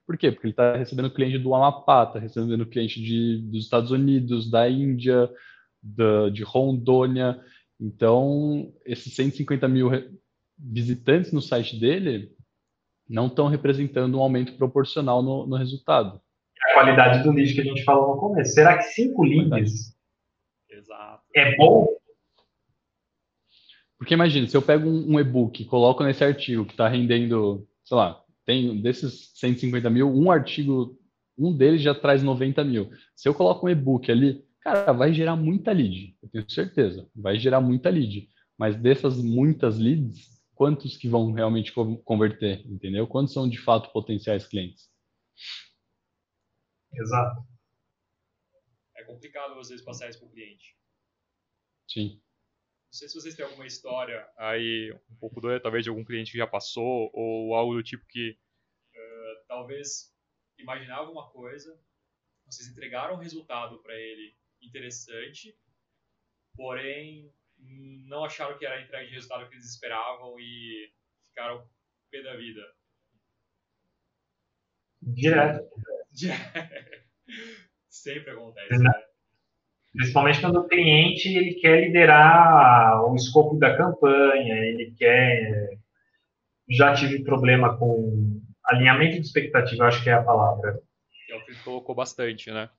[0.05, 0.31] Por quê?
[0.31, 4.69] Porque ele está recebendo cliente do Amapá, está recebendo cliente de, dos Estados Unidos, da
[4.69, 5.30] Índia,
[5.81, 7.41] da, de Rondônia.
[7.80, 9.89] Então, esses 150 mil
[10.57, 12.31] visitantes no site dele
[13.07, 16.19] não estão representando um aumento proporcional no, no, resultado.
[16.69, 18.53] A qualidade do lead que a gente falou no começo.
[18.53, 19.95] Será que cinco leads
[21.35, 21.88] é bom
[23.97, 27.68] porque imagina, se eu pego um, um e-book e coloco nesse artigo que está rendendo,
[27.84, 30.97] sei lá, tem desses 150 mil, um artigo,
[31.38, 32.91] um deles já traz 90 mil.
[33.15, 37.37] Se eu coloco um e-book ali, cara, vai gerar muita lead, eu tenho certeza, vai
[37.37, 38.27] gerar muita lead.
[38.57, 41.71] Mas dessas muitas leads, quantos que vão realmente
[42.03, 43.07] converter, entendeu?
[43.07, 44.89] Quantos são de fato potenciais clientes?
[46.93, 47.45] Exato.
[48.97, 50.75] É complicado às vezes passar isso para o cliente.
[51.87, 52.15] Sim.
[52.15, 56.31] Não sei se vocês têm alguma história aí, um pouco doida, talvez de algum cliente
[56.31, 60.15] que já passou, ou algo do tipo que uh, talvez
[60.57, 61.77] imaginava uma coisa,
[62.45, 64.33] vocês entregaram um resultado para ele
[64.67, 65.55] interessante,
[66.55, 67.31] porém
[68.07, 70.91] não acharam que era a entrega de resultado que eles esperavam e
[71.27, 71.67] ficaram
[72.11, 72.61] pé da vida.
[75.01, 75.67] Direto.
[77.89, 78.77] Sempre acontece.
[78.77, 78.91] Né?
[79.93, 85.79] Principalmente quando o cliente ele quer liderar o escopo da campanha, ele quer.
[86.69, 90.81] Já tive problema com alinhamento de expectativa, acho que é a palavra.
[91.29, 92.69] É o que colocou bastante, né?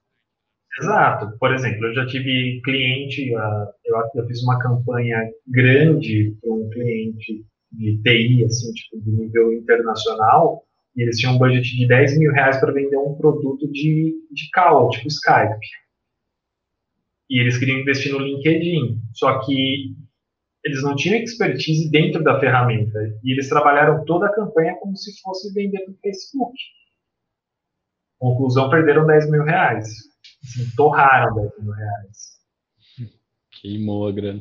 [0.80, 1.38] Exato.
[1.38, 3.66] Por exemplo, eu já tive cliente, ah,
[4.14, 10.62] eu fiz uma campanha grande para um cliente de TI, assim, tipo, de nível internacional,
[10.94, 14.50] e eles tinham um budget de 10 mil reais para vender um produto de, de
[14.52, 15.66] call, tipo Skype
[17.28, 19.94] e eles queriam investir no LinkedIn, só que
[20.64, 25.20] eles não tinham expertise dentro da ferramenta e eles trabalharam toda a campanha como se
[25.20, 26.56] fosse vender para o Facebook.
[28.18, 29.88] Conclusão, perderam 10 mil reais.
[30.46, 32.36] Assim, torraram 10 mil reais.
[33.50, 34.40] Queimou a grana.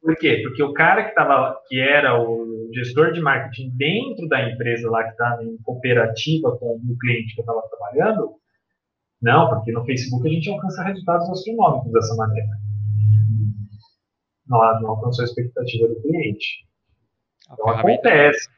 [0.00, 0.40] Por quê?
[0.42, 5.04] Porque o cara que, tava, que era o gestor de marketing dentro da empresa lá
[5.04, 8.34] que estava em cooperativa com o cliente que eu estava trabalhando,
[9.20, 12.48] não, porque no Facebook a gente alcança resultados astronômicos dessa maneira.
[14.48, 16.66] Não, não alcançou a expectativa do cliente.
[17.52, 18.48] Então acontece.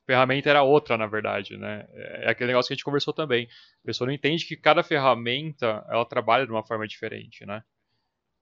[0.11, 1.85] ferramenta era outra, na verdade, né?
[1.93, 3.47] É aquele negócio que a gente conversou também.
[3.81, 7.61] A pessoa não entende que cada ferramenta ela trabalha de uma forma diferente, né?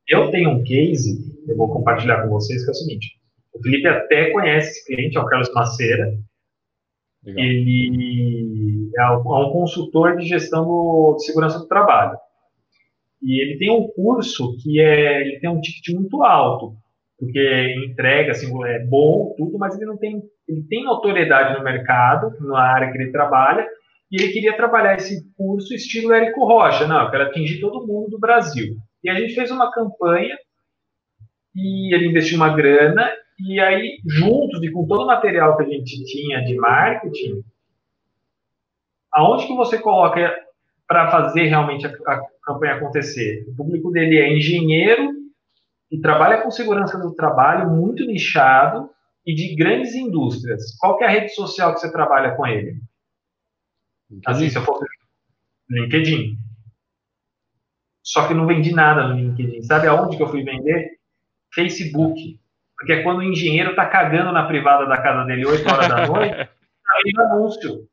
[0.07, 1.15] Eu tenho um case,
[1.47, 3.19] eu vou compartilhar com vocês, que é o seguinte.
[3.53, 6.17] O Felipe até conhece esse cliente, é o Carlos Maceira.
[7.23, 7.45] Legal.
[7.45, 12.17] Ele é um consultor de gestão do, de segurança do trabalho.
[13.21, 16.75] E ele tem um curso que é, ele tem um ticket muito alto,
[17.19, 22.35] porque entrega, assim, é bom, tudo, mas ele não tem, ele tem notoriedade no mercado,
[22.41, 23.67] na área que ele trabalha,
[24.11, 28.19] e ele queria trabalhar esse curso estilo Érico Rocha, não, quero atingir todo mundo do
[28.19, 28.75] Brasil.
[29.03, 30.35] E a gente fez uma campanha,
[31.55, 35.69] e ele investiu uma grana, e aí, juntos e com todo o material que a
[35.69, 37.43] gente tinha de marketing,
[39.13, 40.35] aonde que você coloca
[40.87, 43.45] para fazer realmente a, a, campanha acontecer?
[43.47, 45.11] O público dele é engenheiro
[45.91, 48.89] e trabalha com segurança do trabalho, muito nichado
[49.25, 50.77] e de grandes indústrias.
[50.79, 52.81] Qual que é a rede social que você trabalha com ele?
[54.09, 54.23] LinkedIn.
[54.25, 54.79] Assim, se eu for
[55.69, 56.37] LinkedIn.
[58.01, 59.61] Só que não vendi nada no LinkedIn.
[59.63, 60.97] Sabe aonde que eu fui vender?
[61.53, 62.39] Facebook.
[62.75, 66.07] Porque é quando o engenheiro está cagando na privada da casa dele 8 horas da
[66.07, 67.87] noite, tá vendo anúncio.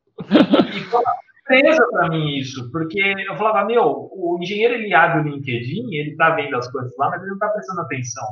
[0.73, 5.19] E foi uma surpresa para mim isso, porque eu falava, meu, o engenheiro ele abre
[5.19, 8.25] o LinkedIn, ele está vendo as coisas lá, mas ele não está prestando atenção.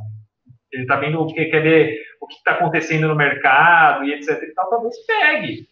[0.76, 4.42] Ele está vendo o que quer ver, o que está acontecendo no mercado e etc.
[4.44, 5.68] E tal, talvez pegue.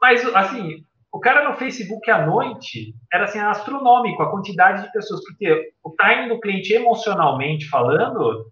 [0.00, 5.20] Mas, assim, o cara no Facebook à noite era assim, astronômico a quantidade de pessoas,
[5.24, 8.46] porque o time do cliente emocionalmente falando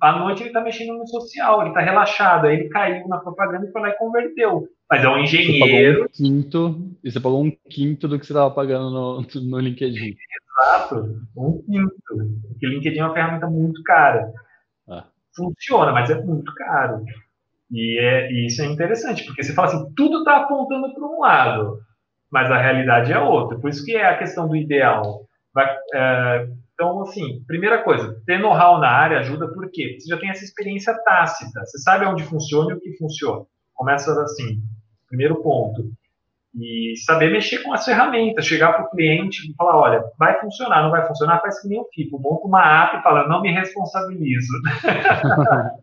[0.00, 3.66] à noite ele está mexendo no social, ele está relaxado, aí ele caiu na propaganda
[3.66, 4.68] e foi lá e converteu.
[4.90, 6.08] Mas é um engenheiro.
[6.10, 9.58] Você um quinto, e você pagou um quinto do que você estava pagando no, no
[9.58, 10.16] LinkedIn.
[11.36, 11.94] Um quinto.
[12.48, 14.32] Porque o LinkedIn é uma ferramenta muito cara.
[14.88, 15.06] Ah.
[15.34, 17.04] funciona, mas é muito caro.
[17.70, 21.20] E, é, e isso é interessante, porque você fala assim, tudo está apontando para um
[21.20, 21.78] lado,
[22.30, 23.58] mas a realidade é outra.
[23.58, 25.24] Por isso que é a questão do ideal.
[25.54, 30.30] Vai, é, então, assim, primeira coisa, ter know-how na área ajuda porque você já tem
[30.30, 33.44] essa experiência tácita, você sabe onde funciona e o que funciona.
[33.74, 34.60] Começa assim,
[35.06, 35.92] primeiro ponto.
[36.54, 40.82] E saber mexer com as ferramentas, chegar para o cliente e falar, olha, vai funcionar,
[40.82, 43.52] não vai funcionar, faz que nem o FIPO, monta uma app e fala, não me
[43.52, 44.52] responsabilizo.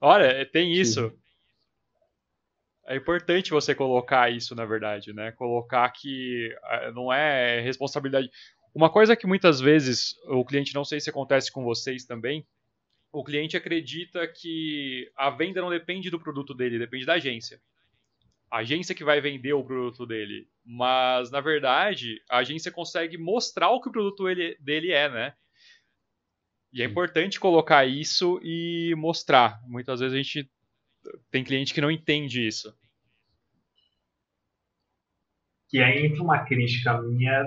[0.00, 1.08] olha, tem isso.
[1.08, 1.16] Sim.
[2.88, 5.32] É importante você colocar isso, na verdade, né?
[5.32, 6.54] Colocar que
[6.94, 8.30] não é responsabilidade.
[8.72, 12.46] Uma coisa que muitas vezes o cliente, não sei se acontece com vocês também,
[13.10, 17.58] o cliente acredita que a venda não depende do produto dele, depende da agência.
[18.50, 20.48] A agência que vai vender o produto dele.
[20.64, 25.34] Mas, na verdade, a agência consegue mostrar o que o produto ele, dele é, né?
[26.72, 29.60] E é importante colocar isso e mostrar.
[29.66, 30.50] Muitas vezes a gente
[31.30, 32.74] tem cliente que não entende isso.
[35.68, 37.44] Que aí entra uma crítica minha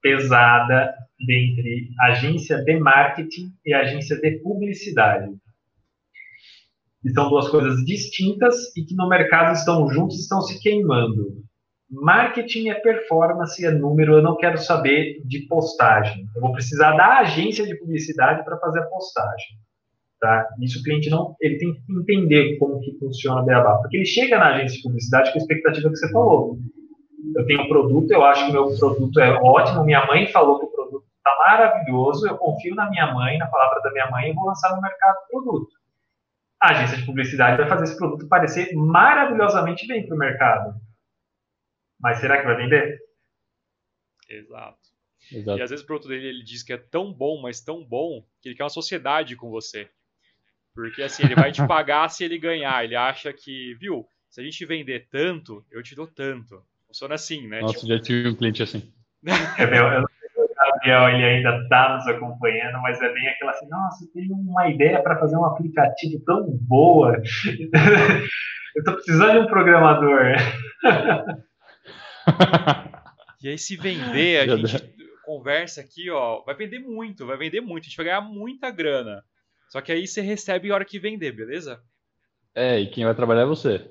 [0.00, 5.30] pesada entre agência de marketing e agência de publicidade.
[7.04, 11.40] E são duas coisas distintas e que no mercado estão juntos estão se queimando.
[11.90, 16.24] Marketing é performance, é número, eu não quero saber de postagem.
[16.36, 19.56] Eu vou precisar da agência de publicidade para fazer a postagem.
[20.20, 20.46] Tá?
[20.60, 24.04] Isso o cliente não, ele tem que entender como que funciona a Beabá, porque ele
[24.04, 26.58] chega na agência de publicidade com a expectativa que você falou.
[27.34, 30.66] Eu tenho um produto, eu acho que meu produto é ótimo, minha mãe falou que
[30.66, 34.34] o produto está maravilhoso, eu confio na minha mãe, na palavra da minha mãe e
[34.34, 35.79] vou lançar no mercado o produto.
[36.60, 40.80] A agência de publicidade vai fazer esse produto parecer maravilhosamente bem para o mercado.
[41.98, 42.98] Mas será que vai vender?
[44.28, 44.78] Exato.
[45.32, 45.58] Exato.
[45.58, 48.24] E às vezes o produto dele ele diz que é tão bom, mas tão bom,
[48.40, 49.88] que ele quer uma sociedade com você.
[50.74, 52.84] Porque assim, ele vai te pagar se ele ganhar.
[52.84, 56.64] Ele acha que, viu, se a gente vender tanto, eu te dou tanto.
[56.86, 57.60] Funciona assim, né?
[57.60, 57.86] Nossa, tipo...
[57.86, 58.92] já tive um cliente assim.
[59.58, 60.08] É, meu, eu
[60.70, 64.68] Gabriel ele ainda está nos acompanhando, mas é bem aquela assim, nossa, eu tenho uma
[64.68, 67.16] ideia para fazer um aplicativo tão boa.
[68.74, 70.32] eu estou precisando de um programador.
[73.42, 74.94] e aí, se vender, a gente
[75.24, 79.22] conversa aqui, ó, vai vender muito, vai vender muito, a gente vai ganhar muita grana.
[79.68, 81.80] Só que aí você recebe a hora que vender, beleza?
[82.54, 83.88] É, e quem vai trabalhar é você.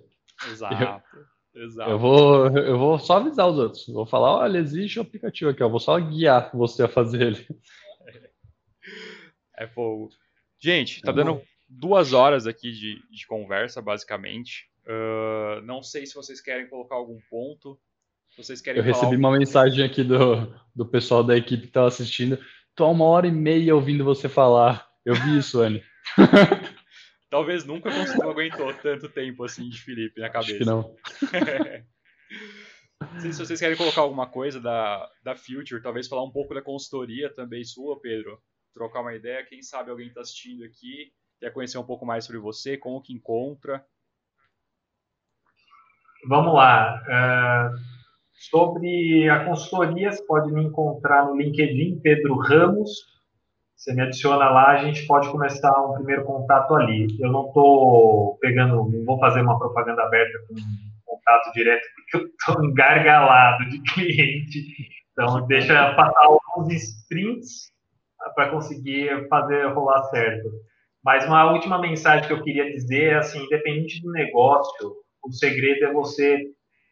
[0.51, 0.75] Exato.
[0.75, 1.23] Eu,
[1.63, 1.91] exato.
[1.91, 3.87] Eu vou, eu vou só avisar os outros.
[3.87, 5.69] Vou falar, olha, existe o um aplicativo aqui, ó.
[5.69, 7.47] Vou só guiar você a fazer ele.
[9.57, 10.09] É fogo.
[10.57, 14.69] Gente, tá dando duas horas aqui de, de conversa, basicamente.
[14.85, 17.79] Uh, não sei se vocês querem colocar algum ponto.
[18.37, 22.39] Vocês querem eu recebi uma mensagem aqui do, do pessoal da equipe que estava assistindo.
[22.75, 24.87] Tô há uma hora e meia ouvindo você falar.
[25.05, 25.83] Eu vi isso, Anne.
[27.29, 30.53] Talvez nunca não aguentou tanto tempo assim de Felipe na cabeça.
[30.53, 30.95] Acho que não.
[33.21, 37.33] se vocês querem colocar alguma coisa da, da Future, talvez falar um pouco da consultoria
[37.33, 38.41] também sua, Pedro.
[38.73, 42.39] Trocar uma ideia, quem sabe alguém está assistindo aqui, quer conhecer um pouco mais sobre
[42.39, 43.85] você, como que encontra.
[46.27, 47.01] Vamos lá.
[47.03, 47.77] Uh,
[48.33, 53.18] sobre a consultoria, você pode me encontrar no LinkedIn, Pedro Ramos,
[53.79, 57.07] você me adiciona lá, a gente pode começar um primeiro contato ali.
[57.17, 60.55] Eu não estou pegando, não vou fazer uma propaganda aberta com
[61.05, 64.59] contato direto, porque eu estou engargalado de cliente.
[65.13, 67.71] Então, deixa passar alguns sprints
[68.35, 70.49] para conseguir fazer rolar certo.
[71.01, 74.93] Mas uma última mensagem que eu queria dizer é assim, independente do negócio,
[75.23, 76.37] o segredo é você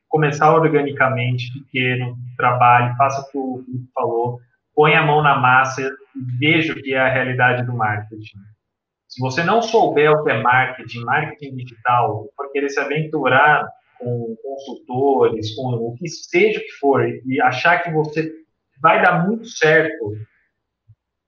[0.08, 4.40] começar organicamente, pequeno, trabalhe, faça o que o Felipe falou,
[4.78, 5.90] põe a mão na massa e
[6.38, 8.38] veja o que é a realidade do marketing.
[9.08, 13.68] Se você não souber o que é marketing, marketing digital, for querer se aventurar
[13.98, 18.32] com consultores, com o que seja que for, e achar que você
[18.80, 20.16] vai dar muito certo,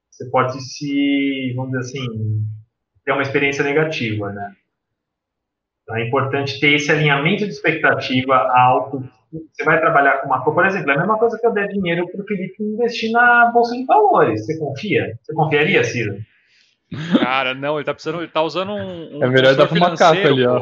[0.08, 2.46] você pode se, vamos dizer assim,
[3.04, 4.52] ter uma experiência negativa, né?
[5.82, 9.02] Então é importante ter esse alinhamento de expectativa alto
[9.32, 12.06] você vai trabalhar com uma por exemplo, é a mesma coisa que eu der dinheiro
[12.10, 14.44] para o Felipe investir na bolsa de valores.
[14.44, 15.18] Você confia?
[15.22, 16.16] Você confiaria, Ciro?
[17.20, 19.18] Cara, não, ele tá precisando, ele tá usando um.
[19.18, 20.60] um é melhor dar para uma capa ali, ó.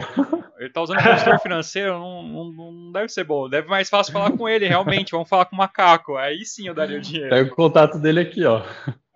[0.58, 3.48] Ele tá usando um consultor financeiro, não, não, não, deve ser bom.
[3.48, 5.12] Deve mais fácil falar com ele, realmente.
[5.12, 6.16] Vamos falar com o macaco.
[6.16, 7.30] Aí sim eu daria o dinheiro.
[7.30, 8.62] Pega o contato dele aqui, ó.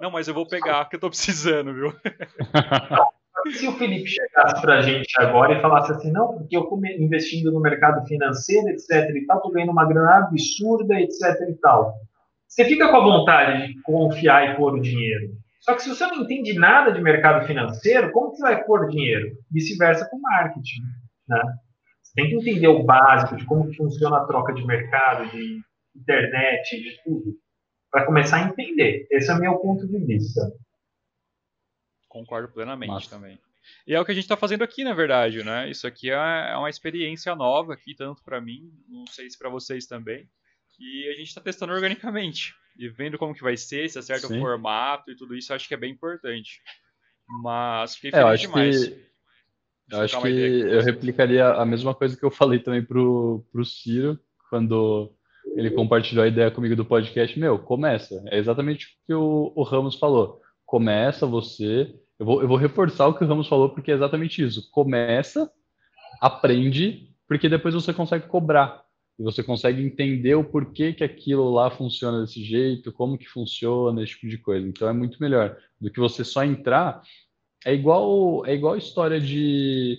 [0.01, 1.93] Não, mas eu vou pegar, que eu tô precisando, viu?
[3.53, 6.69] se o Felipe chegasse para a gente agora e falasse assim, não, porque eu
[6.99, 11.95] investindo no mercado financeiro, etc e tal, tô ganhando uma grana absurda, etc e tal.
[12.47, 15.33] Você fica com a vontade de confiar e pôr o dinheiro.
[15.61, 18.89] Só que se você não entende nada de mercado financeiro, como que você vai pôr
[18.89, 19.33] dinheiro?
[19.51, 20.83] Vice-versa com marketing.
[21.29, 21.41] Né?
[22.03, 25.61] Você tem que entender o básico de como funciona a troca de mercado, de
[25.97, 27.33] internet, de tudo,
[27.91, 29.07] para começar a entender.
[29.11, 30.43] Esse é o meu ponto de vista.
[32.13, 33.09] Concordo plenamente Nossa.
[33.09, 33.39] também.
[33.87, 35.71] E é o que a gente está fazendo aqui, na verdade, né?
[35.71, 39.49] Isso aqui é, é uma experiência nova aqui, tanto para mim, não sei se para
[39.49, 40.29] vocês também.
[40.79, 44.37] E a gente está testando organicamente e vendo como que vai ser, se acerta Sim.
[44.37, 46.61] o formato e tudo isso, acho que é bem importante.
[47.43, 48.89] Mas fiquei feliz é, eu acho demais.
[48.89, 49.07] Que,
[49.91, 54.21] eu acho que eu replicaria a mesma coisa que eu falei também pro, pro Ciro,
[54.51, 55.15] quando
[55.57, 57.39] ele compartilhou a ideia comigo do podcast.
[57.39, 58.23] Meu, começa.
[58.27, 60.43] É exatamente o que o, o Ramos falou.
[60.67, 62.02] Começa você.
[62.23, 64.71] Eu vou, eu vou reforçar o que o Ramos falou, porque é exatamente isso.
[64.71, 65.53] Começa,
[66.21, 68.85] aprende, porque depois você consegue cobrar
[69.19, 74.01] e você consegue entender o porquê que aquilo lá funciona desse jeito, como que funciona,
[74.05, 74.69] esse tipo de coisa.
[74.69, 77.03] Então é muito melhor do que você só entrar.
[77.67, 79.99] É igual é igual a história de,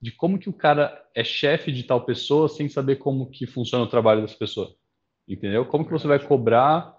[0.00, 3.82] de como que o cara é chefe de tal pessoa sem saber como que funciona
[3.82, 4.72] o trabalho dessa pessoa.
[5.26, 5.66] Entendeu?
[5.66, 6.96] Como que você vai cobrar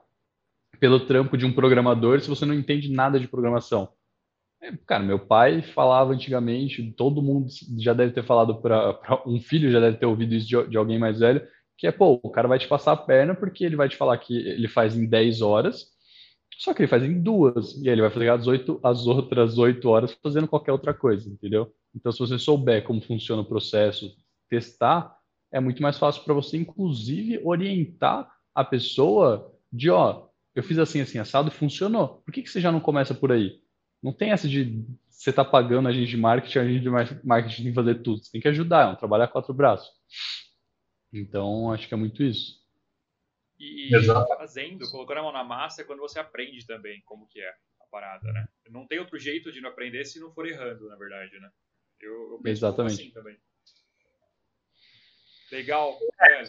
[0.78, 3.96] pelo trampo de um programador se você não entende nada de programação?
[4.86, 9.80] Cara, meu pai falava antigamente, todo mundo já deve ter falado para um filho, já
[9.80, 11.42] deve ter ouvido isso de, de, alguém mais velho,
[11.78, 14.18] que é, pô, o cara vai te passar a perna porque ele vai te falar
[14.18, 15.88] que ele faz em 10 horas,
[16.58, 19.58] só que ele faz em duas, e aí ele vai fazer as, 8, as outras
[19.58, 21.72] 8 horas fazendo qualquer outra coisa, entendeu?
[21.96, 24.12] Então, se você souber como funciona o processo,
[24.50, 25.16] testar,
[25.52, 31.00] é muito mais fácil para você, inclusive, orientar a pessoa de, ó, eu fiz assim,
[31.00, 32.24] assim, assado funcionou.
[32.26, 33.62] Por que, que você já não começa por aí?
[34.02, 37.64] Não tem essa de você tá pagando a gente de marketing, a gente de marketing
[37.64, 38.24] tem que fazer tudo.
[38.24, 39.90] Você tem que ajudar, é um trabalho a quatro braços.
[41.12, 42.64] Então, acho que é muito isso.
[43.60, 44.28] E Exato.
[44.38, 47.86] fazendo, colocando a mão na massa é quando você aprende também como que é a
[47.90, 48.48] parada, né?
[48.70, 51.50] Não tem outro jeito de não aprender se não for errando, na verdade, né?
[52.00, 53.02] Eu, eu penso Exatamente.
[53.02, 53.38] assim também.
[55.52, 55.98] Legal.
[56.22, 56.44] É,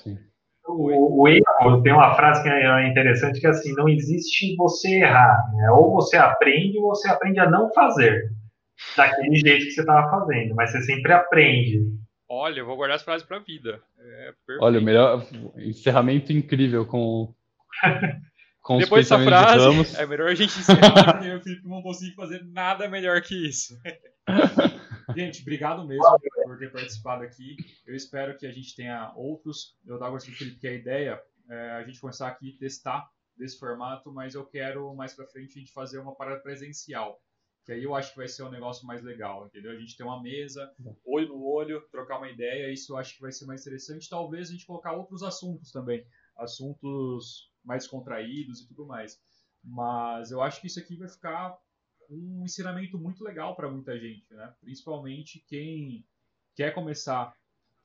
[0.68, 5.00] o, o, erro, tem uma frase que é interessante que é assim, não existe você
[5.00, 5.70] errar, né?
[5.70, 8.30] Ou você aprende ou você aprende a não fazer
[8.96, 11.82] daquele jeito que você estava fazendo, mas você sempre aprende.
[12.28, 13.80] Olha, eu vou guardar as frases para a vida.
[13.98, 15.26] É Olha, o melhor
[15.56, 17.32] encerramento incrível com
[18.62, 22.44] com Depois dessa frase, é melhor a gente encerrar, porque o Felipe não conseguir fazer
[22.52, 23.74] nada melhor que isso.
[25.16, 26.04] gente, obrigado mesmo
[26.48, 27.56] por ter participado aqui.
[27.86, 29.76] Eu espero que a gente tenha outros.
[29.84, 33.58] Eu estava gostando do Felipe que a ideia é a gente começar aqui testar desse
[33.58, 37.22] formato, mas eu quero mais para frente a gente fazer uma parada presencial.
[37.64, 39.70] Que aí eu acho que vai ser um negócio mais legal, entendeu?
[39.70, 40.72] A gente ter uma mesa,
[41.04, 44.08] olho no olho, trocar uma ideia, isso eu acho que vai ser mais interessante.
[44.08, 46.02] Talvez a gente colocar outros assuntos também,
[46.34, 49.20] assuntos mais contraídos e tudo mais.
[49.62, 51.58] Mas eu acho que isso aqui vai ficar
[52.08, 54.54] um ensinamento muito legal para muita gente, né?
[54.62, 56.06] Principalmente quem
[56.58, 57.32] quer começar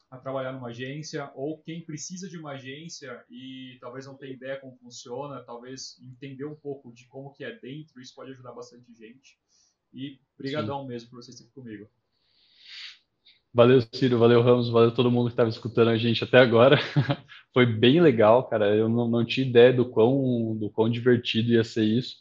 [0.10, 4.60] a trabalhar numa agência ou quem precisa de uma agência e talvez não tenha ideia
[4.60, 8.92] como funciona, talvez entender um pouco de como que é dentro, isso pode ajudar bastante
[8.96, 9.38] gente.
[9.94, 11.88] E brigadão mesmo por vocês estarem comigo.
[13.54, 16.78] Valeu, Ciro, valeu, Ramos, valeu todo mundo que estava escutando a gente até agora.
[17.54, 18.76] Foi bem legal, cara.
[18.76, 22.16] Eu não, não tinha ideia do quão, do quão divertido ia ser isso.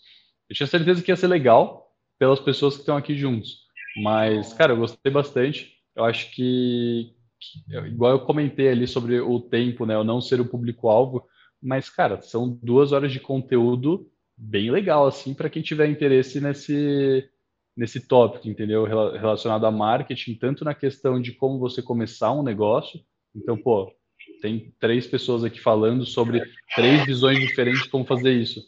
[0.50, 3.62] Eu tinha certeza que ia ser legal pelas pessoas que estão aqui juntos.
[4.02, 5.81] Mas, cara, eu gostei bastante.
[5.94, 9.94] Eu acho que, que, igual eu comentei ali sobre o tempo, né?
[9.94, 11.26] Eu não ser o público-alvo.
[11.60, 17.28] Mas, cara, são duas horas de conteúdo bem legal, assim, para quem tiver interesse nesse,
[17.76, 18.84] nesse tópico, entendeu?
[18.84, 23.00] Relacionado a marketing, tanto na questão de como você começar um negócio.
[23.34, 23.92] Então, pô,
[24.40, 26.42] tem três pessoas aqui falando sobre
[26.74, 28.60] três visões diferentes de como fazer isso.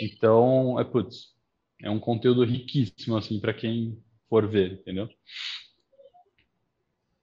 [0.00, 1.32] Então, é putz,
[1.82, 3.98] é um conteúdo riquíssimo assim para quem
[4.28, 5.08] for ver, entendeu?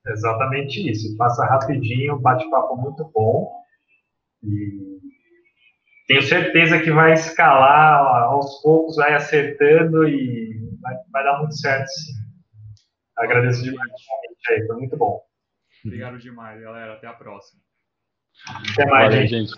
[0.08, 1.16] Exatamente isso.
[1.18, 3.52] Passa rapidinho, bate-papo muito bom.
[4.44, 5.00] E
[6.08, 11.88] tenho certeza que vai escalar aos poucos, vai acertando e vai, vai dar muito certo,
[11.88, 12.14] sim.
[13.18, 13.92] Agradeço demais.
[14.66, 15.22] Foi muito bom.
[15.86, 16.94] Obrigado demais, galera.
[16.94, 17.62] Até a próxima.
[18.74, 19.48] Até mais, Valeu, gente.
[19.48, 19.56] gente.